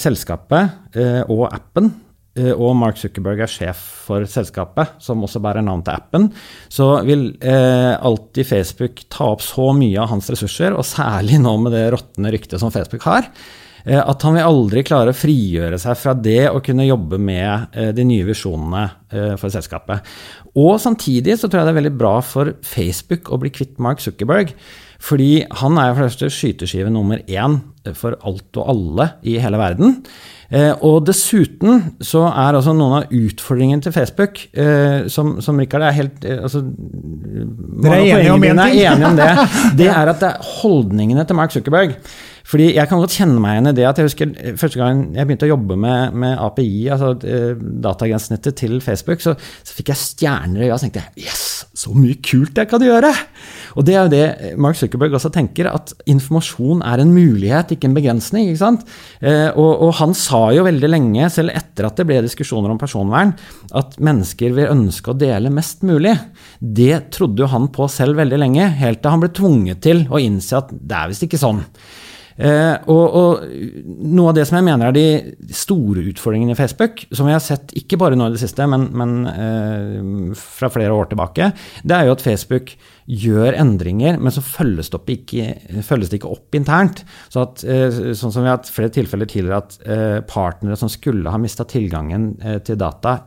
selskapet 0.00 0.96
eh, 0.98 1.22
og 1.30 1.46
appen, 1.48 1.90
eh, 2.36 2.52
og 2.52 2.74
Mark 2.76 2.98
Zuckerberg 3.00 3.44
er 3.44 3.50
sjef 3.50 3.80
for 4.04 4.26
selskapet, 4.28 4.98
som 5.02 5.24
også 5.24 5.42
bærer 5.44 5.64
navn 5.64 5.84
til 5.86 5.96
appen, 5.96 6.30
så 6.72 6.90
vil 7.06 7.30
eh, 7.40 7.94
alltid 7.94 8.48
Facebook 8.48 9.04
ta 9.12 9.30
opp 9.32 9.44
så 9.44 9.70
mye 9.76 10.00
av 10.02 10.12
hans 10.12 10.30
ressurser, 10.34 10.76
og 10.76 10.86
særlig 10.88 11.40
nå 11.42 11.56
med 11.64 11.76
det 11.76 11.86
råtne 11.94 12.34
ryktet 12.34 12.60
som 12.62 12.72
Facebook 12.74 13.06
har, 13.08 13.30
eh, 13.84 14.00
at 14.02 14.28
han 14.28 14.36
vil 14.36 14.48
aldri 14.50 14.84
klare 14.86 15.14
å 15.14 15.16
frigjøre 15.16 15.80
seg 15.80 15.98
fra 16.02 16.16
det 16.18 16.42
å 16.50 16.62
kunne 16.64 16.88
jobbe 16.88 17.20
med 17.22 17.72
eh, 17.72 17.92
de 17.96 18.08
nye 18.08 18.28
visjonene 18.28 18.88
for 19.38 19.46
selskapet. 19.46 20.02
Og 20.58 20.72
samtidig 20.82 21.36
så 21.38 21.46
tror 21.46 21.60
jeg 21.60 21.68
det 21.68 21.72
er 21.76 21.76
veldig 21.76 21.98
bra 22.00 22.16
for 22.26 22.48
Facebook 22.66 23.28
å 23.30 23.38
bli 23.38 23.52
kvitt 23.54 23.78
Mark 23.78 24.00
Zuckerberg. 24.02 24.50
Fordi 25.04 25.44
han 25.60 25.76
er 25.80 25.92
for 25.92 26.04
det 26.04 26.10
første 26.12 26.32
skyteskive 26.32 26.92
nummer 26.92 27.20
én 27.28 27.60
for 27.92 28.16
alt 28.24 28.56
og 28.56 28.70
alle 28.72 29.10
i 29.28 29.36
hele 29.42 29.60
verden. 29.60 29.98
Eh, 30.54 30.72
og 30.84 31.06
dessuten 31.08 31.80
så 32.04 32.26
er 32.28 32.56
altså 32.58 32.74
noen 32.76 32.98
av 33.00 33.14
utfordringene 33.14 33.84
til 33.84 33.94
Facebook, 33.94 34.42
eh, 34.52 35.06
som, 35.12 35.38
som 35.44 35.58
Rikard 35.60 35.86
er 35.88 35.96
helt 35.96 36.26
eh, 36.28 36.42
altså, 36.44 36.60
Dere 36.64 37.96
er 37.96 38.20
enige 38.20 38.36
om 38.36 38.44
én 38.44 38.60
ting? 38.60 38.76
Er 38.84 38.92
enige 38.92 39.10
om 39.10 39.18
det. 39.18 39.30
Det 39.80 39.88
er 39.90 40.12
at 40.12 40.20
det 40.22 40.30
er 40.30 40.52
holdningene 40.60 41.24
til 41.26 41.38
Mark 41.38 41.54
Zuckerberg. 41.54 41.96
Fordi 42.44 42.68
jeg 42.76 42.88
kan 42.90 43.00
godt 43.00 43.16
kjenne 43.16 43.40
meg 43.40 43.56
igjen 43.56 43.70
i 43.70 43.74
det 43.78 43.86
at 43.88 43.98
jeg 43.98 44.10
husker 44.10 44.32
første 44.60 44.78
gang 44.78 44.98
jeg 45.16 45.26
begynte 45.26 45.46
å 45.46 45.54
jobbe 45.54 45.78
med, 45.80 46.16
med 46.20 46.34
API, 46.44 46.82
altså 46.92 47.14
datagrensnettet 47.86 48.58
til 48.60 48.76
Facebook, 48.84 49.24
så, 49.24 49.32
så, 49.64 49.72
fikk 49.78 49.94
jeg 49.94 50.02
stjerner 50.02 50.60
i 50.60 50.68
øya 50.68 50.76
og 50.76 50.82
tenkte 50.84 51.00
jeg, 51.00 51.24
yes, 51.24 51.64
så 51.72 51.96
mye 51.96 52.20
kult 52.20 52.60
jeg 52.60 52.68
kan 52.68 52.84
gjøre! 52.84 53.14
Og 53.74 53.86
det 53.86 53.96
er 53.96 54.06
jo 54.06 54.12
det 54.12 54.54
Mark 54.60 54.78
Zuckerberg 54.78 55.16
også 55.18 55.32
tenker, 55.34 55.68
at 55.70 55.92
informasjon 56.10 56.84
er 56.86 57.02
en 57.02 57.14
mulighet, 57.14 57.74
ikke 57.74 57.90
en 57.90 57.96
begrensning. 57.96 58.48
ikke 58.50 58.62
sant? 58.62 58.86
Eh, 59.20 59.50
og, 59.50 59.72
og 59.88 59.92
han 60.00 60.14
sa 60.18 60.46
jo 60.54 60.66
veldig 60.66 60.90
lenge, 60.90 61.28
selv 61.32 61.54
etter 61.54 61.88
at 61.88 61.98
det 62.00 62.08
ble 62.08 62.22
diskusjoner 62.24 62.72
om 62.72 62.80
personvern, 62.80 63.34
at 63.74 63.98
mennesker 63.98 64.54
vil 64.56 64.72
ønske 64.72 65.12
å 65.12 65.18
dele 65.18 65.52
mest 65.54 65.84
mulig. 65.86 66.14
Det 66.58 67.10
trodde 67.14 67.44
jo 67.44 67.50
han 67.50 67.70
på 67.74 67.88
selv 67.92 68.20
veldig 68.22 68.40
lenge, 68.40 68.70
helt 68.80 69.02
til 69.02 69.14
han 69.14 69.22
ble 69.24 69.34
tvunget 69.34 69.84
til 69.84 70.06
å 70.10 70.22
innse 70.22 70.58
at 70.62 70.74
det 70.74 70.98
er 70.98 71.12
visst 71.12 71.26
ikke 71.26 71.40
sånn. 71.40 71.62
Eh, 72.34 72.74
og, 72.90 73.04
og, 73.14 73.44
noe 74.10 74.32
av 74.32 74.34
det 74.34 74.46
som 74.48 74.56
jeg 74.58 74.66
mener 74.66 74.90
er 74.90 74.96
de 74.96 75.52
store 75.54 76.02
utfordringene 76.10 76.56
i 76.56 76.58
Facebook, 76.58 77.04
som 77.14 77.28
vi 77.28 77.34
har 77.34 77.42
sett 77.42 77.70
ikke 77.78 77.98
bare 78.00 78.18
nå 78.18 78.26
i 78.26 78.34
det 78.34 78.42
siste, 78.42 78.66
men, 78.70 78.88
men 78.96 79.14
eh, 79.30 80.34
fra 80.38 80.70
flere 80.74 80.96
år 80.96 81.12
tilbake, 81.12 81.52
det 81.86 81.96
er 81.96 82.08
jo 82.08 82.16
at 82.16 82.24
Facebook 82.24 82.74
gjør 83.10 83.56
endringer, 83.60 84.16
men 84.20 84.32
så 84.32 84.42
følges 84.44 84.88
det, 84.92 85.02
ikke, 85.18 85.82
følges 85.84 86.10
det 86.10 86.20
ikke 86.20 86.32
opp 86.32 86.56
internt. 86.56 87.04
Så 87.32 87.44
at, 87.44 87.64
eh, 87.68 88.00
sånn 88.16 88.32
som 88.32 88.42
vi 88.42 88.48
har 88.48 88.58
hatt 88.58 88.72
flere 88.72 88.92
tilfeller 88.94 89.28
tidligere, 89.28 89.60
at 89.60 89.78
eh, 89.84 90.18
partnere 90.28 90.78
som 90.80 90.92
skulle 90.92 91.30
ha 91.30 91.40
mista 91.40 91.66
tilgangen 91.68 92.32
eh, 92.40 92.58
til 92.64 92.80
data, 92.80 93.18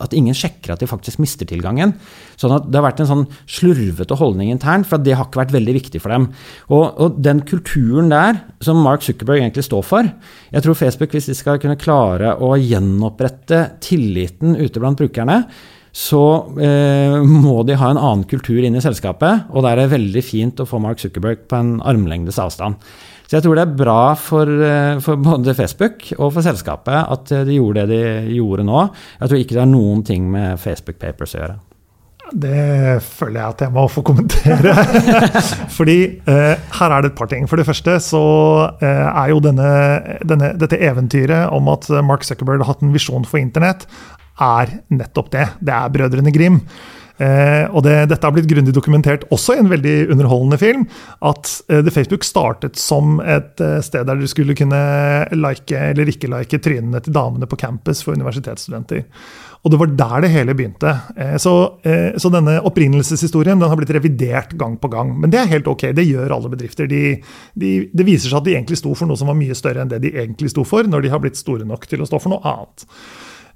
at 0.00 0.14
ingen 0.16 0.36
sjekker 0.36 0.72
at 0.72 0.80
de 0.80 0.88
faktisk 0.88 1.20
mister 1.20 1.48
tilgangen. 1.48 1.92
Sånn 2.40 2.54
at 2.56 2.68
Det 2.70 2.78
har 2.78 2.86
vært 2.86 3.02
en 3.04 3.10
sånn 3.10 3.26
slurvete 3.44 4.16
holdning 4.16 4.48
internt, 4.48 4.88
for 4.88 4.96
det 4.96 5.12
har 5.18 5.28
ikke 5.28 5.42
vært 5.42 5.52
veldig 5.52 5.74
viktig 5.76 6.00
for 6.00 6.14
dem. 6.14 6.30
Og, 6.70 6.86
og, 6.96 7.18
den 7.20 7.42
kulturen 7.44 8.08
der, 8.12 8.40
som 8.64 8.80
Mark 8.80 9.04
Zuckerberg 9.04 9.42
egentlig 9.42 9.66
står 9.68 9.84
for 9.84 10.08
Jeg 10.50 10.64
tror 10.64 10.78
Facebook, 10.78 11.12
hvis 11.12 11.28
de 11.28 11.36
skal 11.36 11.60
kunne 11.60 11.76
klare 11.80 12.32
å 12.40 12.54
gjenopprette 12.56 13.60
tilliten 13.84 14.56
ute 14.56 14.80
blant 14.80 15.00
brukerne, 15.00 15.44
så 15.92 16.24
eh, 16.62 17.16
må 17.26 17.60
de 17.66 17.78
ha 17.78 17.90
en 17.90 18.00
annen 18.00 18.26
kultur 18.30 18.62
inn 18.62 18.78
i 18.78 18.82
selskapet. 18.82 19.48
Og 19.50 19.64
der 19.66 19.74
er 19.74 19.84
det 19.84 19.94
veldig 19.94 20.24
fint 20.24 20.60
å 20.62 20.68
få 20.68 20.80
Mark 20.82 21.02
Zuckerberg 21.02 21.46
på 21.50 21.58
en 21.58 21.78
armlengdes 21.82 22.38
avstand. 22.42 22.78
Så 23.26 23.38
jeg 23.38 23.46
tror 23.46 23.58
det 23.58 23.64
er 23.64 23.78
bra 23.78 24.02
for, 24.18 24.50
eh, 24.66 24.98
for, 25.02 25.18
både 25.22 25.54
Facebook 25.58 26.08
og 26.18 26.32
for 26.34 26.46
selskapet 26.46 27.10
at 27.14 27.34
de 27.46 27.58
gjorde 27.58 27.86
det 27.90 27.98
de 28.26 28.38
gjorde 28.38 28.66
nå. 28.66 28.86
Jeg 29.20 29.32
tror 29.32 29.42
ikke 29.42 29.56
det 29.56 29.64
har 29.64 29.70
noen 29.70 30.06
ting 30.06 30.30
med 30.30 30.62
Facebook 30.62 30.98
Papers 31.02 31.36
å 31.36 31.42
gjøre. 31.44 31.58
Det 32.30 33.00
føler 33.02 33.40
jeg 33.40 33.54
at 33.54 33.62
jeg 33.64 33.74
må 33.74 33.84
få 33.90 34.02
kommentere. 34.06 34.74
Fordi 35.78 35.96
eh, 36.30 36.68
her 36.78 36.94
er 36.94 37.02
det 37.02 37.10
et 37.10 37.18
par 37.18 37.30
ting. 37.30 37.48
For 37.50 37.58
det 37.58 37.66
første 37.66 37.96
så 38.04 38.22
eh, 38.78 39.06
er 39.08 39.32
jo 39.32 39.40
denne, 39.42 39.70
denne, 40.22 40.52
dette 40.60 40.78
eventyret 40.78 41.50
om 41.54 41.70
at 41.72 41.88
Mark 42.06 42.26
Zuckerberg 42.26 42.62
har 42.62 42.72
hatt 42.74 42.84
en 42.86 42.94
visjon 42.94 43.26
for 43.26 43.42
internett, 43.42 43.88
er 44.40 44.80
nettopp 44.94 45.30
det. 45.34 45.46
Det 45.60 45.76
er 45.76 45.92
Brødrene 45.94 46.32
Grim. 46.34 46.62
Eh, 47.20 47.66
og 47.68 47.84
det, 47.84 48.06
dette 48.08 48.24
har 48.24 48.32
blitt 48.32 48.48
grundig 48.48 48.72
dokumentert 48.72 49.26
også 49.34 49.52
i 49.52 49.60
en 49.60 49.68
veldig 49.68 49.96
underholdende 50.14 50.58
film. 50.60 50.86
At 51.26 51.52
eh, 51.68 51.84
Facebook 51.92 52.24
startet 52.24 52.80
som 52.80 53.18
et 53.20 53.60
eh, 53.60 53.78
sted 53.84 54.08
der 54.08 54.16
du 54.16 54.24
skulle 54.30 54.56
kunne 54.56 54.80
like 55.36 55.84
eller 55.90 56.08
ikke 56.08 56.30
like 56.32 56.62
trynene 56.64 57.02
til 57.04 57.16
damene 57.16 57.48
på 57.50 57.60
campus 57.60 58.00
for 58.06 58.16
universitetsstudenter. 58.16 59.04
Og 59.60 59.72
det 59.74 59.80
var 59.82 59.90
der 59.92 60.24
det 60.24 60.32
hele 60.32 60.56
begynte. 60.56 60.94
Eh, 61.16 61.36
så, 61.36 61.54
eh, 61.84 62.16
så, 62.16 62.32
denne 62.32 62.56
opprinnelseshistorien 62.64 63.60
den 63.60 63.68
har 63.68 63.76
blitt 63.76 63.92
revidert 63.92 64.56
gang 64.56 64.78
på 64.80 64.88
gang. 64.88 65.12
Men 65.20 65.32
det 65.32 65.42
er 65.42 65.52
helt 65.52 65.68
ok, 65.68 65.90
det 65.96 66.08
gjør 66.08 66.32
alle 66.38 66.52
bedrifter. 66.52 66.88
De, 66.88 67.18
de, 67.52 67.74
det 67.92 68.06
viser 68.08 68.32
seg 68.32 68.40
at 68.40 68.48
de 68.48 68.56
egentlig 68.56 68.80
sto 68.80 68.94
for 68.96 69.10
noe 69.10 69.20
som 69.20 69.28
var 69.28 69.36
mye 69.36 69.58
større 69.58 69.84
enn 69.84 69.92
det 69.92 70.00
de 70.06 70.14
egentlig 70.16 70.54
sto 70.54 70.64
for, 70.64 70.88
når 70.88 71.04
de 71.04 71.12
har 71.12 71.20
blitt 71.20 71.36
store 71.36 71.68
nok 71.68 71.84
til 71.90 72.00
å 72.00 72.08
stå 72.08 72.22
for 72.22 72.32
noe 72.32 72.40
annet. 72.48 72.88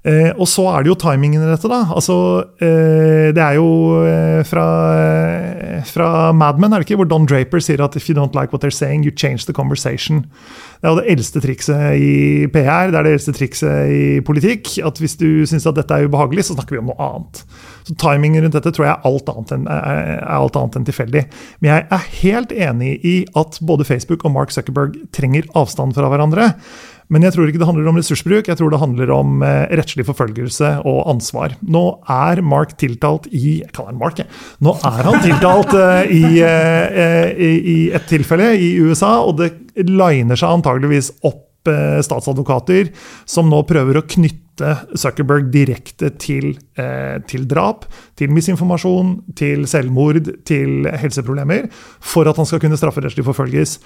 Eh, 0.05 0.29
og 0.37 0.45
så 0.45 0.67
er 0.69 0.83
det 0.85 0.91
jo 0.91 0.97
timingen 1.01 1.41
i 1.41 1.47
dette, 1.49 1.69
da. 1.71 1.79
Altså, 1.89 2.15
eh, 2.61 3.31
det 3.33 3.41
er 3.41 3.55
jo 3.57 3.69
eh, 4.05 4.43
fra, 4.45 4.65
eh, 5.01 5.79
fra 5.89 6.31
Mad 6.31 6.59
Men, 6.61 6.73
er 6.73 6.83
det 6.83 6.85
ikke, 6.85 6.99
hvor 7.01 7.09
Don 7.09 7.25
Draper 7.25 7.63
sier 7.63 7.81
at 7.81 7.97
if 7.97 8.05
you 8.09 8.13
don't 8.13 8.37
like 8.37 8.53
what 8.53 8.61
they're 8.61 8.69
saying, 8.69 9.03
you 9.03 9.11
change 9.11 9.45
the 9.49 9.53
conversation. 9.53 10.27
Det 10.77 10.85
er 10.85 10.93
jo 10.93 10.99
det 11.01 11.11
eldste 11.15 11.41
trikset 11.41 11.97
i 11.97 12.45
PR, 12.53 12.91
det 12.93 12.99
er 12.99 13.07
det 13.07 13.15
eldste 13.15 13.33
trikset 13.33 13.89
i 13.89 14.03
politikk. 14.21 14.75
At 14.85 15.01
hvis 15.01 15.17
du 15.17 15.45
syns 15.49 15.65
at 15.65 15.79
dette 15.79 15.97
er 15.97 16.05
ubehagelig, 16.05 16.45
så 16.45 16.57
snakker 16.57 16.77
vi 16.77 16.83
om 16.83 16.91
noe 16.91 17.09
annet. 17.09 17.41
Så 17.85 17.97
timingen 18.01 18.45
rundt 18.45 18.57
dette 18.57 18.73
tror 18.75 18.85
jeg 18.85 18.93
er 18.93 19.09
alt 19.09 19.31
annet 19.33 19.55
enn, 19.57 19.65
er 19.73 20.25
alt 20.37 20.57
annet 20.61 20.77
enn 20.77 20.85
tilfeldig. 20.85 21.25
Men 21.61 21.71
jeg 21.71 21.87
er 21.97 22.09
helt 22.21 22.53
enig 22.53 22.97
i 23.01 23.15
at 23.41 23.57
både 23.65 23.87
Facebook 23.89 24.25
og 24.25 24.37
Mark 24.37 24.53
Zuckerberg 24.53 24.99
trenger 25.15 25.49
avstand 25.57 25.97
fra 25.97 26.13
hverandre. 26.13 26.51
Men 27.13 27.25
jeg 27.25 27.35
tror 27.35 27.49
ikke 27.49 27.61
det 27.61 27.67
handler 27.69 27.89
om 27.89 27.99
ressursbruk, 27.99 28.49
jeg 28.49 28.57
tror 28.59 28.71
det 28.73 28.81
handler 28.81 29.11
om 29.13 29.43
eh, 29.45 29.65
rettslig 29.77 30.07
forfølgelse 30.07 30.71
og 30.89 31.01
ansvar. 31.11 31.53
Nå 31.61 31.83
er 32.11 32.41
Mark 32.45 32.75
tiltalt 32.81 33.27
i 33.29 33.59
Jeg 33.61 33.73
kaller 33.75 33.93
han 33.93 34.01
Mark, 34.01 34.21
jeg. 34.21 34.29
Nå 34.65 34.73
er 34.89 35.01
han 35.05 35.19
tiltalt 35.23 35.75
eh, 35.77 36.15
eh, 36.15 37.27
i, 37.35 37.51
i, 37.75 37.77
et 37.95 38.07
tilfelle 38.09 38.53
i 38.57 38.73
USA, 38.81 39.19
og 39.25 39.37
det 39.41 39.53
liner 39.85 40.39
seg 40.39 40.59
antageligvis 40.59 41.13
opp 41.25 41.43
statsadvokater 41.65 42.91
som 43.25 43.47
nå 43.49 43.63
prøver 43.65 43.97
å 43.97 44.03
knytte 44.05 44.44
Zuckerberg 44.95 45.49
direkte 45.53 46.11
til, 46.21 46.53
til 47.29 47.47
drap, 47.49 47.85
til 48.15 48.31
misinformasjon, 48.31 49.15
til 49.35 49.65
selvmord, 49.69 50.29
til 50.47 50.87
helseproblemer, 51.01 51.67
for 51.99 52.29
at 52.29 52.39
han 52.39 52.47
skal 52.47 52.61
kunne 52.63 52.79
strafferettslig 52.79 53.25
forfølges. 53.27 53.77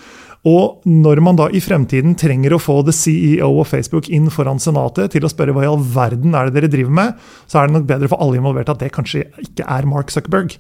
Og 0.48 0.86
når 0.88 1.20
man 1.24 1.40
da 1.40 1.50
i 1.52 1.60
fremtiden 1.60 2.14
trenger 2.20 2.56
å 2.56 2.62
få 2.62 2.80
the 2.88 2.96
CEO 2.96 3.50
of 3.60 3.74
Facebook 3.74 4.08
inn 4.14 4.30
foran 4.32 4.62
Senatet 4.64 5.12
til 5.16 5.26
å 5.28 5.32
spørre 5.32 5.56
hva 5.56 5.66
i 5.66 5.72
all 5.72 5.82
verden 5.84 6.38
er 6.38 6.48
det 6.48 6.56
dere 6.56 6.72
driver 6.72 6.96
med, 7.02 7.26
så 7.50 7.60
er 7.60 7.68
det 7.68 7.76
nok 7.76 7.90
bedre 7.90 8.12
for 8.12 8.24
alle 8.24 8.40
involverte 8.40 8.76
at 8.76 8.86
det 8.86 8.94
kanskje 8.96 9.26
ikke 9.44 9.68
er 9.68 9.90
Mark 9.90 10.14
Zuckerberg. 10.14 10.56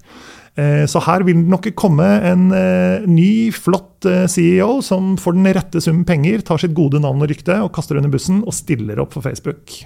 Eh, 0.60 0.84
så 0.89 1.00
her 1.06 1.24
vil 1.28 1.39
det 1.39 1.54
nok 1.54 1.69
komme 1.80 2.08
en 2.28 2.50
eh, 2.56 3.06
ny, 3.08 3.54
flott 3.56 4.08
eh, 4.10 4.26
CEO 4.32 4.82
som 4.86 5.13
får 5.22 5.38
den 5.38 5.54
rette 5.56 5.84
summen 5.84 6.04
penger, 6.08 6.43
tar 6.43 6.60
sitt 6.60 6.76
gode 6.76 7.00
navn 7.04 7.23
og 7.23 7.31
rykte 7.31 7.62
og 7.63 7.71
kaster 7.75 8.02
under 8.02 8.12
bussen 8.12 8.44
og 8.44 8.58
stiller 8.58 9.00
opp 9.00 9.15
for 9.15 9.23
Facebook. 9.23 9.79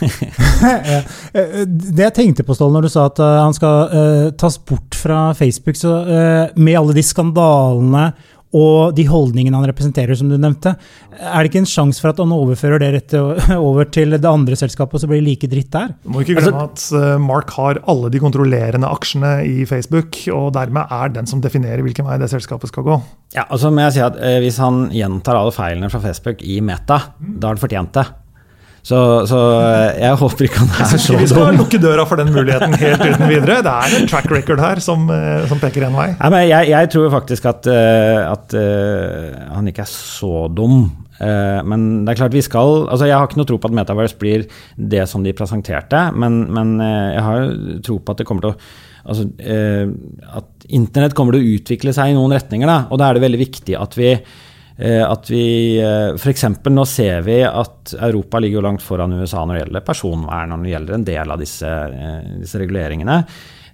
det 1.96 2.04
jeg 2.06 2.16
tenkte 2.16 2.46
på, 2.46 2.56
Ståle, 2.56 2.74
når 2.76 2.88
du 2.88 2.92
sa 2.92 3.06
at 3.10 3.20
han 3.20 3.56
skal 3.56 3.94
uh, 3.94 4.28
tas 4.40 4.58
bort 4.62 4.96
fra 4.98 5.30
Facebook, 5.36 5.78
så 5.78 5.96
uh, 6.06 6.58
med 6.60 6.78
alle 6.80 6.96
de 6.96 7.04
skandalene 7.04 8.10
og 8.56 8.96
de 8.98 9.04
holdningene 9.06 9.54
han 9.54 9.68
representerer, 9.70 10.16
som 10.18 10.30
du 10.30 10.34
nevnte. 10.34 10.72
Er 11.14 11.42
det 11.42 11.50
ikke 11.50 11.60
en 11.62 11.70
sjanse 11.70 12.02
for 12.02 12.10
at 12.10 12.18
han 12.18 12.32
overfører 12.34 12.82
det 12.82 12.90
rett 12.96 13.14
over 13.70 13.86
til 13.94 14.16
det 14.16 14.26
andre 14.26 14.58
selskapet, 14.58 14.96
og 14.98 15.04
så 15.04 15.10
blir 15.10 15.20
det 15.22 15.28
like 15.28 15.50
dritt 15.50 15.70
der? 15.74 15.94
Du 16.02 16.10
må 16.14 16.24
ikke 16.24 16.40
glemme 16.40 16.64
altså, 16.66 16.98
at 16.98 17.12
eh, 17.14 17.22
Mark 17.22 17.54
har 17.54 17.82
alle 17.90 18.10
de 18.10 18.22
kontrollerende 18.22 18.90
aksjene 18.90 19.34
i 19.46 19.66
Facebook, 19.70 20.18
og 20.34 20.50
dermed 20.58 20.90
er 20.98 21.14
den 21.14 21.30
som 21.30 21.42
definerer 21.44 21.84
hvilken 21.86 22.08
vei 22.08 22.18
det 22.22 22.30
selskapet 22.32 22.72
skal 22.72 22.88
gå. 22.88 22.98
Ja, 23.36 23.46
og 23.46 23.62
så 23.62 23.70
må 23.70 23.84
jeg 23.86 23.94
si 23.94 24.02
at 24.02 24.16
eh, 24.18 24.40
Hvis 24.42 24.58
han 24.58 24.88
gjentar 24.90 25.38
alle 25.38 25.54
feilene 25.54 25.90
fra 25.92 26.02
Facebook 26.02 26.42
i 26.42 26.58
Meta, 26.64 26.98
da 27.20 27.46
har 27.46 27.54
han 27.54 27.62
fortjent 27.62 27.94
det. 28.00 28.08
Så, 28.80 28.98
så, 29.28 29.38
eh, 29.60 29.98
jeg 30.00 30.16
håper 30.22 30.46
ikke 30.46 30.62
han 30.62 30.70
er 30.72 30.94
så 30.94 31.12
dum. 31.12 31.20
Vi 31.20 31.28
skal 31.28 31.58
lukke 31.58 31.80
døra 31.82 32.06
for 32.08 32.20
den 32.20 32.32
muligheten 32.32 32.76
helt 32.80 33.04
uten 33.04 33.26
videre. 33.28 33.60
Det 33.66 33.74
er 33.74 33.96
en 33.98 34.08
track 34.08 34.30
record 34.32 34.62
her 34.62 34.80
som, 34.84 35.04
eh, 35.12 35.44
som 35.50 35.60
peker 35.60 35.84
en 35.88 35.98
vei. 35.98 36.08
Nei, 36.16 36.42
jeg, 36.48 36.70
jeg, 36.72 36.90
tror 36.94 37.12
faktisk 37.12 37.50
at, 37.50 37.68
eh, 37.70 38.22
at 38.24 38.56
han 38.56 39.70
ikke 39.70 39.84
er 39.84 39.92
så 39.92 40.48
dum. 40.48 40.82
Men 41.20 41.82
det 42.06 42.14
er 42.14 42.16
klart 42.16 42.32
vi 42.32 42.40
skal 42.40 42.86
altså 42.88 43.04
Jeg 43.04 43.12
har 43.12 43.26
ikke 43.28 43.36
noe 43.36 43.48
tro 43.50 43.58
på 43.60 43.68
at 43.68 43.74
Metaverse 43.76 44.16
blir 44.16 44.46
det 44.72 45.02
som 45.04 45.20
de 45.20 45.34
presenterte, 45.36 45.98
men, 46.16 46.46
men 46.48 46.70
jeg 46.80 47.24
har 47.26 47.50
tro 47.84 47.98
på 48.00 48.14
at 48.14 48.22
det 48.22 48.24
kommer 48.24 48.46
til 48.46 48.54
å 48.54 48.56
altså, 49.04 49.26
At 50.40 50.64
internett 50.72 51.12
kommer 51.18 51.36
til 51.36 51.44
å 51.44 51.58
utvikle 51.58 51.92
seg 51.92 52.14
i 52.14 52.16
noen 52.16 52.32
retninger. 52.32 52.64
Da, 52.64 52.78
og 52.88 53.02
da 53.02 53.10
er 53.10 53.18
det 53.20 53.26
veldig 53.26 53.42
viktig 53.42 53.76
at 53.76 53.98
vi 54.00 54.14
at 54.80 55.28
vi 55.28 55.76
eh, 55.76 56.16
F.eks. 56.16 56.46
nå 56.72 56.84
ser 56.88 57.24
vi 57.26 57.40
at 57.44 57.92
Europa 57.98 58.40
ligger 58.40 58.60
jo 58.60 58.66
langt 58.68 58.84
foran 58.84 59.12
USA 59.12 59.44
når 59.44 59.56
det 59.56 59.62
gjelder 59.64 59.86
personvern, 59.86 60.52
og 60.54 60.60
når 60.60 60.66
det 60.66 60.74
gjelder 60.74 60.96
en 60.96 61.08
del 61.08 61.32
av 61.34 61.40
disse, 61.42 61.70
eh, 61.70 62.36
disse 62.40 62.60
reguleringene. 62.60 63.22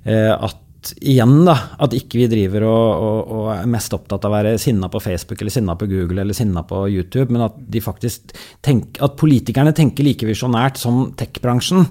At 0.06 0.92
igjen 1.02 1.40
da, 1.46 1.54
at 1.82 1.94
ikke 1.96 2.20
vi 2.20 2.26
driver 2.30 2.66
og, 2.68 2.90
og, 3.06 3.32
og, 3.36 3.46
er 3.56 3.70
mest 3.70 3.94
opptatt 3.96 4.26
av 4.26 4.30
å 4.30 4.36
være 4.36 4.52
sinna 4.62 4.90
på 4.92 5.00
Facebook 5.02 5.40
eller 5.42 5.54
sinna 5.54 5.74
på 5.78 5.88
Google 5.90 6.22
eller 6.22 6.36
sinna 6.36 6.62
på 6.66 6.84
YouTube, 6.92 7.26
men 7.34 7.46
at, 7.48 7.56
de 7.58 7.82
faktisk 7.82 8.34
tenk, 8.64 9.00
at 9.02 9.16
politikerne 9.18 9.74
tenker 9.76 10.06
like 10.06 10.28
visjonært 10.28 10.78
som 10.78 11.08
tech-bransjen. 11.18 11.88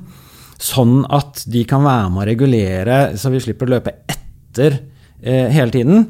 Sånn 0.61 1.01
at 1.11 1.43
de 1.51 1.65
kan 1.67 1.83
være 1.83 2.11
med 2.13 2.23
å 2.23 2.29
regulere, 2.29 2.99
så 3.19 3.31
vi 3.33 3.43
slipper 3.43 3.67
å 3.67 3.75
løpe 3.75 3.97
etter 4.07 4.79
eh, 5.19 5.51
hele 5.51 5.75
tiden. 5.75 6.07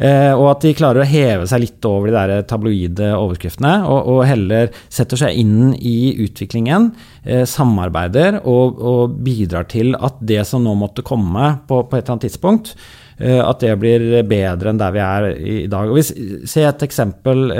Eh, 0.00 0.32
og 0.32 0.46
at 0.54 0.64
de 0.64 0.72
klarer 0.76 1.02
å 1.02 1.08
heve 1.08 1.46
seg 1.48 1.60
litt 1.60 1.84
over 1.88 2.08
de 2.08 2.14
der 2.16 2.46
tabloide 2.48 3.10
overskriftene, 3.18 3.74
og, 3.84 4.08
og 4.14 4.22
heller 4.24 4.72
setter 4.88 5.20
seg 5.20 5.36
inn 5.42 5.74
i 5.76 6.14
utviklingen, 6.24 6.88
eh, 7.26 7.44
samarbeider 7.48 8.40
og, 8.40 8.80
og, 8.80 9.20
bidrar 9.20 9.68
til 9.68 9.92
at 10.00 10.16
det 10.24 10.40
som 10.48 10.64
nå 10.64 10.72
måtte 10.80 11.04
komme 11.04 11.52
på, 11.68 11.82
på 11.84 11.98
et 11.98 12.06
eller 12.06 12.16
annet 12.16 12.28
tidspunkt, 12.30 12.74
eh, 13.20 13.42
at 13.44 13.60
det 13.60 13.76
blir 13.82 14.08
bedre 14.24 14.72
enn 14.72 14.80
der 14.80 14.96
vi 14.96 15.04
er 15.04 15.30
i 15.36 15.60
dag. 15.68 15.92
Og 15.92 16.00
hvis, 16.00 16.14
se 16.48 16.64
et 16.64 16.86
eksempel. 16.88 17.50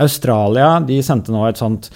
Australia 0.00 0.74
de 0.84 1.00
sendte 1.04 1.32
nå 1.32 1.46
et 1.48 1.60
sånt 1.60 1.88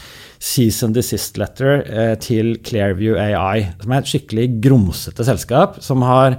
cease 0.45 0.85
and 0.87 0.97
desist 0.97 1.37
letter 1.41 1.83
til 2.25 2.57
Clearview 2.65 3.17
AI, 3.21 3.67
som 3.81 3.93
er 3.93 4.03
et 4.03 4.11
skikkelig 4.11 4.49
grumsete 4.65 5.25
selskap 5.29 5.79
som 5.85 6.05
har 6.05 6.39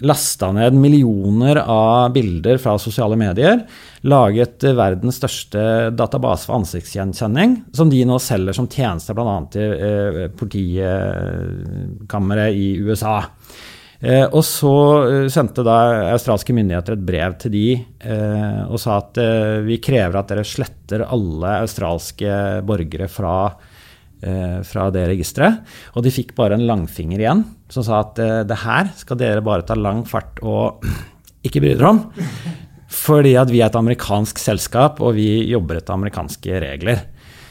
lasta 0.00 0.52
ned 0.54 0.74
millioner 0.78 1.56
av 1.64 2.12
bilder 2.14 2.58
fra 2.62 2.78
sosiale 2.78 3.16
medier. 3.18 3.64
Laget 4.08 4.64
verdens 4.64 5.16
største 5.18 5.90
database 5.96 6.46
for 6.46 6.54
ansiktsgjenkjenning, 6.60 7.56
som 7.74 7.90
de 7.90 8.04
nå 8.06 8.18
selger 8.22 8.52
som 8.56 8.68
tjeneste 8.70 9.14
bl.a. 9.16 9.38
til 9.54 9.68
eh, 9.74 10.30
politikammeret 10.38 12.54
i 12.54 12.78
USA. 12.84 13.22
Eh, 13.98 14.30
og 14.30 14.44
så 14.46 14.70
eh, 15.08 15.24
sendte 15.32 15.64
da 15.66 16.12
australske 16.12 16.54
myndigheter 16.54 16.94
et 16.94 17.06
brev 17.06 17.34
til 17.42 17.50
de 17.50 17.74
eh, 17.74 18.60
og 18.68 18.78
sa 18.78 19.00
at 19.00 19.18
eh, 19.18 19.58
vi 19.66 19.80
krever 19.82 20.20
at 20.20 20.28
dere 20.30 20.44
sletter 20.46 21.02
alle 21.02 21.56
australske 21.64 22.62
borgere 22.68 23.08
fra 23.10 23.34
fra 24.66 24.88
det 24.94 25.04
registeret. 25.10 25.60
Og 25.94 26.04
de 26.04 26.12
fikk 26.14 26.34
bare 26.38 26.56
en 26.58 26.66
langfinger 26.68 27.22
igjen, 27.22 27.44
som 27.72 27.84
sa 27.86 28.02
at 28.02 28.18
eh, 28.22 28.40
det 28.48 28.62
her 28.64 28.90
skal 28.98 29.20
dere 29.20 29.44
bare 29.44 29.66
ta 29.66 29.76
lang 29.78 30.04
fart 30.08 30.40
og 30.42 30.84
ikke 31.46 31.62
bry 31.62 31.74
dere 31.74 31.92
om. 31.92 32.02
Fordi 32.88 33.34
at 33.38 33.52
vi 33.52 33.60
er 33.60 33.68
et 33.68 33.78
amerikansk 33.78 34.40
selskap, 34.40 35.02
og 35.04 35.16
vi 35.18 35.28
jobber 35.50 35.80
etter 35.80 35.96
amerikanske 35.96 36.62
regler. 36.64 37.04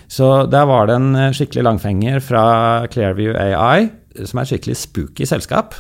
Så 0.10 0.48
der 0.50 0.66
var 0.70 0.90
det 0.90 0.98
en 0.98 1.12
eh, 1.16 1.34
skikkelig 1.36 1.68
langfinger 1.68 2.22
fra 2.24 2.44
Clearview 2.92 3.38
AI, 3.38 3.90
som 4.24 4.40
er 4.40 4.48
et 4.48 4.56
skikkelig 4.56 4.80
spooky 4.80 5.30
selskap, 5.30 5.78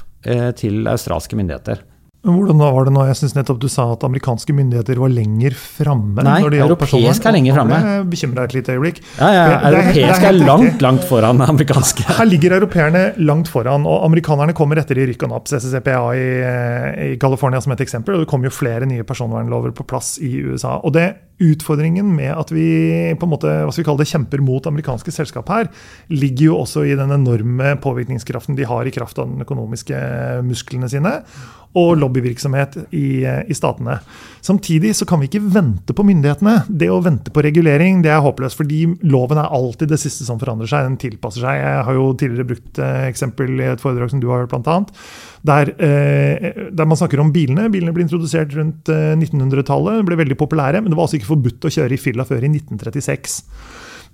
til 0.59 0.89
australske 0.89 1.37
myndigheter. 1.37 1.79
Hvordan 2.27 2.59
var 2.59 2.87
det 2.87 2.93
nå? 2.95 3.03
Jeg 3.07 3.19
syns 3.21 3.35
nettopp 3.37 3.59
du 3.61 3.67
sa 3.71 3.85
at 3.93 4.03
amerikanske 4.07 4.55
myndigheter 4.55 4.99
var 5.01 5.11
lenger 5.13 5.55
framme. 5.57 6.25
Nei, 6.27 6.39
europeisk 6.59 7.27
er 7.27 7.35
lenger 7.35 7.55
framme. 7.57 7.79
Jeg 7.85 8.07
bekymrer 8.11 8.41
deg 8.41 8.49
et 8.49 8.57
lite 8.57 8.75
øyeblikk. 8.75 9.01
Ja, 9.19 9.29
ja, 9.31 9.45
Europeisk 9.71 10.25
er, 10.25 10.29
er, 10.31 10.41
langt, 10.49 10.83
langt 10.83 11.07
foran 11.07 11.43
amerikanske. 11.47 12.07
Her 12.19 12.27
ligger 12.29 12.57
europeerne 12.59 13.05
langt 13.21 13.51
foran, 13.51 13.87
og 13.87 14.03
amerikanerne 14.09 14.55
kommer 14.57 14.81
etter 14.81 14.99
i 14.99 15.07
rykk 15.11 15.27
og 15.27 15.33
napp. 15.35 15.47
CCCPA 15.47 16.01
i, 16.17 16.27
i 17.07 17.13
California 17.21 17.61
som 17.63 17.75
et 17.75 17.85
eksempel, 17.85 18.17
og 18.17 18.25
det 18.25 18.31
kommer 18.31 18.51
jo 18.51 18.57
flere 18.57 18.89
nye 18.89 19.07
personvernlover 19.07 19.75
på 19.77 19.87
plass 19.87 20.17
i 20.23 20.35
USA. 20.49 20.77
Og 20.83 20.95
det 20.97 21.07
Utfordringen 21.37 22.07
med 22.17 22.31
at 22.33 22.49
vi 22.49 23.13
på 23.13 23.27
en 23.27 23.29
måte, 23.29 23.45
hva 23.61 23.69
skal 23.69 23.83
vi 23.83 23.85
kalle 23.85 24.01
det, 24.01 24.09
kjemper 24.09 24.41
mot 24.41 24.69
amerikanske 24.71 25.11
selskap 25.13 25.51
her, 25.53 25.67
ligger 26.09 26.47
jo 26.47 26.55
også 26.63 26.87
i 26.89 26.95
den 26.97 27.13
enorme 27.13 27.75
påvirkningskraften 27.83 28.57
de 28.57 28.65
har 28.65 28.89
i 28.89 28.93
kraft 28.95 29.21
av 29.21 29.29
den 29.29 29.45
økonomiske 29.45 29.99
musklene 30.47 30.89
sine 30.89 31.13
og 31.77 31.97
lobbyvirksomhet 32.01 32.77
i, 32.95 33.21
i, 33.23 33.55
statene. 33.57 33.99
Samtidig 34.45 34.93
så 34.97 35.05
kan 35.07 35.21
vi 35.21 35.29
ikke 35.29 35.43
vente 35.53 35.93
på 35.95 36.05
myndighetene. 36.07 36.55
Det 36.67 36.89
å 36.91 36.99
vente 37.03 37.33
på 37.33 37.43
regulering 37.45 38.01
det 38.05 38.11
er 38.13 38.23
håpløst, 38.23 38.57
fordi 38.57 38.83
loven 39.05 39.41
er 39.41 39.51
alltid 39.53 39.91
det 39.93 39.99
siste 40.01 40.25
som 40.27 40.39
forandrer 40.41 40.69
seg. 40.71 40.87
Den 40.87 40.99
tilpasser 41.01 41.43
seg. 41.45 41.61
Jeg 41.61 41.87
har 41.87 41.97
jo 41.97 42.09
tidligere 42.17 42.49
brukt 42.53 42.81
eh, 42.83 43.07
eksempel 43.11 43.57
i 43.59 43.69
et 43.73 43.83
foredrag 43.83 44.13
som 44.13 44.23
du 44.23 44.29
har 44.31 44.45
hørt, 44.45 44.55
bl.a. 44.55 44.79
Der, 45.47 45.73
eh, 45.77 46.63
der 46.73 46.89
man 46.89 46.99
snakker 46.99 47.21
om 47.23 47.33
bilene. 47.35 47.69
Bilene 47.73 47.93
ble 47.95 48.07
introdusert 48.07 48.55
rundt 48.57 48.91
eh, 48.93 49.13
1900-tallet, 49.17 50.05
ble 50.07 50.21
veldig 50.23 50.39
populære, 50.39 50.81
men 50.81 50.91
det 50.91 50.99
var 50.99 51.07
altså 51.07 51.21
ikke 51.21 51.33
forbudt 51.33 51.67
å 51.67 51.75
kjøre 51.79 51.97
i 51.97 52.01
fylla 52.01 52.25
før 52.27 52.47
i 52.47 52.53
1936. 52.55 53.41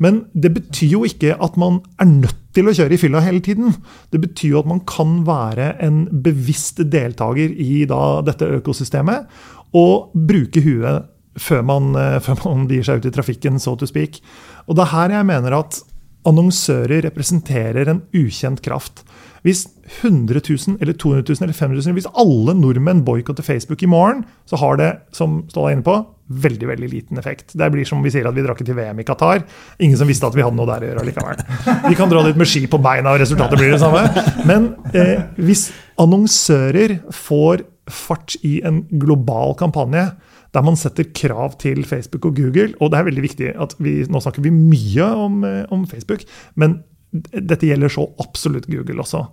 Men 0.01 0.23
det 0.33 0.53
betyr 0.55 0.95
jo 0.95 1.03
ikke 1.07 1.35
at 1.37 1.57
man 1.59 1.81
er 2.01 2.09
nødt 2.09 2.39
til 2.53 2.69
å 2.69 2.73
kjøre 2.75 2.95
i 2.95 3.01
fylla 3.01 3.21
hele 3.25 3.41
tiden. 3.45 3.73
Det 4.13 4.21
betyr 4.21 4.55
jo 4.55 4.61
at 4.63 4.69
man 4.69 4.83
kan 4.89 5.21
være 5.27 5.73
en 5.83 6.05
bevisst 6.25 6.81
deltaker 6.93 7.53
i 7.53 7.83
da, 7.89 8.21
dette 8.25 8.49
økosystemet 8.59 9.29
og 9.77 10.13
bruke 10.13 10.61
huet 10.61 11.09
før 11.41 11.63
man, 11.65 11.95
eh, 11.97 12.19
før 12.21 12.43
man 12.45 12.67
gir 12.69 12.85
seg 12.85 13.01
ut 13.01 13.09
i 13.09 13.13
trafikken, 13.13 13.59
so 13.59 13.75
to 13.75 13.89
speak. 13.89 14.19
Og 14.67 14.77
det 14.77 14.85
er 14.85 14.93
her 14.93 15.17
jeg 15.17 15.29
mener 15.29 15.57
at 15.57 15.81
annonsører 16.29 17.03
representerer 17.07 17.89
en 17.89 18.03
ukjent 18.15 18.61
kraft. 18.63 19.03
Hvis 19.43 19.65
100 20.01 20.39
000 20.39 20.79
eller 20.79 20.95
200 20.95 21.23
000 21.27 21.43
eller 21.43 21.53
500 21.57 21.83
000, 21.85 21.95
hvis 21.97 22.09
alle 22.15 22.55
nordmenn 22.55 23.03
boikotter 23.03 23.43
Facebook 23.43 23.83
i 23.83 23.89
morgen, 23.91 24.23
så 24.47 24.59
har 24.61 24.79
det, 24.79 24.91
som 25.11 25.41
Ståle 25.51 25.73
er 25.73 25.77
inne 25.77 25.87
på, 25.87 25.97
veldig 26.43 26.69
veldig 26.69 26.89
liten 26.89 27.19
effekt. 27.19 27.51
Det 27.59 27.67
blir 27.73 27.85
som 27.87 28.01
vi 28.03 28.11
sier 28.13 28.27
at 28.29 28.35
vi 28.35 28.45
drakk 28.45 28.63
til 28.63 28.77
VM 28.77 29.01
i 29.03 29.05
Qatar. 29.07 29.43
Ingen 29.83 29.99
som 29.99 30.07
visste 30.07 30.29
at 30.29 30.37
vi 30.37 30.45
hadde 30.45 30.55
noe 30.55 30.69
der 30.69 30.85
å 30.85 30.89
gjøre 30.91 31.05
likevel. 31.09 31.43
Vi 31.89 31.97
kan 31.99 32.11
dra 32.11 32.23
dit 32.25 32.39
med 32.39 32.49
ski 32.49 32.63
på 32.71 32.79
beina, 32.83 33.11
og 33.11 33.21
resultatet 33.21 33.59
blir 33.59 33.75
det 33.75 33.81
samme. 33.83 34.05
Men 34.47 34.71
eh, 34.95 35.27
hvis 35.43 35.67
annonsører 36.01 37.01
får 37.11 37.67
fart 37.91 38.37
i 38.47 38.61
en 38.63 38.85
global 38.95 39.57
kampanje 39.59 40.13
der 40.53 40.63
man 40.63 40.77
setter 40.77 41.07
krav 41.17 41.57
til 41.59 41.81
Facebook 41.89 42.27
og 42.29 42.37
Google, 42.37 42.71
og 42.79 42.91
det 42.93 42.99
er 42.99 43.07
veldig 43.09 43.23
viktig 43.25 43.53
at 43.59 43.73
vi, 43.81 44.03
Nå 44.05 44.21
snakker 44.21 44.43
vi 44.45 44.53
mye 44.53 45.07
om, 45.25 45.43
eh, 45.49 45.63
om 45.73 45.87
Facebook, 45.89 46.23
men 46.55 46.83
dette 47.13 47.69
gjelder 47.69 47.93
så 47.93 48.07
absolutt 48.23 48.69
Google 48.71 49.03
også. 49.03 49.25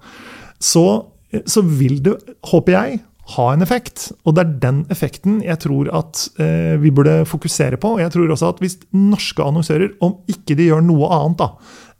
Så, 0.61 0.85
så 1.49 1.63
vil 1.65 2.03
det, 2.05 2.19
håper 2.51 2.77
jeg, 2.77 3.01
ha 3.37 3.51
en 3.53 3.63
effekt. 3.65 4.09
Og 4.27 4.35
det 4.37 4.45
er 4.45 4.57
den 4.65 4.81
effekten 4.93 5.41
jeg 5.45 5.61
tror 5.63 5.91
at 6.01 6.25
eh, 6.43 6.75
vi 6.83 6.93
burde 6.95 7.23
fokusere 7.29 7.79
på. 7.81 7.97
Og 7.97 8.03
jeg 8.03 8.15
tror 8.15 8.33
også 8.33 8.55
at 8.55 8.63
hvis 8.63 8.81
norske 8.97 9.45
annonsører, 9.45 9.95
om 10.05 10.19
ikke 10.31 10.57
de 10.59 10.71
gjør 10.71 10.85
noe 10.87 11.11
annet 11.15 11.41
da, 11.43 11.53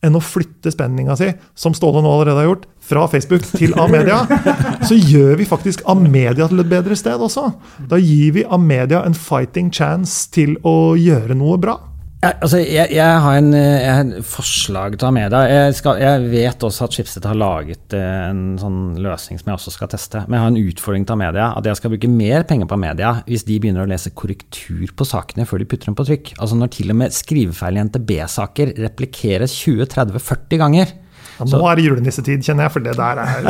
enn 0.07 0.17
å 0.17 0.23
flytte 0.25 0.73
spenninga 0.73 1.15
si, 1.21 1.29
som 1.59 1.75
Ståle 1.77 2.01
nå 2.01 2.11
allerede 2.11 2.41
har 2.41 2.49
gjort, 2.49 2.67
fra 2.91 3.05
Facebook 3.13 3.45
til 3.53 3.77
Amedia, 3.79 4.23
så 4.89 4.97
gjør 4.97 5.37
vi 5.39 5.47
faktisk 5.47 5.85
Amedia 5.91 6.49
til 6.49 6.65
et 6.65 6.73
bedre 6.73 6.97
sted 6.99 7.21
også. 7.21 7.51
Da 7.91 8.01
gir 8.01 8.35
vi 8.39 8.47
Amedia 8.49 9.05
en 9.07 9.17
fighting 9.17 9.69
chance 9.75 10.25
til 10.35 10.57
å 10.67 10.97
gjøre 10.99 11.37
noe 11.39 11.61
bra. 11.61 11.77
Jeg, 12.21 12.37
altså, 12.45 12.59
jeg, 12.61 12.91
jeg, 12.93 13.21
har 13.25 13.37
en, 13.41 13.55
jeg, 13.57 13.93
har 13.97 14.25
forslag 14.29 14.99
til 15.01 15.07
å 15.09 15.13
ha 15.17 15.39
Jeg, 15.49 15.77
skal, 15.79 16.01
jeg 16.03 16.27
vet 16.29 16.67
også 16.69 16.85
at 16.85 16.93
Schibsted 16.93 17.25
har 17.25 17.39
laget 17.41 17.95
eh, 17.97 18.27
en 18.27 18.59
sånn 18.61 18.99
løsning 19.01 19.41
som 19.41 19.49
jeg 19.49 19.57
også 19.57 19.73
skal 19.73 19.89
teste. 19.95 20.21
Men 20.27 20.37
jeg 20.37 20.45
har 20.45 20.53
en 20.53 20.69
utfordring 20.69 21.07
til 21.09 21.17
Amedia. 21.17 21.47
At 21.57 21.65
jeg 21.65 21.81
skal 21.81 21.95
bruke 21.95 22.11
mer 22.13 22.45
penger 22.51 22.69
på 22.69 22.77
media 22.83 23.15
hvis 23.25 23.47
de 23.49 23.57
begynner 23.65 23.89
å 23.89 23.89
lese 23.89 24.13
korrektur 24.13 24.93
på 24.93 25.07
sakene 25.09 25.49
før 25.49 25.65
de 25.65 25.69
putter 25.73 25.89
dem 25.89 25.97
på 25.97 26.07
trykk. 26.11 26.35
Altså 26.37 26.61
Når 26.61 26.75
til 26.77 26.93
og 26.93 27.01
med 27.01 27.17
skrivefeil 27.17 27.81
i 27.81 27.87
NTB-saker 27.89 28.75
replikeres 28.85 29.57
20-30-40 29.63 30.61
ganger. 30.61 30.93
Ja, 31.41 31.49
nå 31.51 31.61
er 31.67 31.79
det 31.79 31.87
julenissetid, 31.87 32.45
kjenner 32.45 32.67
jeg, 32.67 32.75
for 32.77 32.85
det 32.85 32.97
der 32.99 33.21
er 33.25 33.49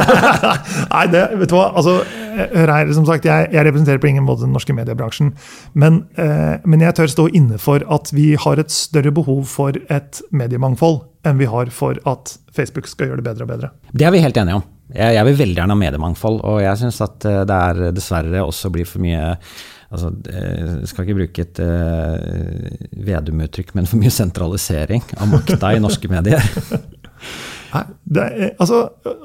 Nei, 0.94 1.04
det, 1.10 1.24
vet 1.40 1.50
du 1.50 1.56
hva. 1.56 1.68
Altså, 1.74 1.98
hør 2.54 2.72
her, 2.72 2.92
som 2.96 3.06
sagt, 3.08 3.26
jeg, 3.28 3.48
jeg, 3.52 3.66
representerer 3.66 4.00
på 4.02 4.10
ingen 4.10 4.26
måte 4.26 4.46
den 4.46 4.54
norske 4.54 4.74
mediebransjen. 4.76 5.32
Men, 5.74 6.04
eh, 6.20 6.58
men, 6.64 6.84
jeg 6.84 6.96
tør 6.98 7.12
stå 7.12 7.28
inne 7.36 7.58
for 7.60 7.84
at 7.92 8.12
vi 8.14 8.32
har 8.40 8.62
et 8.62 8.74
større 8.74 9.12
behov 9.14 9.44
for 9.50 9.76
et 9.90 10.22
mediemangfold 10.30 11.02
enn 11.26 11.40
vi 11.40 11.48
har 11.50 11.72
for 11.74 11.98
at 12.08 12.36
Facebook 12.56 12.88
skal 12.88 13.10
gjøre 13.10 13.20
det 13.20 13.26
bedre 13.26 13.46
og 13.46 13.50
bedre. 13.52 13.72
Det 13.92 14.06
er 14.06 14.14
vi 14.14 14.22
helt 14.24 14.38
enige 14.40 14.60
om. 14.62 14.68
Jeg, 14.90 15.14
jeg 15.14 15.26
vil 15.28 15.36
veldig 15.44 15.60
gjerne 15.60 15.76
ha 15.76 15.82
mediemangfold, 15.84 16.40
og 16.46 16.62
jeg 16.64 16.80
syns 16.80 17.02
at 17.04 17.28
eh, 17.28 17.42
det 17.46 17.60
er 17.68 17.92
dessverre 17.94 18.46
også 18.46 18.72
blir 18.74 18.88
for 18.88 19.02
mye 19.02 19.34
altså, 19.90 20.10
Jeg 20.26 20.88
skal 20.90 21.06
ikke 21.06 21.18
bruke 21.20 21.44
et 21.44 21.60
uh, 21.62 23.04
Vedum-uttrykk, 23.06 23.74
men 23.78 23.88
for 23.90 24.00
mye 24.02 24.12
sentralisering 24.14 25.04
av 25.18 25.30
makta 25.30 25.74
i 25.76 25.82
norske 25.82 26.10
medier. 26.10 26.42
Er, 27.70 27.86
altså, 28.58 28.80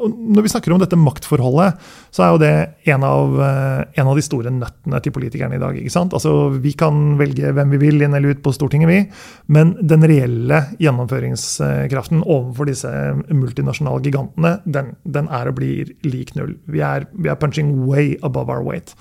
når 0.05 0.45
vi 0.45 0.51
snakker 0.51 0.73
om 0.73 0.81
dette 0.81 0.97
maktforholdet, 0.99 1.79
så 2.13 2.25
er 2.25 2.33
jo 2.33 2.41
det 2.43 2.51
en 2.93 3.05
av, 3.07 3.37
eh, 3.41 4.01
en 4.01 4.09
av 4.11 4.19
de 4.19 4.25
store 4.25 4.51
nøttene 4.53 5.01
til 5.01 5.15
politikerne 5.15 5.57
i 5.57 5.61
dag. 5.61 5.79
Altså, 5.81 6.33
Vi 6.61 6.73
kan 6.77 7.17
velge 7.17 7.53
hvem 7.53 7.73
vi 7.73 7.81
vil 7.81 8.01
inn 8.01 8.13
eller 8.13 8.35
ut 8.35 8.43
på 8.43 8.53
Stortinget, 8.53 8.87
vi. 8.87 8.99
Men 9.47 9.75
den 9.81 10.05
reelle 10.05 10.77
gjennomføringskraften 10.79 12.21
overfor 12.21 12.69
disse 12.69 12.91
multinasjonale 13.33 14.03
gigantene, 14.05 14.59
den, 14.65 14.95
den 15.05 15.27
er 15.27 15.49
og 15.49 15.55
blir 15.55 15.89
lik 16.03 16.35
null. 16.35 16.55
Vi 16.67 16.81
er, 16.85 17.07
vi 17.13 17.29
er 17.29 17.39
punching 17.41 17.87
way 17.87 18.15
above 18.21 18.49
our 18.49 18.63
weight. 18.63 18.93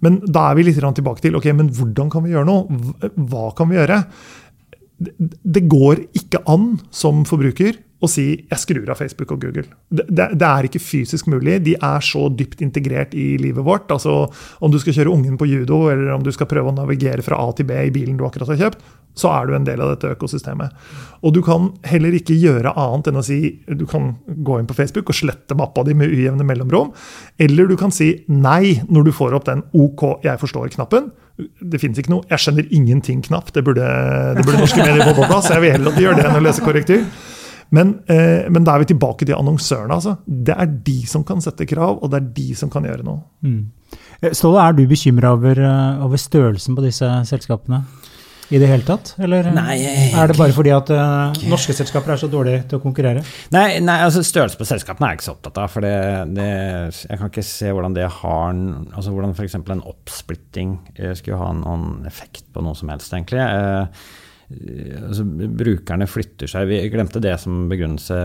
Men 0.00 0.20
da 0.24 0.50
er 0.50 0.56
vi 0.58 0.66
litt 0.68 0.80
tilbake 0.80 1.22
til 1.24 1.36
ok, 1.36 1.52
men 1.56 1.70
hvordan 1.72 2.10
kan 2.12 2.24
vi 2.24 2.34
gjøre 2.34 2.48
noe? 2.48 2.66
Hva 3.28 3.50
kan 3.56 3.70
vi 3.70 3.78
gjøre? 3.78 4.02
Det 4.96 5.66
går 5.68 6.06
ikke 6.16 6.40
an 6.48 6.78
som 6.90 7.24
forbruker 7.28 7.76
å 7.96 8.08
si 8.10 8.26
'jeg 8.36 8.60
skrur 8.60 8.90
av 8.90 8.98
Facebook 8.98 9.32
og 9.32 9.40
Google'. 9.40 9.72
Det, 9.88 10.04
det, 10.08 10.28
det, 10.36 10.46
er 10.46 10.68
ikke 10.68 10.82
fysisk 10.82 11.26
mulig. 11.26 11.62
De 11.64 11.74
er 11.74 12.00
så 12.00 12.28
dypt 12.28 12.60
integrert 12.60 13.14
i 13.14 13.36
livet 13.40 13.64
vårt. 13.64 13.90
altså 13.90 14.30
Om 14.60 14.70
du 14.70 14.78
skal 14.78 14.92
kjøre 14.92 15.12
ungen 15.12 15.38
på 15.38 15.48
judo, 15.48 15.88
eller 15.88 16.12
om 16.12 16.22
du 16.22 16.32
skal 16.32 16.46
prøve 16.46 16.68
å 16.68 16.76
navigere 16.76 17.22
fra 17.22 17.36
A 17.36 17.52
til 17.52 17.66
B 17.66 17.72
i 17.72 17.90
bilen 17.90 18.16
du 18.16 18.24
akkurat 18.26 18.48
har 18.48 18.56
kjøpt, 18.56 18.84
så 19.16 19.30
er 19.32 19.46
du 19.46 19.54
en 19.56 19.64
del 19.64 19.80
av 19.80 19.94
dette 19.94 20.12
økosystemet. 20.12 20.72
Og 21.24 21.32
du 21.32 21.40
kan 21.42 21.70
heller 21.88 22.12
ikke 22.12 22.36
gjøre 22.36 22.74
annet 22.76 23.08
enn 23.08 23.16
å 23.16 23.24
si 23.24 23.38
Du 23.66 23.86
kan 23.88 24.16
gå 24.26 24.58
inn 24.60 24.66
på 24.68 24.76
Facebook 24.76 25.08
og 25.08 25.16
slette 25.16 25.56
mappa 25.56 25.84
di 25.86 25.94
med 25.94 26.12
ujevne 26.12 26.44
mellomrom. 26.44 26.92
Eller 27.38 27.66
du 27.66 27.76
kan 27.80 27.90
si 27.90 28.12
nei 28.28 28.82
når 28.88 29.08
du 29.08 29.12
får 29.16 29.38
opp 29.38 29.46
den 29.48 29.64
OK, 29.72 30.20
jeg 30.22 30.36
forstår-knappen. 30.42 31.08
Det 31.36 31.80
finnes 31.80 31.98
ikke 31.98 32.12
noe 32.12 32.24
'jeg 32.28 32.38
skjønner 32.38 32.68
ingenting'-knapp. 32.68 33.52
Det 33.52 33.64
det 33.64 34.44
burde 34.44 34.60
norske 34.60 34.84
medier 34.84 35.04
få 35.04 35.16
på 35.16 35.28
plass. 35.28 35.48
Jeg 35.48 35.60
vil 35.60 35.72
heller 35.72 35.90
at 35.90 35.96
de 35.96 36.04
gjør 36.04 36.16
det 36.16 36.24
enn 36.24 36.36
å 36.36 36.44
lese 36.44 36.60
korrektur. 36.64 37.04
Men, 37.74 38.00
eh, 38.06 38.46
men, 38.50 38.64
da 38.64 38.74
er 38.74 38.84
vi 38.84 38.92
tilbake 38.92 39.26
til 39.26 39.36
annonsørene. 39.36 39.98
Altså. 39.98 40.16
Det 40.26 40.54
er 40.54 40.74
de 40.86 40.98
som 41.08 41.24
kan 41.26 41.42
sette 41.42 41.66
krav, 41.68 41.98
og 42.00 42.12
det 42.12 42.20
er 42.20 42.32
de 42.36 42.48
som 42.58 42.72
kan 42.72 42.86
gjøre 42.86 43.06
noe. 43.06 43.24
Mm. 43.46 43.62
Eh, 44.20 44.34
Ståle, 44.36 44.62
er 44.62 44.76
du 44.76 44.84
bekymra 44.86 45.34
over, 45.36 45.58
eh, 45.58 46.04
over, 46.04 46.20
størrelsen 46.20 46.76
på 46.76 46.84
disse 46.86 47.08
selskapene? 47.30 47.84
I 48.46 48.60
det 48.62 48.68
hele 48.70 48.84
tatt? 48.86 49.16
Eller 49.18 49.48
nei, 49.50 49.80
er 50.14 50.28
det 50.30 50.36
bare 50.38 50.54
fordi 50.54 50.70
at 50.70 50.90
uh, 50.94 51.32
norske 51.50 51.74
selskaper 51.74 52.12
er 52.14 52.20
så 52.20 52.28
dårlige 52.30 52.60
til 52.70 52.78
å 52.78 52.82
konkurrere? 52.84 53.24
Nei, 53.50 53.80
nei 53.82 53.96
altså 54.04 54.22
størrelse 54.22 54.54
på 54.60 54.68
selskapene 54.68 55.08
er 55.08 55.16
jeg 55.16 55.18
ikke 55.18 55.26
så 55.26 55.32
opptatt 55.32 55.58
av. 55.64 55.72
For 55.72 55.82
det, 55.82 55.96
det, 56.36 56.46
jeg 57.08 57.18
kan 57.18 57.32
ikke 57.32 57.42
se 57.42 57.72
hvordan 57.74 57.96
det 57.96 58.04
har 58.20 58.52
altså 58.54 59.16
Hvordan 59.16 59.34
f.eks. 59.34 59.58
en 59.58 59.82
oppsplitting 59.82 60.76
skulle 61.18 61.40
ha 61.42 61.50
noen 61.58 62.06
effekt 62.06 62.46
på 62.54 62.62
noe 62.62 62.78
som 62.78 62.94
helst, 62.94 63.10
egentlig. 63.18 63.42
Uh, 63.42 63.90
altså, 64.46 65.24
brukerne 65.58 66.06
flytter 66.06 66.50
seg. 66.50 66.68
Vi 66.70 66.78
glemte 66.92 67.22
det 67.22 67.34
som 67.42 67.66
begrunnelse 67.70 68.16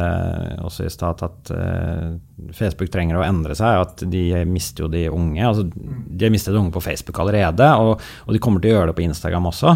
også 0.62 0.86
i 0.86 0.94
stad, 0.94 1.24
at 1.26 1.52
uh, 1.56 2.54
Facebook 2.54 2.92
trenger 2.94 3.18
å 3.18 3.26
endre 3.26 3.58
seg. 3.58 3.82
At 3.82 4.06
de 4.12 4.24
mister 4.50 4.86
jo 4.86 4.92
de 4.92 5.08
unge. 5.10 5.42
Altså, 5.48 5.66
de 5.66 6.28
har 6.28 6.34
mistet 6.34 6.58
unge 6.58 6.74
på 6.76 6.84
Facebook 6.86 7.22
allerede, 7.24 7.68
og, 7.82 8.08
og, 8.26 8.34
de 8.34 8.42
kommer 8.44 8.62
til 8.62 8.74
å 8.74 8.80
gjøre 8.80 8.92
det 8.92 8.98
på 9.00 9.06
Instagram 9.08 9.52
også. 9.52 9.76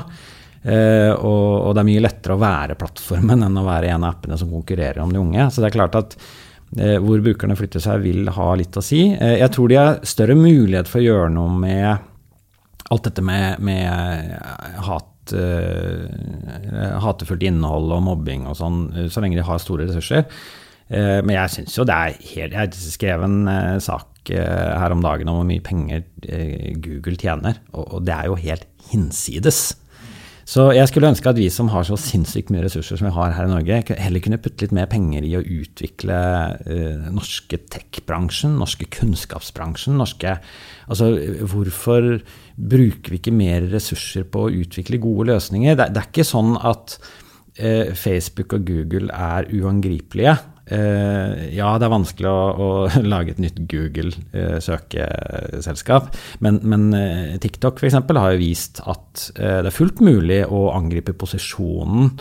Uh, 0.66 1.14
og, 1.18 1.46
og, 1.68 1.70
det 1.76 1.84
er 1.84 1.92
mye 1.92 2.08
lettere 2.08 2.38
å 2.38 2.42
være 2.42 2.80
plattformen 2.80 3.46
enn 3.46 3.62
å 3.62 3.68
være 3.68 3.94
en 3.94 4.06
av 4.06 4.16
appene 4.16 4.40
som 4.42 4.54
konkurrerer 4.54 5.04
om 5.04 5.14
de 5.14 5.22
unge. 5.22 5.50
Så 5.50 5.62
det 5.62 5.72
er 5.72 5.78
klart 5.78 5.98
at 5.98 6.18
uh, 6.18 6.98
hvor 7.02 7.26
brukerne 7.26 7.58
flytter 7.58 7.82
seg, 7.82 8.06
vil 8.06 8.30
ha 8.38 8.52
litt 8.58 8.78
å 8.78 8.86
si. 8.86 9.08
jeg 9.18 9.50
tror 9.54 9.72
de 9.72 9.82
har 9.82 9.98
større 10.06 10.38
mulighet 10.38 10.90
for 10.90 11.02
å 11.02 11.10
gjøre 11.10 11.34
noe 11.34 11.58
med 11.58 12.12
alt 12.86 13.08
dette 13.08 13.24
med, 13.26 13.58
med 13.66 14.38
hat 14.86 15.10
uh, 15.34 17.00
hatefullt 17.04 17.46
innhold 17.46 17.94
og 17.96 18.04
mobbing 18.06 18.46
og 18.50 18.58
sånn, 18.60 18.86
eh, 18.94 19.08
så 19.10 19.24
lenge 19.24 19.40
de 19.40 19.48
har 19.48 19.62
store 19.62 19.90
ressurser. 19.90 20.28
Men 20.86 21.32
jeg 21.34 21.50
syns 21.50 21.76
jo 21.80 21.84
det 21.90 21.94
er 21.98 22.18
helt 22.30 22.54
Jeg 22.54 22.92
skrev 22.94 23.24
en 23.26 23.48
sak 23.82 24.30
her 24.30 24.94
om 24.94 25.00
dagen 25.02 25.32
om 25.32 25.40
hvor 25.40 25.48
mye 25.50 25.64
penger 25.66 26.04
Google 26.78 27.18
tjener, 27.18 27.58
og 27.74 28.04
det 28.06 28.14
er 28.14 28.30
jo 28.30 28.36
helt 28.38 28.68
hinsides. 28.92 29.64
Så 30.46 30.68
jeg 30.78 30.86
skulle 30.92 31.10
ønske 31.10 31.32
at 31.32 31.40
vi 31.40 31.48
som 31.50 31.72
har 31.74 31.88
så 31.88 31.98
sinnssykt 31.98 32.52
mye 32.54 32.62
ressurser 32.68 33.00
som 33.00 33.08
vi 33.08 33.16
har 33.16 33.34
her 33.34 33.48
i 33.48 33.50
Norge, 33.50 33.80
heller 33.98 34.22
kunne 34.22 34.38
putte 34.38 34.62
litt 34.62 34.76
mer 34.78 34.86
penger 34.92 35.26
i 35.26 35.34
å 35.40 35.42
utvikle 35.42 36.18
uh, 36.70 37.08
norske 37.10 37.58
tech-bransjen, 37.74 38.54
norske 38.62 38.88
kunnskapsbransjen, 38.94 39.98
norske 39.98 40.38
Altså 40.86 41.08
hvorfor 41.50 42.20
bruker 42.56 43.10
vi 43.10 43.18
ikke 43.18 43.34
mer 43.34 43.66
ressurser 43.72 44.28
på 44.30 44.44
å 44.46 44.52
utvikle 44.54 45.02
gode 45.02 45.32
løsninger? 45.32 45.74
Det, 45.74 45.88
det 45.96 46.04
er 46.04 46.12
ikke 46.12 46.28
sånn 46.30 46.54
at 46.62 47.00
uh, 47.02 47.90
Facebook 47.98 48.54
og 48.54 48.68
Google 48.70 49.10
er 49.10 49.50
uangripelige. 49.50 50.38
Uh, 50.66 51.54
ja, 51.54 51.78
det 51.78 51.86
er 51.86 51.94
vanskelig 51.94 52.26
å, 52.26 52.58
å 52.58 52.90
lage 53.14 53.30
et 53.36 53.42
nytt 53.44 53.60
Google-søkeselskap, 53.70 56.06
uh, 56.10 56.16
men, 56.42 56.58
men 56.66 56.90
uh, 56.96 57.38
TikTok 57.42 57.78
f.eks. 57.78 57.94
har 58.02 58.32
jo 58.34 58.40
vist 58.42 58.82
at 58.82 59.30
det 59.36 59.68
er 59.70 59.74
fullt 59.74 60.00
mulig 60.06 60.46
å 60.50 60.72
angripe 60.74 61.14
posisjonen 61.14 62.12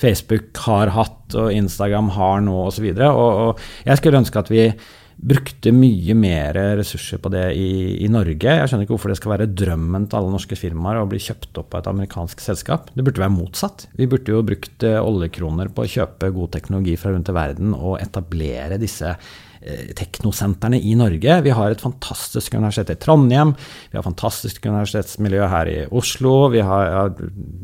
Facebook 0.00 0.56
har 0.64 0.88
hatt 0.94 1.34
og 1.36 1.52
Instagram 1.52 2.08
har 2.16 2.40
nå 2.44 2.66
osv. 2.70 2.86
Og, 2.94 3.00
og, 3.04 3.32
og 3.50 3.58
jeg 3.84 3.96
skulle 4.00 4.18
ønske 4.22 4.38
at 4.40 4.50
vi 4.52 4.72
brukte 5.20 5.72
mye 5.74 6.14
mer 6.16 6.56
ressurser 6.78 7.20
på 7.20 7.28
det 7.32 7.44
i, 7.58 7.68
i, 8.04 8.08
Norge. 8.12 8.54
Jeg 8.56 8.70
skjønner 8.70 8.86
ikke 8.86 8.94
hvorfor 8.94 9.12
det 9.12 9.18
skal 9.18 9.34
være 9.34 9.50
drømmen 9.52 10.06
til 10.08 10.20
alle 10.20 10.32
norske 10.32 10.56
firmaer 10.56 11.02
å 11.02 11.08
bli 11.10 11.20
kjøpt 11.20 11.60
opp 11.60 11.76
av 11.76 11.82
et 11.82 11.90
amerikansk 11.92 12.40
selskap. 12.40 12.88
Det 12.94 13.04
burde 13.04 13.20
være 13.20 13.34
motsatt. 13.34 13.86
Vi 13.98 14.08
burde 14.10 14.32
jo 14.32 14.40
brukt 14.46 14.86
eh, 14.86 14.96
oljekroner 14.96 15.72
på 15.74 15.84
å 15.84 15.92
kjøpe 15.92 16.32
god 16.36 16.54
teknologi 16.56 16.96
fra 17.00 17.12
rundt 17.12 17.28
i 17.28 17.36
verden 17.36 17.76
og 17.76 17.98
etablere 18.00 18.80
disse 18.80 19.12
eh, 19.12 19.90
teknosentrene 19.98 20.80
i 20.80 20.96
Norge. 20.96 21.36
Vi 21.44 21.54
har 21.58 21.74
et 21.74 21.84
fantastisk 21.84 22.56
universitet 22.56 22.94
i 22.96 23.00
Trondheim, 23.04 23.52
vi 23.92 24.00
har 24.00 24.06
fantastisk 24.06 24.70
universitetsmiljø 24.70 25.50
her 25.52 25.74
i 25.74 25.78
Oslo, 26.00 26.48
vi 26.54 26.64
har 26.64 27.12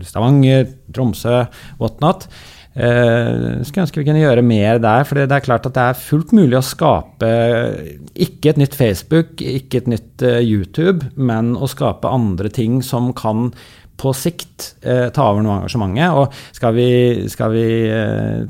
Stavanger, 0.05 0.69
Tromsø, 0.93 1.47
whatnot. 1.81 2.29
Uh, 2.77 3.65
skulle 3.65 3.87
ønske 3.87 4.03
vi 4.03 4.05
kunne 4.05 4.21
gjøre 4.21 4.45
mer 4.45 4.83
der. 4.85 5.07
For 5.09 5.17
det 5.17 5.33
er 5.33 5.45
klart 5.45 5.69
at 5.69 5.77
det 5.79 5.87
er 5.89 6.03
fullt 6.03 6.35
mulig 6.37 6.59
å 6.59 6.67
skape 6.67 7.31
ikke 8.13 8.53
et 8.53 8.61
nytt 8.61 8.77
Facebook, 8.77 9.41
ikke 9.41 9.81
et 9.81 9.91
nytt 9.95 10.27
uh, 10.27 10.43
YouTube, 10.45 11.09
men 11.17 11.55
å 11.57 11.71
skape 11.73 12.13
andre 12.13 12.53
ting 12.53 12.83
som 12.85 13.15
kan 13.17 13.51
på 13.97 14.13
sikt 14.13 14.75
uh, 14.85 15.09
ta 15.09 15.31
over 15.31 15.41
noe 15.41 15.57
engasjementet. 15.63 16.21
Og 16.21 16.57
skal 16.59 16.77
vi, 16.77 16.89
skal 17.33 17.57
vi 17.57 17.67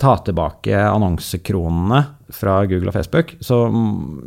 ta 0.03 0.19
tilbake 0.27 0.75
annonsekronene 0.75 2.05
fra 2.35 2.59
Google 2.67 2.91
og 2.91 2.97
Facebook, 2.97 3.37
så 3.47 3.61
um, 3.71 4.25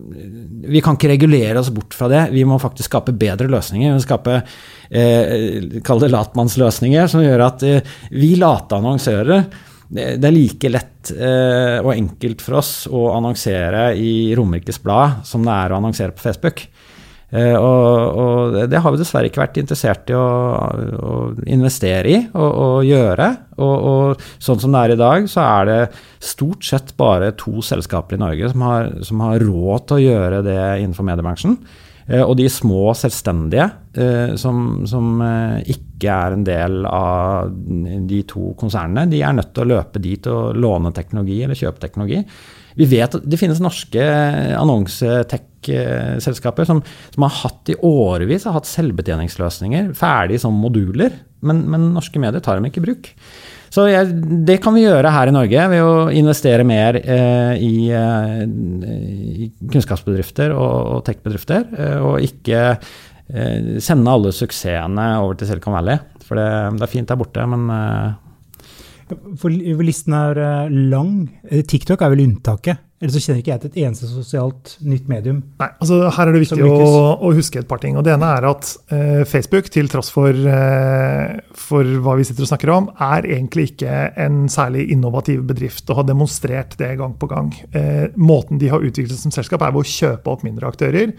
vi 0.64 0.80
kan 0.80 0.95
ikke 0.95 1.10
regulere 1.12 1.60
oss 1.60 1.74
bort 1.76 1.91
fra 1.91 2.08
det. 2.08 2.30
Vi 2.32 2.45
må 2.47 2.56
faktisk 2.64 2.88
skape 2.88 3.12
bedre 3.20 3.52
løsninger. 3.52 3.91
Vi 3.91 3.97
må 4.00 4.06
skape 4.08 4.43
kall 5.86 6.00
det 6.02 6.08
latmannsløsninger, 6.10 7.12
som 7.12 7.22
gjør 7.22 7.43
at 7.45 7.66
vi 8.16 8.30
late 8.39 8.80
annonsører 8.80 9.43
det 9.90 10.28
er 10.28 10.36
like 10.36 10.70
lett 10.70 11.10
eh, 11.16 11.80
og 11.82 11.96
enkelt 11.96 12.44
for 12.46 12.60
oss 12.60 12.74
å 12.86 13.08
annonsere 13.16 13.90
i 13.98 14.36
Romerikes 14.38 14.78
Blad 14.84 15.24
som 15.26 15.42
det 15.46 15.56
er 15.56 15.74
å 15.74 15.80
annonsere 15.80 16.14
på 16.14 16.22
Facebook. 16.28 16.68
Eh, 17.30 17.54
og, 17.54 18.18
og, 18.18 18.56
det 18.70 18.80
har 18.82 18.94
vi 18.94 19.00
dessverre 19.02 19.30
ikke 19.30 19.44
vært 19.44 19.60
interessert 19.62 20.10
i 20.10 20.16
å, 20.18 20.30
å 20.98 21.18
investere 21.50 22.14
i 22.14 22.22
og, 22.34 22.48
og 22.50 22.78
gjøre. 22.88 23.28
Og, 23.58 23.76
og, 23.92 24.24
sånn 24.42 24.62
som 24.62 24.74
det 24.74 24.82
er 24.82 24.96
i 24.96 25.02
dag, 25.02 25.28
så 25.30 25.44
er 25.46 25.70
det 25.70 25.82
stort 26.26 26.66
sett 26.66 26.96
bare 26.98 27.34
to 27.38 27.62
selskaper 27.66 28.18
i 28.18 28.24
Norge 28.24 28.50
som 28.54 28.66
har, 28.66 28.90
som 29.06 29.22
har 29.26 29.46
råd 29.46 29.86
til 29.90 30.00
å 30.00 30.04
gjøre 30.06 30.42
det 30.46 30.64
innenfor 30.82 31.06
mediebransjen. 31.10 31.60
Uh, 32.10 32.26
og 32.26 32.36
de 32.39 32.47
små 32.51 32.93
selvstendige 32.97 33.68
uh, 33.99 34.36
som, 34.39 34.86
som 34.89 35.22
ikke 35.66 36.14
er 36.14 36.36
en 36.36 36.45
del 36.47 36.86
av 36.88 37.51
de 38.10 38.22
to 38.30 38.53
konsernene, 38.60 39.10
de 39.12 39.22
er 39.26 39.36
nødt 39.36 39.51
til 39.53 39.66
å 39.66 39.72
løpe 39.76 40.01
dit 40.01 40.32
og 40.32 40.57
låne 40.57 40.93
teknologi 40.95 41.41
eller 41.43 41.60
kjøpe 41.60 41.84
teknologi. 41.84 42.20
Vi 42.80 42.88
vet 42.88 43.16
at 43.18 43.26
det 43.28 43.39
finnes 43.39 43.60
norske 43.64 44.03
annonsetech-selskaper 44.55 46.66
som, 46.70 46.80
som, 47.12 47.24
har 47.26 47.34
hatt 47.41 47.70
i 47.74 47.76
årevis 47.84 48.45
har 48.47 48.55
hatt 48.55 48.70
selvbetjeningsløsninger 48.70 49.84
ferdig 49.97 50.38
som 50.43 50.53
moduler, 50.55 51.12
men, 51.43 51.57
men, 51.72 51.93
norske 51.95 52.20
medier 52.22 52.41
tar 52.43 52.55
dem 52.60 52.68
ikke 52.70 52.82
i 52.84 52.88
bruk. 52.88 53.05
Så 53.74 53.86
jeg, 53.90 54.14
det 54.48 54.58
kan 54.64 54.74
vi 54.74 54.86
gjøre 54.86 55.12
her 55.14 55.30
i 55.30 55.34
Norge 55.36 55.66
ved 55.72 55.84
å 55.86 56.08
investere 56.14 56.66
mer 56.68 56.98
eh, 57.00 57.54
i, 57.62 57.74
eh, 57.94 58.42
i, 58.46 59.50
kunnskapsbedrifter 59.70 60.56
og, 60.56 60.96
og 60.96 61.04
tech-bedrifter, 61.08 61.68
eh, 61.78 62.00
og 62.02 62.26
ikke 62.26 62.64
eh, 62.74 63.78
sende 63.84 64.16
alle 64.16 64.34
suksessene 64.36 65.12
over 65.22 65.38
til 65.38 65.52
Silicon 65.52 65.78
Valley. 65.78 66.02
For 66.26 66.40
det, 66.40 66.50
det 66.80 66.86
er 66.86 66.94
fint 66.96 67.10
der 67.10 67.20
borte, 67.20 67.46
men 67.50 67.70
for 69.42 69.50
listen 69.50 70.14
er 70.14 70.70
lang. 70.70 71.14
TikTok 71.50 72.04
er 72.06 72.14
vel 72.14 72.28
unntaket? 72.28 72.89
Eller 73.00 73.14
så 73.16 73.22
kjenner 73.24 73.39
ikke 73.39 73.54
jeg 73.54 73.62
til 73.64 73.70
et 73.72 73.78
eneste 73.86 74.08
sosialt 74.12 74.74
nytt 74.84 75.06
medium. 75.08 75.38
Nei, 75.62 75.70
altså 75.80 76.02
Her 76.12 76.28
er 76.28 76.36
det 76.36 76.41
viktig 76.43 76.66
å, 76.68 76.95
å, 77.16 77.32
huske 77.38 77.62
et 77.62 77.70
par 77.70 77.80
ting. 77.80 77.95
og 77.95 78.04
Det 78.04 78.12
ene 78.12 78.32
er 78.36 78.47
at 78.50 78.72
eh, 78.91 79.22
Facebook, 79.30 79.70
til 79.72 79.88
tross 79.91 80.12
for, 80.12 80.36
eh, 80.36 81.38
for, 81.56 81.93
hva 82.04 82.18
vi 82.20 82.28
sitter 82.28 82.43
og 82.43 82.52
snakker 82.52 82.74
om, 82.74 82.89
er 83.10 83.30
egentlig 83.38 83.70
ikke 83.72 84.02
en 84.20 84.41
særlig 84.52 84.89
innovativ 84.91 85.45
bedrift 85.47 85.88
og 85.88 86.02
har 86.02 86.10
demonstrert 86.10 86.76
det 86.82 86.91
gang 87.00 87.16
på 87.20 87.32
gang. 87.32 87.54
Eh, 87.72 88.10
måten 88.20 88.60
de 88.60 88.74
har 88.74 88.84
utviklet 88.84 89.22
som 89.22 89.32
selskap, 89.32 89.64
er 89.64 89.72
ved 89.76 89.88
å 89.88 89.93
kjøpe 89.95 90.36
opp 90.36 90.43
mindre 90.47 90.68
aktører 90.68 91.16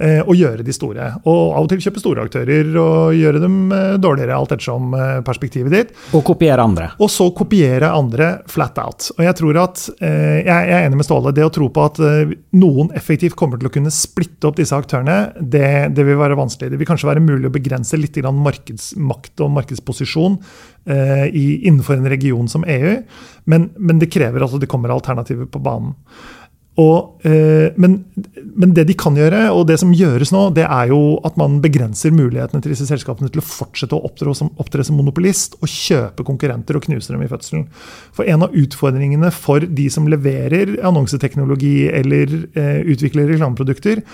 og 0.00 0.36
gjøre 0.38 0.64
de 0.64 0.74
store. 0.74 1.10
Og 1.28 1.40
av 1.56 1.66
og 1.66 1.68
til 1.70 1.82
kjøpe 1.84 2.00
store 2.02 2.24
aktører 2.24 2.70
og 2.80 3.16
gjøre 3.16 3.42
dem 3.42 3.56
eh, 3.74 3.96
dårligere, 4.00 4.36
alt 4.36 4.54
ettersom 4.54 4.94
eh, 4.96 5.18
perspektivet 5.26 5.74
ditt. 5.74 5.92
Og 6.16 6.24
kopiere 6.26 6.64
andre. 6.64 6.90
Og 7.02 7.10
så 7.12 7.28
kopiere 7.36 7.92
andre 7.94 8.30
flat 8.50 8.80
out. 8.80 9.10
Og 9.16 9.24
jeg 9.26 9.36
tror 9.40 9.60
at, 9.64 9.84
jeg 10.00 10.48
er 10.48 10.86
enig 10.86 11.00
med 11.00 11.06
Ståle. 11.06 11.34
Det 11.36 11.44
å 11.44 11.52
tro 11.52 11.68
på 11.72 11.84
at 11.84 12.00
noen 12.56 12.90
effektivt 12.96 13.36
kommer 13.38 13.60
til 13.60 13.70
å 13.70 13.74
kunne 13.74 13.92
splitte 13.94 14.48
opp 14.48 14.58
disse 14.58 14.76
aktørene, 14.76 15.34
det, 15.40 15.92
det 15.96 16.06
vil 16.06 16.18
være 16.20 16.38
vanskelig. 16.38 16.72
Det 16.72 16.80
vil 16.80 16.88
kanskje 16.88 17.10
være 17.10 17.24
mulig 17.24 17.48
å 17.48 17.54
begrense 17.54 17.98
litt 17.98 18.18
markedsmakt 18.20 19.40
og 19.44 19.52
markedsposisjon 19.54 20.36
i, 20.90 21.44
innenfor 21.68 21.98
en 21.98 22.08
region 22.10 22.48
som 22.50 22.64
EU, 22.68 22.96
men, 23.50 23.70
men 23.78 24.00
det 24.00 24.10
krever 24.12 24.44
at 24.44 24.56
det 24.60 24.68
kommer 24.70 24.92
alternativer 24.94 25.48
på 25.50 25.62
banen. 25.62 25.94
Og, 26.78 27.18
eh, 27.26 27.74
men, 27.82 27.96
men, 28.54 28.72
det 28.76 28.84
de 28.88 28.94
kan 28.98 29.16
gjøre, 29.18 29.48
og 29.50 29.64
det 29.68 29.76
som 29.82 29.90
gjøres 29.94 30.30
nå, 30.32 30.44
det 30.54 30.64
er 30.64 30.92
jo 30.92 31.18
at 31.26 31.34
man 31.40 31.58
begrenser 31.64 32.14
mulighetene 32.14 32.62
til 32.62 32.72
disse 32.72 32.86
selskapene 32.88 33.30
til 33.32 33.42
å 33.42 33.46
fortsette 33.46 33.96
å 33.96 34.04
opptre 34.06 34.32
som, 34.38 34.52
opptre 34.62 34.84
som 34.86 34.96
monopolist 35.00 35.58
og 35.58 35.68
kjøpe 35.70 36.24
konkurrenter 36.28 36.78
og 36.78 36.86
knuse 36.86 37.10
dem 37.12 37.24
i 37.26 37.30
fødselen. 37.30 37.66
For 38.16 38.30
en 38.30 38.46
av 38.46 38.54
utfordringene 38.56 39.32
for 39.34 39.66
de 39.66 39.88
som 39.92 40.06
leverer 40.10 40.76
annonseteknologi 40.86 41.90
eller 41.90 42.36
eh, 42.54 42.78
utvikler 42.94 43.28
reklameprodukter, 43.34 44.04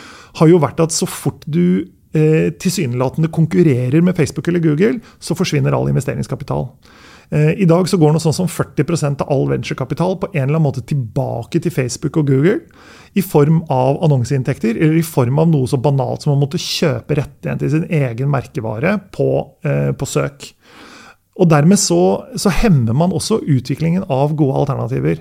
har 0.41 0.51
jo 0.51 0.63
vært 0.63 0.81
at 0.83 0.97
så 0.97 1.09
fort 1.11 1.45
du 1.45 1.85
eh, 2.17 2.55
tilsynelatende 2.57 3.31
konkurrerer 3.37 4.01
med 4.01 4.17
Facebook 4.17 4.49
eller 4.49 4.65
Google, 4.65 4.97
så 5.21 5.37
forsvinner 5.39 5.77
all 5.77 5.93
investeringskapital. 5.93 6.71
Eh, 7.31 7.53
I 7.63 7.67
dag 7.69 7.89
så 7.91 7.99
går 7.99 8.15
noe 8.15 8.23
sånn 8.23 8.37
som 8.37 8.51
40% 8.51 9.25
av 9.25 9.33
all 9.33 9.49
venturekapital 9.51 10.19
på 10.23 10.31
en 10.33 10.45
eller 10.45 10.57
annen 10.57 10.67
måte 10.69 10.85
tilbake 10.87 11.61
til 11.63 11.75
Facebook 11.75 12.21
og 12.21 12.31
Google 12.31 12.61
i 13.17 13.25
form 13.25 13.63
av 13.73 13.99
annonseinntekter, 14.05 14.77
eller 14.77 15.01
i 15.01 15.07
form 15.07 15.41
av 15.43 15.49
noe 15.51 15.71
så 15.71 15.81
banalt 15.83 16.27
som 16.27 16.35
å 16.35 16.39
måtte 16.39 16.61
kjøpe 16.61 17.17
rettigheter 17.19 17.63
til 17.65 17.73
sin 17.73 17.89
egen 17.89 18.31
merkevare 18.33 18.99
på, 19.15 19.31
eh, 19.67 19.91
på 19.97 20.09
søk. 20.09 20.53
Og 21.37 21.51
Dermed 21.51 21.81
så, 21.81 22.01
så, 22.39 22.53
hemmer 22.63 22.97
man 22.97 23.13
også 23.13 23.43
utviklingen 23.45 24.07
av 24.09 24.33
gode 24.39 24.57
alternativer. 24.63 25.21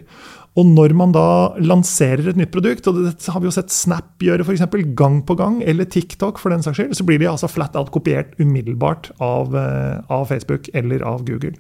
Og 0.55 0.67
når 0.69 0.93
man 0.95 1.11
da 1.11 1.27
lanserer 1.59 2.29
et 2.31 2.37
nytt 2.39 2.53
produkt, 2.53 2.87
og 2.87 3.01
det 3.01 3.11
har 3.27 3.41
vi 3.43 3.49
jo 3.49 3.55
sett 3.55 3.73
Snap 3.75 4.23
gjøre 4.23 4.45
for 4.47 4.55
eksempel, 4.55 4.85
gang 4.95 5.19
på 5.27 5.35
gang, 5.35 5.57
eller 5.67 5.87
TikTok 5.91 6.39
for 6.39 6.53
den 6.53 6.63
saks 6.63 6.79
skyld, 6.79 6.95
så 6.95 7.05
blir 7.07 7.19
de 7.19 7.27
altså 7.27 7.49
flat 7.51 7.75
out 7.75 7.91
kopiert 7.91 8.31
umiddelbart 8.39 9.11
av, 9.19 9.55
eh, 9.59 9.99
av 10.07 10.29
Facebook 10.31 10.69
eller 10.73 11.03
av 11.03 11.25
Google. 11.27 11.57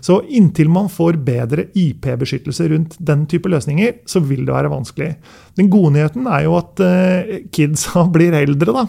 Så 0.00 0.20
inntil 0.30 0.70
man 0.70 0.86
får 0.88 1.18
bedre 1.26 1.66
IP-beskyttelse 1.74 2.68
rundt 2.70 2.94
den 3.02 3.26
type 3.26 3.50
løsninger, 3.50 4.04
så 4.06 4.22
vil 4.22 4.46
det 4.46 4.54
være 4.54 4.70
vanskelig. 4.70 5.16
Den 5.58 5.70
gode 5.72 5.96
nyheten 5.96 6.28
er 6.30 6.44
jo 6.46 6.54
at 6.60 6.78
uh, 6.78 7.32
kidsa 7.50 8.04
blir 8.14 8.36
eldre, 8.38 8.70
da. 8.76 8.86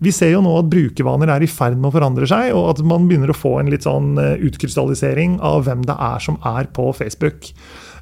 Vi 0.00 0.12
ser 0.12 0.32
jo 0.32 0.42
nå 0.44 0.54
at 0.56 0.70
brukervaner 0.72 1.30
er 1.32 1.44
i 1.44 1.50
ferd 1.50 1.76
med 1.76 1.90
å 1.90 1.96
forandre 1.98 2.28
seg, 2.28 2.54
og 2.56 2.70
at 2.72 2.80
man 2.84 3.04
begynner 3.08 3.32
å 3.32 3.36
få 3.36 3.58
en 3.60 3.70
litt 3.72 3.86
sånn 3.86 4.16
eh, 4.20 4.34
utkrystallisering 4.44 5.38
av 5.44 5.64
hvem 5.68 5.84
det 5.88 5.96
er 5.96 6.24
som 6.24 6.36
er 6.44 6.68
på 6.76 6.90
Facebook. 6.96 7.52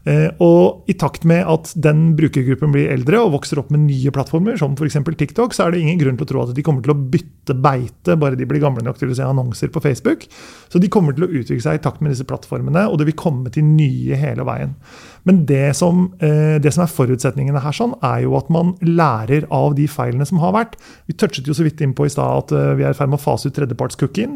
Eh, 0.04 0.28
og 0.44 0.90
i 0.90 0.94
takt 1.00 1.22
med 1.28 1.46
at 1.48 1.70
den 1.80 2.10
brukergruppen 2.18 2.74
blir 2.74 2.90
eldre 2.92 3.22
og 3.24 3.32
vokser 3.38 3.60
opp 3.62 3.70
med 3.72 3.86
nye 3.86 4.12
plattformer, 4.12 4.58
som 4.60 4.76
f.eks. 4.76 4.98
TikTok, 5.16 5.56
så 5.56 5.66
er 5.66 5.74
det 5.74 5.80
ingen 5.80 6.00
grunn 6.00 6.18
til 6.20 6.26
å 6.26 6.30
tro 6.32 6.42
at 6.44 6.52
de 6.56 6.64
kommer 6.66 6.84
til 6.84 6.92
å 6.92 6.98
bytte 6.98 7.56
beite 7.64 8.18
bare 8.20 8.36
de 8.36 8.48
blir 8.48 8.60
gamle 8.62 8.84
nok 8.84 9.00
til 9.00 9.12
å 9.12 9.16
se 9.16 9.24
annonser 9.24 9.72
på 9.72 9.82
Facebook. 9.84 10.26
Så 10.68 10.80
de 10.82 10.92
kommer 10.92 11.16
til 11.16 11.26
å 11.26 11.30
utvikle 11.32 11.64
seg 11.64 11.80
i 11.80 11.84
takt 11.84 12.04
med 12.04 12.12
disse 12.12 12.28
plattformene, 12.28 12.86
og 12.90 13.00
det 13.00 13.08
vil 13.08 13.18
komme 13.20 13.52
til 13.54 13.64
nye 13.64 14.18
hele 14.20 14.44
veien. 14.48 14.76
Men 15.24 15.44
det 15.48 15.76
som, 15.76 16.10
eh, 16.20 16.58
det 16.60 16.72
som 16.74 16.84
er 16.84 16.92
forutsetningene 16.92 17.62
her, 17.64 17.72
sånn, 17.72 17.94
er 18.04 18.24
jo 18.26 18.34
at 18.36 18.50
man 18.52 18.74
lærer 18.84 19.46
av 19.50 19.74
de 19.78 19.86
feilene 19.88 20.26
som 20.28 20.42
har 20.42 20.52
vært. 20.52 20.76
Vi 21.08 21.16
touchet 21.16 21.48
jo 21.48 21.56
så 21.56 21.64
vidt 21.64 21.80
innpå 21.80 22.04
i 22.04 22.12
stad 22.12 22.44
at 22.44 22.52
eh, 22.52 22.74
vi 22.76 22.84
er 22.84 22.92
i 22.92 22.98
ferd 22.98 23.12
med 23.12 23.20
å 23.20 23.24
fase 23.24 23.48
ut 23.48 23.56
tredjepartscookien. 23.56 24.34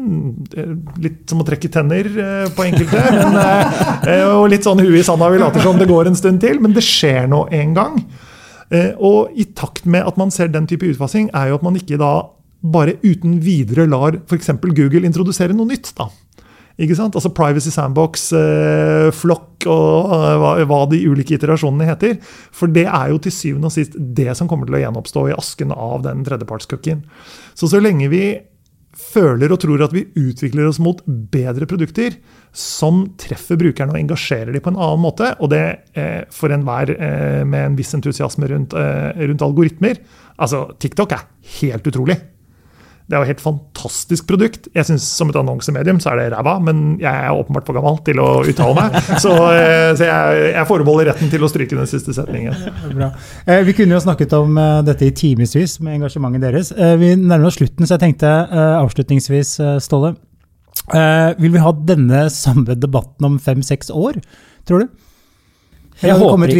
Litt 0.97 1.29
som 1.29 1.43
å 1.43 1.45
trekke 1.45 1.69
tenner 1.69 2.09
på 2.55 2.65
enkelte. 2.65 3.03
Men, 3.19 4.25
og 4.33 4.49
litt 4.49 4.65
sånn 4.65 4.81
huet 4.81 5.03
i 5.03 5.05
sanda. 5.05 5.29
Vi 5.29 5.41
later 5.41 5.61
som 5.63 5.77
det 5.77 5.89
går 5.89 6.09
en 6.09 6.17
stund 6.17 6.41
til, 6.41 6.57
men 6.61 6.73
det 6.73 6.83
skjer 6.85 7.29
nå 7.29 7.45
en 7.53 7.77
gang. 7.77 8.01
Eh, 8.69 8.91
og 9.01 9.33
i 9.33 9.47
takt 9.57 9.87
med 9.89 10.05
at 10.05 10.17
man 10.19 10.31
ser 10.33 10.51
den 10.53 10.67
type 10.69 10.85
utfasing, 10.85 11.31
er 11.33 11.49
jo 11.49 11.59
at 11.59 11.65
man 11.65 11.77
ikke 11.79 11.97
da 12.01 12.13
bare 12.59 12.97
uten 13.05 13.39
videre 13.41 13.87
lar 13.89 14.19
f.eks. 14.19 14.51
Google 14.61 15.07
introdusere 15.07 15.55
noe 15.55 15.69
nytt. 15.69 15.93
da. 15.97 16.09
Ikke 16.79 16.95
sant? 16.95 17.15
Altså 17.17 17.31
Privacy 17.35 17.73
Sandbox, 17.73 18.29
eh, 18.39 19.09
Flock 19.15 19.67
og 19.67 20.13
eh, 20.15 20.35
hva, 20.39 20.53
hva, 20.69 20.83
de 20.91 21.01
ulike 21.09 21.35
iterasjonene 21.35 21.89
heter. 21.89 22.15
For 22.55 22.71
det 22.71 22.85
er 22.87 23.09
jo 23.11 23.19
til 23.23 23.35
syvende 23.35 23.71
og 23.71 23.75
sist 23.75 23.97
det 23.99 24.31
som 24.39 24.47
kommer 24.47 24.69
til 24.69 24.79
å 24.79 24.83
gjenoppstå 24.85 25.25
i 25.27 25.35
asken 25.35 25.75
av 25.75 26.05
den 26.07 26.23
tredjepartscookien. 26.27 27.03
Så 27.59 27.67
så 27.71 27.83
lenge 27.83 28.07
vi 28.11 28.23
føler 28.99 29.51
og 29.53 29.61
tror 29.61 29.83
at 29.85 29.93
vi 29.95 30.07
utvikler 30.17 30.67
oss 30.67 30.79
mot 30.81 31.01
bedre 31.05 31.67
produkter 31.69 32.17
som 32.55 33.03
treffer 33.21 33.59
brukerne 33.59 33.93
og 33.93 33.99
engasjerer 33.99 34.55
dem 34.55 34.63
på 34.65 34.73
en 34.73 34.79
annen 34.79 35.03
måte, 35.03 35.29
og 35.39 35.51
det 35.53 35.63
eh, 35.93 36.25
for 36.33 36.51
enhver 36.53 36.95
eh, 36.95 37.43
med 37.47 37.67
en 37.67 37.77
viss 37.77 37.93
entusiasme 37.95 38.49
rundt, 38.49 38.75
eh, 38.77 39.23
rundt 39.29 39.45
algoritmer 39.45 40.01
Altså, 40.39 40.69
TikTok 40.79 41.11
er 41.11 41.25
helt 41.59 41.87
utrolig. 41.89 42.15
Det 43.09 43.17
er 43.17 43.23
jo 43.23 43.25
et 43.25 43.31
helt 43.31 43.41
fantastisk 43.41 44.27
produkt. 44.29 44.67
Jeg 44.75 44.85
synes 44.85 45.05
Som 45.17 45.31
et 45.31 45.37
annonsemedium 45.39 45.97
så 46.01 46.11
er 46.11 46.19
det 46.19 46.27
ræva, 46.35 46.59
men 46.61 46.99
jeg 47.01 47.09
er 47.09 47.33
åpenbart 47.33 47.65
for 47.65 47.77
gammel 47.79 47.97
til 48.05 48.21
å 48.21 48.27
uttale 48.45 48.75
meg. 48.77 48.99
Så, 49.23 49.33
eh, 49.49 49.89
så 49.97 50.05
jeg, 50.05 50.43
jeg, 50.53 50.67
forbeholder 50.69 51.09
retten 51.09 51.31
til 51.31 51.43
å 51.43 51.49
stryke 51.49 51.75
den 51.75 51.89
siste 51.89 52.13
setningen. 52.13 52.53
Bra. 52.93 53.09
Eh, 53.49 53.63
vi 53.65 53.73
kunne 53.75 53.97
jo 53.97 54.03
snakket 54.03 54.35
om 54.37 54.57
eh, 54.61 54.77
dette 54.85 55.09
i 55.09 55.15
timevis 55.15 55.79
med 55.81 55.97
engasjementet 55.97 56.45
deres. 56.45 56.71
Vi 57.01 57.11
nærmer 57.17 57.49
oss 57.49 57.57
slutten, 57.57 57.87
så 57.87 57.97
jeg 57.97 58.05
tenkte 58.05 58.31
avslutningsvis, 58.79 59.57
Ståle. 59.83 60.13
Vil 61.41 61.53
vi 61.53 61.61
ha 61.61 61.73
denne 61.89 62.23
samme 62.33 62.77
debatten 62.77 63.27
om 63.27 63.37
fem-seks 63.41 63.89
år, 63.93 64.21
tror 64.69 64.85
du? 64.85 65.08
Jeg 65.99 66.15
håper, 66.15 66.51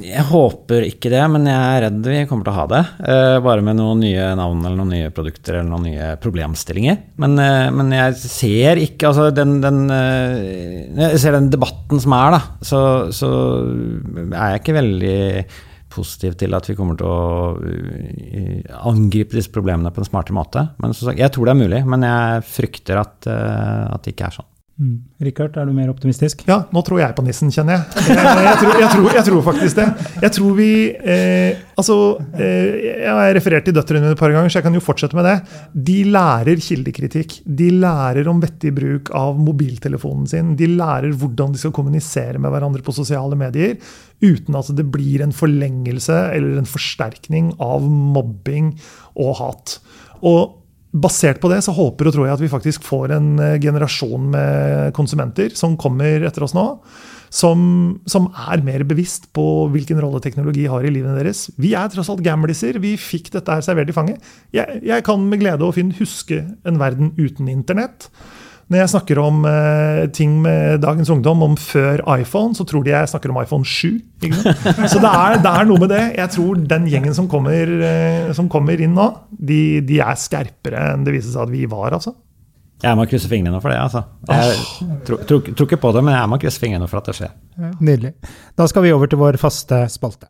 jeg 0.00 0.22
håper, 0.30 0.84
ikke 0.88 1.10
det, 1.12 1.20
men 1.28 1.44
jeg 1.50 1.56
er 1.58 1.82
redd 1.84 2.06
vi 2.08 2.22
kommer 2.30 2.46
til 2.46 2.54
å 2.54 2.56
ha 2.56 2.64
det. 2.70 2.80
Uh, 3.02 3.36
bare 3.44 3.64
med 3.64 3.76
noen 3.76 4.00
nye 4.00 4.30
navn 4.38 4.62
eller 4.62 4.78
noen 4.80 4.94
nye 4.94 5.10
produkter 5.12 5.58
eller 5.58 5.68
noen 5.68 5.90
nye 5.90 6.08
problemstillinger. 6.22 7.02
Men, 7.20 7.36
uh, 7.36 7.68
men 7.74 7.92
jeg 7.92 8.16
ser 8.22 8.80
ikke 8.80 9.10
altså 9.10 9.28
den, 9.36 9.58
den 9.64 9.84
uh, 9.92 11.04
Jeg 11.04 11.20
ser 11.20 11.36
den 11.36 11.52
debatten 11.52 12.00
som 12.00 12.16
er, 12.16 12.38
da, 12.38 12.42
så, 12.64 12.82
så, 13.12 13.32
er 14.32 14.54
jeg 14.54 14.62
ikke 14.62 14.78
veldig 14.80 15.18
positiv 15.92 16.38
til 16.40 16.56
at 16.56 16.68
vi 16.68 16.76
kommer 16.78 16.96
til 16.96 17.12
å 17.12 18.80
angripe 18.88 19.36
disse 19.36 19.52
problemene 19.52 19.92
på 19.92 20.00
en 20.00 20.08
smartere 20.08 20.36
måte. 20.36 20.64
Men 20.80 20.96
jeg 20.96 21.34
tror 21.34 21.48
det 21.48 21.52
er 21.52 21.60
mulig, 21.60 21.84
men 21.88 22.08
jeg 22.08 22.46
frykter 22.56 23.02
at, 23.04 23.28
at 23.28 24.00
det 24.04 24.16
ikke 24.16 24.30
er 24.30 24.40
sånn. 24.40 24.54
Mm. 24.78 24.98
Rikard, 25.26 25.56
er 25.58 25.66
du 25.66 25.72
mer 25.74 25.88
optimistisk? 25.90 26.44
Ja, 26.46 26.60
nå 26.70 26.80
tror 26.86 27.00
jeg 27.00 27.14
på 27.16 27.24
nissen, 27.26 27.50
kjenner. 27.50 27.80
Jeg, 27.98 28.14
jeg, 28.14 28.58
tror, 28.60 28.76
jeg, 28.78 28.90
tror, 28.92 29.06
jeg 29.16 29.24
tror, 29.26 29.40
faktisk 29.48 29.80
det. 29.80 29.86
Jeg 30.22 30.34
tror 30.36 30.52
vi 30.54 30.68
eh, 30.94 31.64
Altså, 31.78 31.96
eh, 32.38 32.76
jeg 33.02 33.10
har 33.10 33.32
referert 33.34 33.66
til 33.66 33.74
døtrene 33.74 34.04
mine 34.04 34.14
et 34.14 34.20
par 34.20 34.30
ganger, 34.34 34.50
så 34.50 34.60
jeg 34.60 34.66
kan 34.68 34.78
jo 34.78 34.82
fortsette 34.82 35.18
med 35.18 35.26
det. 35.26 35.34
De 35.88 35.96
lærer 36.06 36.62
kildekritikk. 36.62 37.40
De 37.58 37.72
lærer 37.74 38.30
om 38.30 38.42
vettig 38.42 38.70
bruk 38.76 39.10
av 39.18 39.38
mobiltelefonen 39.42 40.30
sin. 40.30 40.54
De 40.58 40.70
lærer 40.70 41.10
hvordan 41.10 41.54
de 41.54 41.62
skal 41.62 41.74
kommunisere 41.74 42.38
med 42.38 42.54
hverandre 42.54 42.84
på 42.86 42.94
sosiale 42.94 43.38
medier 43.38 43.74
uten 44.22 44.58
at 44.58 44.70
det 44.78 44.86
blir 44.90 45.22
en 45.22 45.34
forlengelse 45.34 46.22
eller 46.34 46.58
en 46.58 46.70
forsterkning 46.70 47.52
av 47.62 47.82
mobbing 47.86 48.72
og 49.18 49.34
hat. 49.42 49.78
Og 50.26 50.57
basert 50.92 51.40
på 51.42 51.50
det 51.52 51.60
så 51.64 51.74
håper 51.76 52.08
og 52.08 52.14
tror 52.14 52.26
jeg 52.26 52.38
at 52.38 52.42
vi 52.42 52.50
faktisk 52.50 52.86
får 52.86 53.12
en 53.18 53.28
eh, 53.44 53.58
generasjon 53.60 54.30
med 54.32 54.94
konsumenter 54.96 55.52
som 55.58 55.76
kommer 55.80 56.24
etter 56.24 56.46
oss 56.46 56.56
nå, 56.56 56.64
som, 57.28 57.60
som, 58.08 58.30
er 58.48 58.64
mer 58.64 58.84
bevisst 58.88 59.28
på 59.36 59.44
hvilken 59.74 60.00
rolle 60.00 60.22
teknologi 60.24 60.64
har 60.70 60.86
i 60.86 60.92
livene 60.92 61.18
deres. 61.18 61.48
Vi 61.60 61.74
er 61.76 61.90
tross 61.92 62.08
alt 62.08 62.24
gamliser. 62.24 62.80
Vi 62.80 62.94
fikk 62.96 63.28
dette 63.34 63.52
her 63.52 63.64
servert 63.64 63.92
i 63.92 63.96
fanget. 63.96 64.24
Jeg, 64.56 64.80
jeg 64.86 65.04
kan 65.04 65.26
med 65.28 65.42
glede 65.42 65.66
og 65.66 65.76
Finn 65.76 65.92
huske 65.98 66.40
en 66.64 66.80
verden 66.80 67.12
uten 67.20 67.50
internett. 67.52 68.08
Når 68.68 68.82
jeg 68.82 68.90
snakker 68.92 69.18
om 69.22 69.44
uh, 69.48 70.04
ting 70.12 70.34
med 70.44 70.82
dagens 70.82 71.08
ungdom 71.12 71.40
om 71.46 71.54
før 71.56 72.02
iPhone, 72.18 72.52
så 72.56 72.66
tror 72.68 72.84
de 72.84 72.92
jeg 72.92 73.08
snakker 73.08 73.32
om 73.32 73.40
iPhone 73.40 73.64
7. 73.64 73.96
Så 74.92 75.00
det 75.00 75.08
er, 75.08 75.38
det 75.40 75.52
er, 75.52 75.68
noe 75.68 75.80
med 75.80 75.88
det. 75.94 76.02
Jeg 76.18 76.32
tror 76.34 76.58
den 76.68 76.88
gjengen 76.90 77.16
som 77.16 77.30
kommer, 77.32 77.72
uh, 77.80 78.32
som 78.36 78.50
kommer 78.52 78.80
inn 78.84 78.92
nå, 78.96 79.06
de, 79.32 79.80
de, 79.88 80.02
er 80.04 80.20
skerpere 80.20 80.90
enn 80.92 81.06
det 81.06 81.16
viser 81.16 81.32
seg 81.32 81.46
at 81.46 81.54
vi 81.54 81.64
var. 81.70 81.96
altså. 81.96 82.12
Jeg 82.84 82.98
må 82.98 83.06
krysse 83.10 83.30
fingrene 83.30 83.60
for 83.62 83.72
det. 83.72 83.78
altså. 83.80 84.04
Jeg 84.28 84.98
tror, 85.08 85.22
tror, 85.24 85.48
tror, 85.48 85.70
ikke 85.70 85.80
på 85.86 85.94
det, 85.96 86.02
men 86.04 86.18
jeg 86.18 86.30
må 86.30 86.40
krysse 86.42 86.62
fingrene 86.62 86.90
for 86.90 87.00
at 87.00 87.08
det 87.08 87.16
skjer. 87.22 87.32
Nydelig. 87.80 88.12
Da 88.58 88.68
skal 88.68 88.84
vi 88.84 88.92
over 88.92 89.08
til 89.08 89.22
vår 89.22 89.40
faste 89.40 89.80
spalte. 89.90 90.28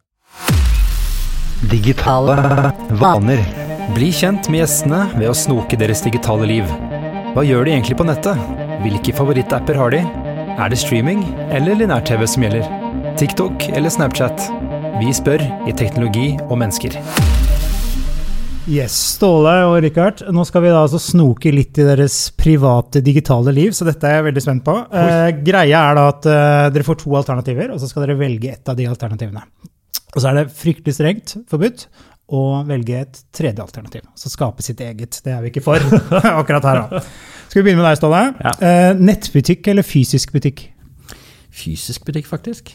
Digitale 1.68 2.38
vaner. 3.02 3.42
Bli 3.98 4.12
kjent 4.14 4.46
med 4.52 4.62
gjestene 4.62 5.08
ved 5.16 5.26
å 5.32 5.36
snoke 5.36 5.80
deres 5.80 6.06
digitale 6.06 6.46
liv. 6.46 6.70
Hva 7.38 7.44
gjør 7.46 7.68
de 7.68 7.70
egentlig 7.70 7.94
på 7.94 8.02
nettet? 8.02 8.38
Hvilke 8.82 9.12
favorittapper 9.14 9.76
har 9.78 9.92
de? 9.94 9.98
Er 10.58 10.72
det 10.72 10.78
streaming 10.80 11.20
eller 11.54 11.76
linær-TV 11.78 12.24
som 12.26 12.42
gjelder? 12.42 12.64
TikTok 13.20 13.68
eller 13.78 13.94
Snapchat? 13.94 14.42
Vi 14.98 15.12
spør 15.14 15.44
i 15.70 15.74
Teknologi 15.78 16.32
og 16.48 16.56
mennesker. 16.58 16.96
Yes, 18.66 18.96
Ståle 19.12 19.54
og 19.68 19.76
Rikard, 19.86 20.24
nå 20.34 20.48
skal 20.50 20.66
vi 20.66 20.74
da 20.74 20.82
altså 20.82 20.98
snoke 20.98 21.54
litt 21.54 21.78
i 21.78 21.86
deres 21.86 22.18
private 22.34 23.04
digitale 23.06 23.54
liv, 23.54 23.70
så 23.70 23.86
dette 23.86 24.10
er 24.10 24.18
jeg 24.18 24.30
veldig 24.32 24.46
spent 24.48 24.66
på. 24.66 24.74
Eh, 24.90 25.30
greia 25.38 25.86
er 25.92 26.00
da 26.00 26.10
at 26.10 26.26
eh, 26.26 26.66
dere 26.74 26.90
får 26.90 27.04
to 27.04 27.14
alternativer, 27.22 27.70
og 27.70 27.78
så 27.78 27.86
skal 27.86 28.08
dere 28.08 28.18
velge 28.18 28.50
ett 28.56 28.66
av 28.66 28.82
de 28.82 28.90
alternativene. 28.90 29.46
Og 30.10 30.18
så 30.18 30.32
er 30.32 30.40
det 30.40 30.48
fryktelig 30.58 30.98
strengt 30.98 31.38
forbudt 31.46 31.86
og 32.28 32.68
velge 32.68 33.00
et 33.00 33.20
tredje 33.32 33.62
alternativ. 33.64 34.04
Så 34.18 34.30
skape 34.32 34.64
sitt 34.64 34.80
eget. 34.84 35.20
Det 35.24 35.32
er 35.32 35.40
vi 35.44 35.52
ikke 35.52 35.64
for 35.64 35.80
akkurat 36.40 36.66
her, 36.68 36.82
da. 36.82 37.02
Skal 37.48 37.62
vi 37.62 37.70
begynne 37.70 37.80
med 37.80 37.88
deg, 37.88 38.00
Ståle? 38.00 38.22
Ja. 38.44 38.52
Eh, 38.60 38.90
nettbutikk 39.00 39.70
eller 39.72 39.86
fysisk 39.86 40.34
butikk? 40.34 40.66
Fysisk 41.48 42.04
butikk, 42.04 42.28
faktisk. 42.28 42.74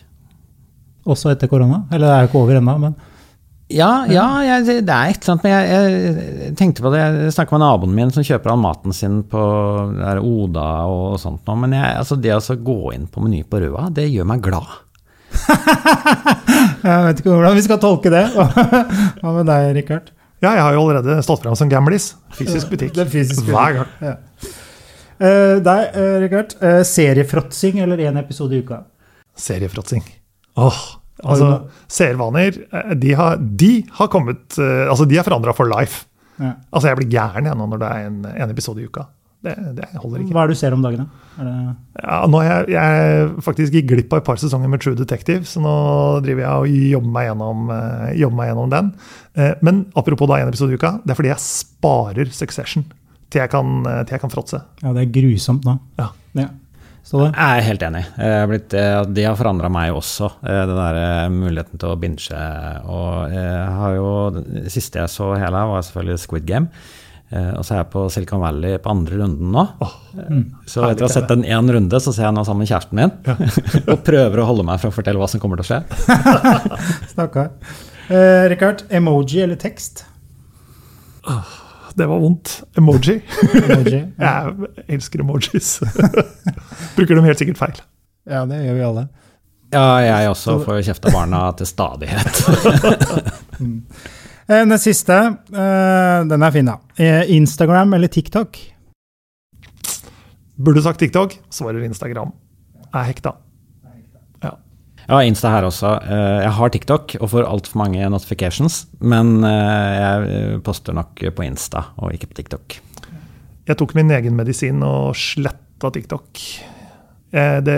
Også 1.06 1.30
etter 1.34 1.52
korona? 1.52 1.84
Eller 1.92 2.08
det 2.08 2.16
er 2.16 2.24
jo 2.24 2.32
ikke 2.32 2.46
over 2.46 2.62
ennå, 2.62 2.78
men 2.82 2.96
ja, 3.74 4.04
ja 4.12 4.26
jeg, 4.44 4.84
det 4.86 4.94
er 4.94 5.12
et 5.12 5.24
eller 5.24 5.34
annet. 5.34 5.44
Men 5.46 5.54
jeg, 5.54 5.92
jeg 6.44 6.56
tenkte 6.60 6.84
på 6.86 6.92
det, 6.94 7.02
jeg 7.02 7.36
snakka 7.38 7.56
med 7.56 7.64
naboen 7.64 7.96
min 7.98 8.12
som 8.14 8.26
kjøper 8.26 8.54
all 8.54 8.62
maten 8.62 8.96
sin 8.96 9.22
på 9.30 9.44
Oda 10.20 10.68
og 10.90 11.20
sånt. 11.22 11.48
Men 11.48 11.76
jeg, 11.78 11.94
altså 12.02 12.18
det 12.20 12.36
å 12.36 12.58
gå 12.60 12.94
inn 12.94 13.08
på 13.10 13.24
Meny 13.24 13.44
på 13.48 13.62
Røa, 13.64 13.88
det 13.94 14.10
gjør 14.12 14.30
meg 14.30 14.44
glad. 14.46 14.70
jeg 16.88 17.06
vet 17.08 17.22
ikke 17.22 17.32
hvordan 17.32 17.56
vi 17.58 17.64
skal 17.66 17.80
tolke 17.82 18.12
det. 18.14 18.26
Hva 19.22 19.34
med 19.36 19.48
deg, 19.50 19.70
Rikard? 19.80 20.12
Ja, 20.44 20.58
jeg 20.58 20.64
har 20.66 20.76
jo 20.76 20.84
allerede 20.84 21.24
stått 21.24 21.44
fram 21.46 21.56
som 21.56 21.72
gamlis. 21.72 22.14
Fysisk 22.36 22.70
butikk. 22.74 22.96
Det 22.98 23.08
fysisk. 23.12 23.46
Hver 23.48 23.80
gang. 23.80 23.94
Ja. 24.04 24.16
Uh, 25.24 25.56
deg, 25.64 25.94
uh, 25.96 26.18
Richard. 26.24 26.58
Uh, 26.60 26.82
seriefråtsing 26.88 27.80
eller 27.84 28.02
én 28.04 28.20
episode 28.20 28.58
i 28.58 28.64
uka? 28.64 28.82
Seriefråtsing. 29.40 30.04
Åh, 30.60 30.82
altså, 31.24 31.48
Seervaner, 31.90 32.60
de 33.00 33.14
har, 33.18 33.40
de 33.42 33.72
har 33.98 34.10
kommet 34.14 34.54
Altså, 34.62 35.08
de 35.10 35.18
er 35.18 35.26
forandra 35.26 35.56
for 35.58 35.66
life. 35.66 36.04
Ja. 36.38 36.52
Altså, 36.70 36.92
jeg 36.92 37.00
blir 37.00 37.10
gæren 37.16 37.50
jeg 37.50 37.58
nå 37.58 37.66
når 37.72 37.82
det 37.82 37.90
er 37.90 38.10
en, 38.12 38.20
en 38.30 38.54
episode 38.54 38.84
i 38.84 38.86
uka. 38.86 39.08
Det, 39.44 39.54
det, 39.76 39.90
holder 40.00 40.22
ikke. 40.24 40.32
Hva 40.32 40.46
er 40.46 40.52
det 40.52 40.56
du 40.56 40.60
ser 40.62 40.76
om 40.76 40.84
dagene? 40.86 41.04
Ja, 41.36 42.22
nå 42.32 42.40
jeg, 42.46 42.72
jeg 42.72 43.26
faktisk 43.44 43.76
gikk 43.76 43.90
glipp 43.90 44.16
av 44.16 44.22
et 44.22 44.28
par 44.30 44.40
sesonger 44.40 44.72
med 44.72 44.80
True 44.84 44.96
Detective, 44.96 45.44
så 45.50 45.60
nå 45.60 45.74
driver 46.24 46.46
jeg 46.46 46.54
og 46.62 46.88
jobber 46.94 47.12
meg 47.18 47.28
gjennom, 47.28 47.66
uh, 47.74 48.08
jobber 48.22 48.40
meg 48.40 48.52
gjennom 48.52 48.72
den. 48.72 48.94
Uh, 49.36 49.52
men 49.68 49.84
apropos 50.00 50.32
da 50.32 50.40
en 50.40 50.54
episode 50.54 50.72
i 50.72 50.80
uka, 50.80 50.94
det 51.04 51.12
er 51.12 51.20
fordi 51.20 51.34
jeg 51.34 51.44
sparer 51.44 52.32
Succession 52.32 52.88
til 53.34 53.44
jeg 53.44 53.52
kan, 53.52 53.76
uh, 53.84 54.00
til 54.08 54.16
jeg 54.16 54.24
kan 54.24 54.32
fråtse. 54.32 54.64
Ja, 54.80 54.96
det 54.96 55.04
er 55.04 55.14
grusomt 55.20 55.68
nå. 55.68 55.76
Ja. 56.00 56.10
ja. 56.40 56.50
Jeg 57.04 57.36
er 57.36 57.66
helt 57.68 57.82
enig. 57.84 58.06
de 58.16 58.82
det 59.12 59.26
har 59.28 59.36
forandra 59.36 59.68
meg 59.68 59.92
også, 59.92 60.30
den 60.40 60.78
der 60.78 61.34
muligheten 61.36 61.76
til 61.82 61.92
å 61.92 61.98
binge. 62.00 62.44
Og 62.88 63.34
jeg 63.36 63.72
har 63.76 63.96
jo, 63.98 64.12
det 64.40 64.72
siste 64.72 65.04
jeg 65.04 65.12
så 65.12 65.34
hele, 65.36 65.68
var 65.68 65.84
selvfølgelig 65.84 66.22
Squid 66.24 66.48
Game. 66.48 66.72
Eh, 67.34 67.54
og 67.58 67.66
så 67.66 67.74
er 67.74 67.80
jeg 67.82 67.90
på 67.96 68.04
Silicon 68.14 68.44
Valley 68.44 68.78
på 68.82 68.92
andre 68.94 69.18
runden 69.24 69.54
nå. 69.56 69.64
Oh, 69.82 69.94
mm. 70.14 70.44
Så 70.70 70.84
etter 70.86 71.06
å 71.06 71.10
ha 71.10 71.14
sett 71.16 71.32
den 71.32 71.46
én 71.48 71.72
runde, 71.74 72.02
så 72.04 72.14
ser 72.14 72.28
jeg 72.28 72.36
nå 72.36 72.44
sammen 72.46 72.62
med 72.62 72.70
kjæresten 72.70 73.00
min. 73.00 73.14
Ja. 73.26 73.38
og 73.96 74.04
prøver 74.06 74.44
å 74.44 74.46
holde 74.52 74.66
meg 74.68 74.82
fra 74.84 74.92
å 74.92 74.94
fortelle 74.94 75.22
hva 75.22 75.30
som 75.32 75.42
kommer 75.42 75.58
til 75.58 75.66
å 75.66 75.70
skje. 75.72 75.82
Stakkar. 77.16 77.50
Eh, 78.14 78.46
Rikard, 78.54 78.86
emoji 78.94 79.42
eller 79.48 79.58
tekst? 79.58 80.06
Oh, 81.26 81.58
det 81.98 82.06
var 82.12 82.22
vondt. 82.22 82.60
Emoji. 82.78 83.18
emoji 83.64 83.98
ja. 84.28 84.36
Jeg 84.54 85.00
elsker 85.00 85.26
emojis. 85.26 85.76
Bruker 86.94 87.18
dem 87.18 87.26
helt 87.26 87.42
sikkert 87.42 87.62
feil. 87.64 87.86
Ja, 88.30 88.46
det 88.50 88.62
gjør 88.62 88.78
vi 88.78 88.90
alle. 88.92 89.10
Ja, 89.74 89.88
jeg 90.06 90.30
også 90.30 90.60
får 90.62 90.84
kjeft 90.86 91.08
av 91.10 91.16
barna 91.18 91.48
til 91.58 91.66
stadighet. 91.66 92.44
mm. 93.58 93.80
Eh, 94.48 94.66
den 94.68 94.80
siste, 94.80 95.16
eh, 95.56 96.20
den 96.28 96.44
er 96.44 96.52
fin, 96.52 96.68
da. 96.68 96.80
Eh, 97.00 97.32
Instagram 97.36 97.94
eller 97.94 98.12
TikTok? 98.12 98.60
Burde 100.56 100.84
sagt 100.84 101.00
TikTok, 101.00 101.38
svarer 101.50 101.84
Instagram. 101.84 102.34
Er 102.94 103.08
hekta. 103.08 103.34
Ja. 104.44 104.52
ja, 105.08 105.22
Insta 105.24 105.50
her 105.50 105.66
også. 105.66 105.96
Jeg 106.44 106.52
har 106.60 106.70
TikTok 106.70 107.16
og 107.22 107.32
får 107.32 107.48
altfor 107.50 107.80
mange 107.82 108.10
notifications. 108.12 108.84
Men 109.00 109.42
jeg 109.42 110.60
poster 110.64 110.94
nok 110.94 111.24
på 111.34 111.48
Insta 111.48 111.88
og 111.98 112.14
ikke 112.14 112.30
på 112.30 112.38
TikTok. 112.38 112.78
Jeg 113.66 113.80
tok 113.80 113.96
min 113.98 114.12
egen 114.14 114.38
medisin 114.38 114.84
og 114.86 115.16
sletta 115.18 115.90
TikTok. 115.96 116.44
Det, 117.34 117.74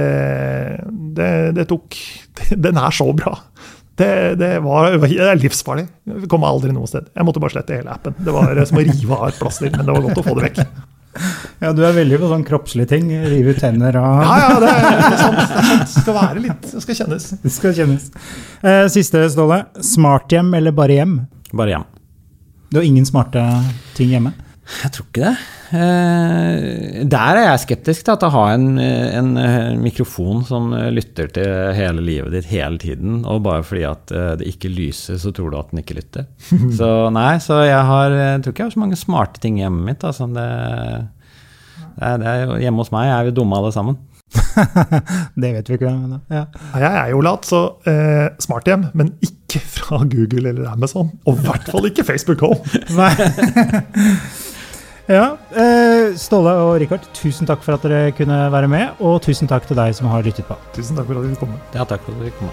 det, 1.16 1.32
det 1.56 1.68
tok 1.70 1.96
Den 2.68 2.76
er 2.76 2.92
så 2.92 3.08
bra. 3.16 3.38
Det, 3.96 4.36
det, 4.36 4.50
var, 4.60 4.98
det 5.00 5.16
er 5.24 5.38
livsfarlig. 5.40 5.86
Vi 6.04 6.28
kom 6.32 6.44
aldri 6.44 6.74
noe 6.76 6.88
sted. 6.90 7.08
Jeg 7.16 7.28
måtte 7.28 7.40
bare 7.44 7.56
slette 7.56 7.78
hele 7.78 7.94
appen. 7.94 8.18
Det 8.20 8.34
var 8.36 8.60
som 8.68 8.82
å 8.82 8.84
rive 8.84 9.16
av 9.16 9.30
et 9.30 9.40
plaster, 9.40 9.72
men 9.72 9.88
det 9.88 9.96
var 9.96 10.04
godt 10.10 10.20
å 10.20 10.26
få 10.26 10.36
det 10.40 10.50
vekk. 10.50 10.62
Ja, 11.64 11.70
du 11.72 11.80
er 11.88 11.94
veldig 11.96 12.18
på 12.20 12.28
sånn 12.28 12.44
kroppslige 12.44 12.90
ting. 12.92 13.08
Rive 13.08 13.54
ut 13.56 13.62
tenner 13.64 13.96
og 14.02 14.24
Ja, 14.26 14.34
ja, 14.42 14.50
er. 14.52 14.66
Det, 14.66 14.72
er 15.08 15.22
sant. 15.22 15.54
det 15.72 15.92
skal 15.94 16.18
være 16.18 16.44
litt 16.44 16.66
Det 16.74 16.84
skal 16.84 16.98
kjennes. 17.00 17.28
Det 17.46 17.52
skal 17.56 17.76
kjennes. 17.78 18.10
Eh, 18.60 18.82
siste, 18.92 19.22
Ståle. 19.32 19.62
Smarthjem 19.94 20.52
eller 20.60 20.76
bare 20.76 21.00
hjem? 21.00 21.16
Bare 21.56 21.78
hjem. 21.78 21.88
Du 22.68 22.82
har 22.82 22.88
ingen 22.88 23.08
smarte 23.08 23.46
ting 23.96 24.12
hjemme? 24.12 24.34
Jeg 24.66 24.92
tror 24.96 25.06
ikke 25.06 25.22
det. 25.22 25.34
Eh, 25.78 27.04
der 27.06 27.38
er 27.38 27.44
jeg 27.52 27.62
skeptisk 27.66 28.06
til 28.08 28.16
at 28.16 28.24
å 28.26 28.32
ha 28.34 28.46
en, 28.56 28.80
en, 28.80 29.30
mikrofon 29.82 30.42
som 30.48 30.74
lytter 30.94 31.30
til 31.36 31.52
hele 31.78 32.02
livet 32.06 32.34
ditt 32.34 32.50
hele 32.50 32.82
tiden, 32.82 33.20
og 33.30 33.44
bare 33.46 33.66
fordi 33.66 33.86
at 33.86 34.14
eh, 34.16 34.32
det 34.42 34.50
ikke 34.50 34.74
lyser, 34.74 35.20
så 35.22 35.34
tror 35.36 35.54
du 35.54 35.60
at 35.60 35.70
den 35.70 35.84
ikke 35.84 36.00
lytter. 36.00 36.26
Så 36.80 36.90
nei, 37.14 37.38
så 37.44 37.62
jeg, 37.66 37.84
har, 37.92 38.14
jeg 38.14 38.42
tror 38.42 38.56
ikke 38.56 38.64
jeg 38.66 38.72
har 38.72 38.76
så 38.76 38.82
mange 38.82 39.00
smarte 39.00 39.42
ting 39.44 39.60
i 39.60 39.64
hjemmet 39.64 39.86
mitt. 39.92 40.04
Altså. 40.08 40.28
Det, 40.34 40.50
det, 41.96 42.10
er, 42.10 42.20
det 42.24 42.60
hjemme 42.66 42.84
hos 42.84 42.94
meg 42.94 43.14
er 43.14 43.30
vi 43.30 43.36
dumme 43.38 43.62
alle 43.62 43.72
sammen. 43.76 44.02
det 45.42 45.54
vet 45.54 45.70
vi 45.70 45.78
ikke. 45.78 45.94
Men, 45.94 46.20
ja. 46.30 46.46
Jeg 46.82 46.92
er 46.92 47.14
jo 47.14 47.22
lat, 47.26 47.48
så 47.48 47.62
eh, 47.90 48.28
smarthjem, 48.44 48.90
men 48.98 49.14
ikke 49.26 49.62
fra 49.62 50.02
Google 50.04 50.50
eller 50.50 50.74
Amazon. 50.74 51.14
Og 51.26 51.38
i 51.38 51.48
hvert 51.48 51.72
fall 51.72 51.90
ikke 51.92 52.08
Facebook 52.08 52.44
Home. 52.46 52.60
Nei. 53.00 54.52
Ja, 55.06 55.38
eh, 55.54 56.16
Ståle 56.18 56.50
og 56.66 56.80
Rikard, 56.82 57.04
tusen 57.14 57.46
takk 57.46 57.62
for 57.62 57.78
at 57.78 57.84
dere 57.86 58.10
kunne 58.18 58.40
være 58.50 58.70
med. 58.72 58.98
Og 59.06 59.20
tusen 59.22 59.50
takk 59.50 59.68
til 59.70 59.78
deg 59.78 59.94
som 59.94 60.10
har 60.10 60.26
lyttet 60.26 60.48
på. 60.50 60.58
Tusen 60.74 60.98
takk 60.98 61.06
for 61.06 61.20
at 61.20 61.28
dere 61.28 61.38
kom. 61.38 61.54
Ja, 61.76 61.86
takk 61.86 62.02
for 62.08 62.16
at 62.16 62.24
dere 62.26 62.34
kom. 62.40 62.50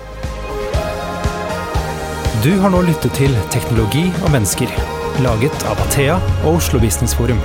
Du 2.43 2.53
har 2.61 2.75
nå 2.75 2.83
lyttet 2.85 3.15
til 3.17 3.33
Teknologi 3.55 4.05
og 4.25 4.33
mennesker, 4.35 4.69
laget 5.25 5.65
av 5.71 5.81
Athea 5.87 6.19
og 6.43 6.59
Oslo 6.59 6.81
Business 6.83 7.15
Forum. 7.17 7.41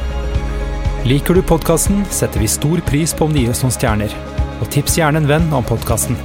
Liker 1.08 1.38
du 1.38 1.44
podkasten, 1.46 2.04
setter 2.12 2.44
vi 2.44 2.52
stor 2.52 2.82
pris 2.84 3.14
på 3.16 3.30
om 3.30 3.32
du 3.32 3.40
gir 3.40 3.54
oss 3.54 3.64
noen 3.64 3.78
stjerner. 3.78 4.12
Og 4.60 4.68
tips 4.74 4.98
gjerne 5.00 5.22
en 5.22 5.30
venn 5.30 5.52
om 5.56 5.64
podkasten. 5.64 6.18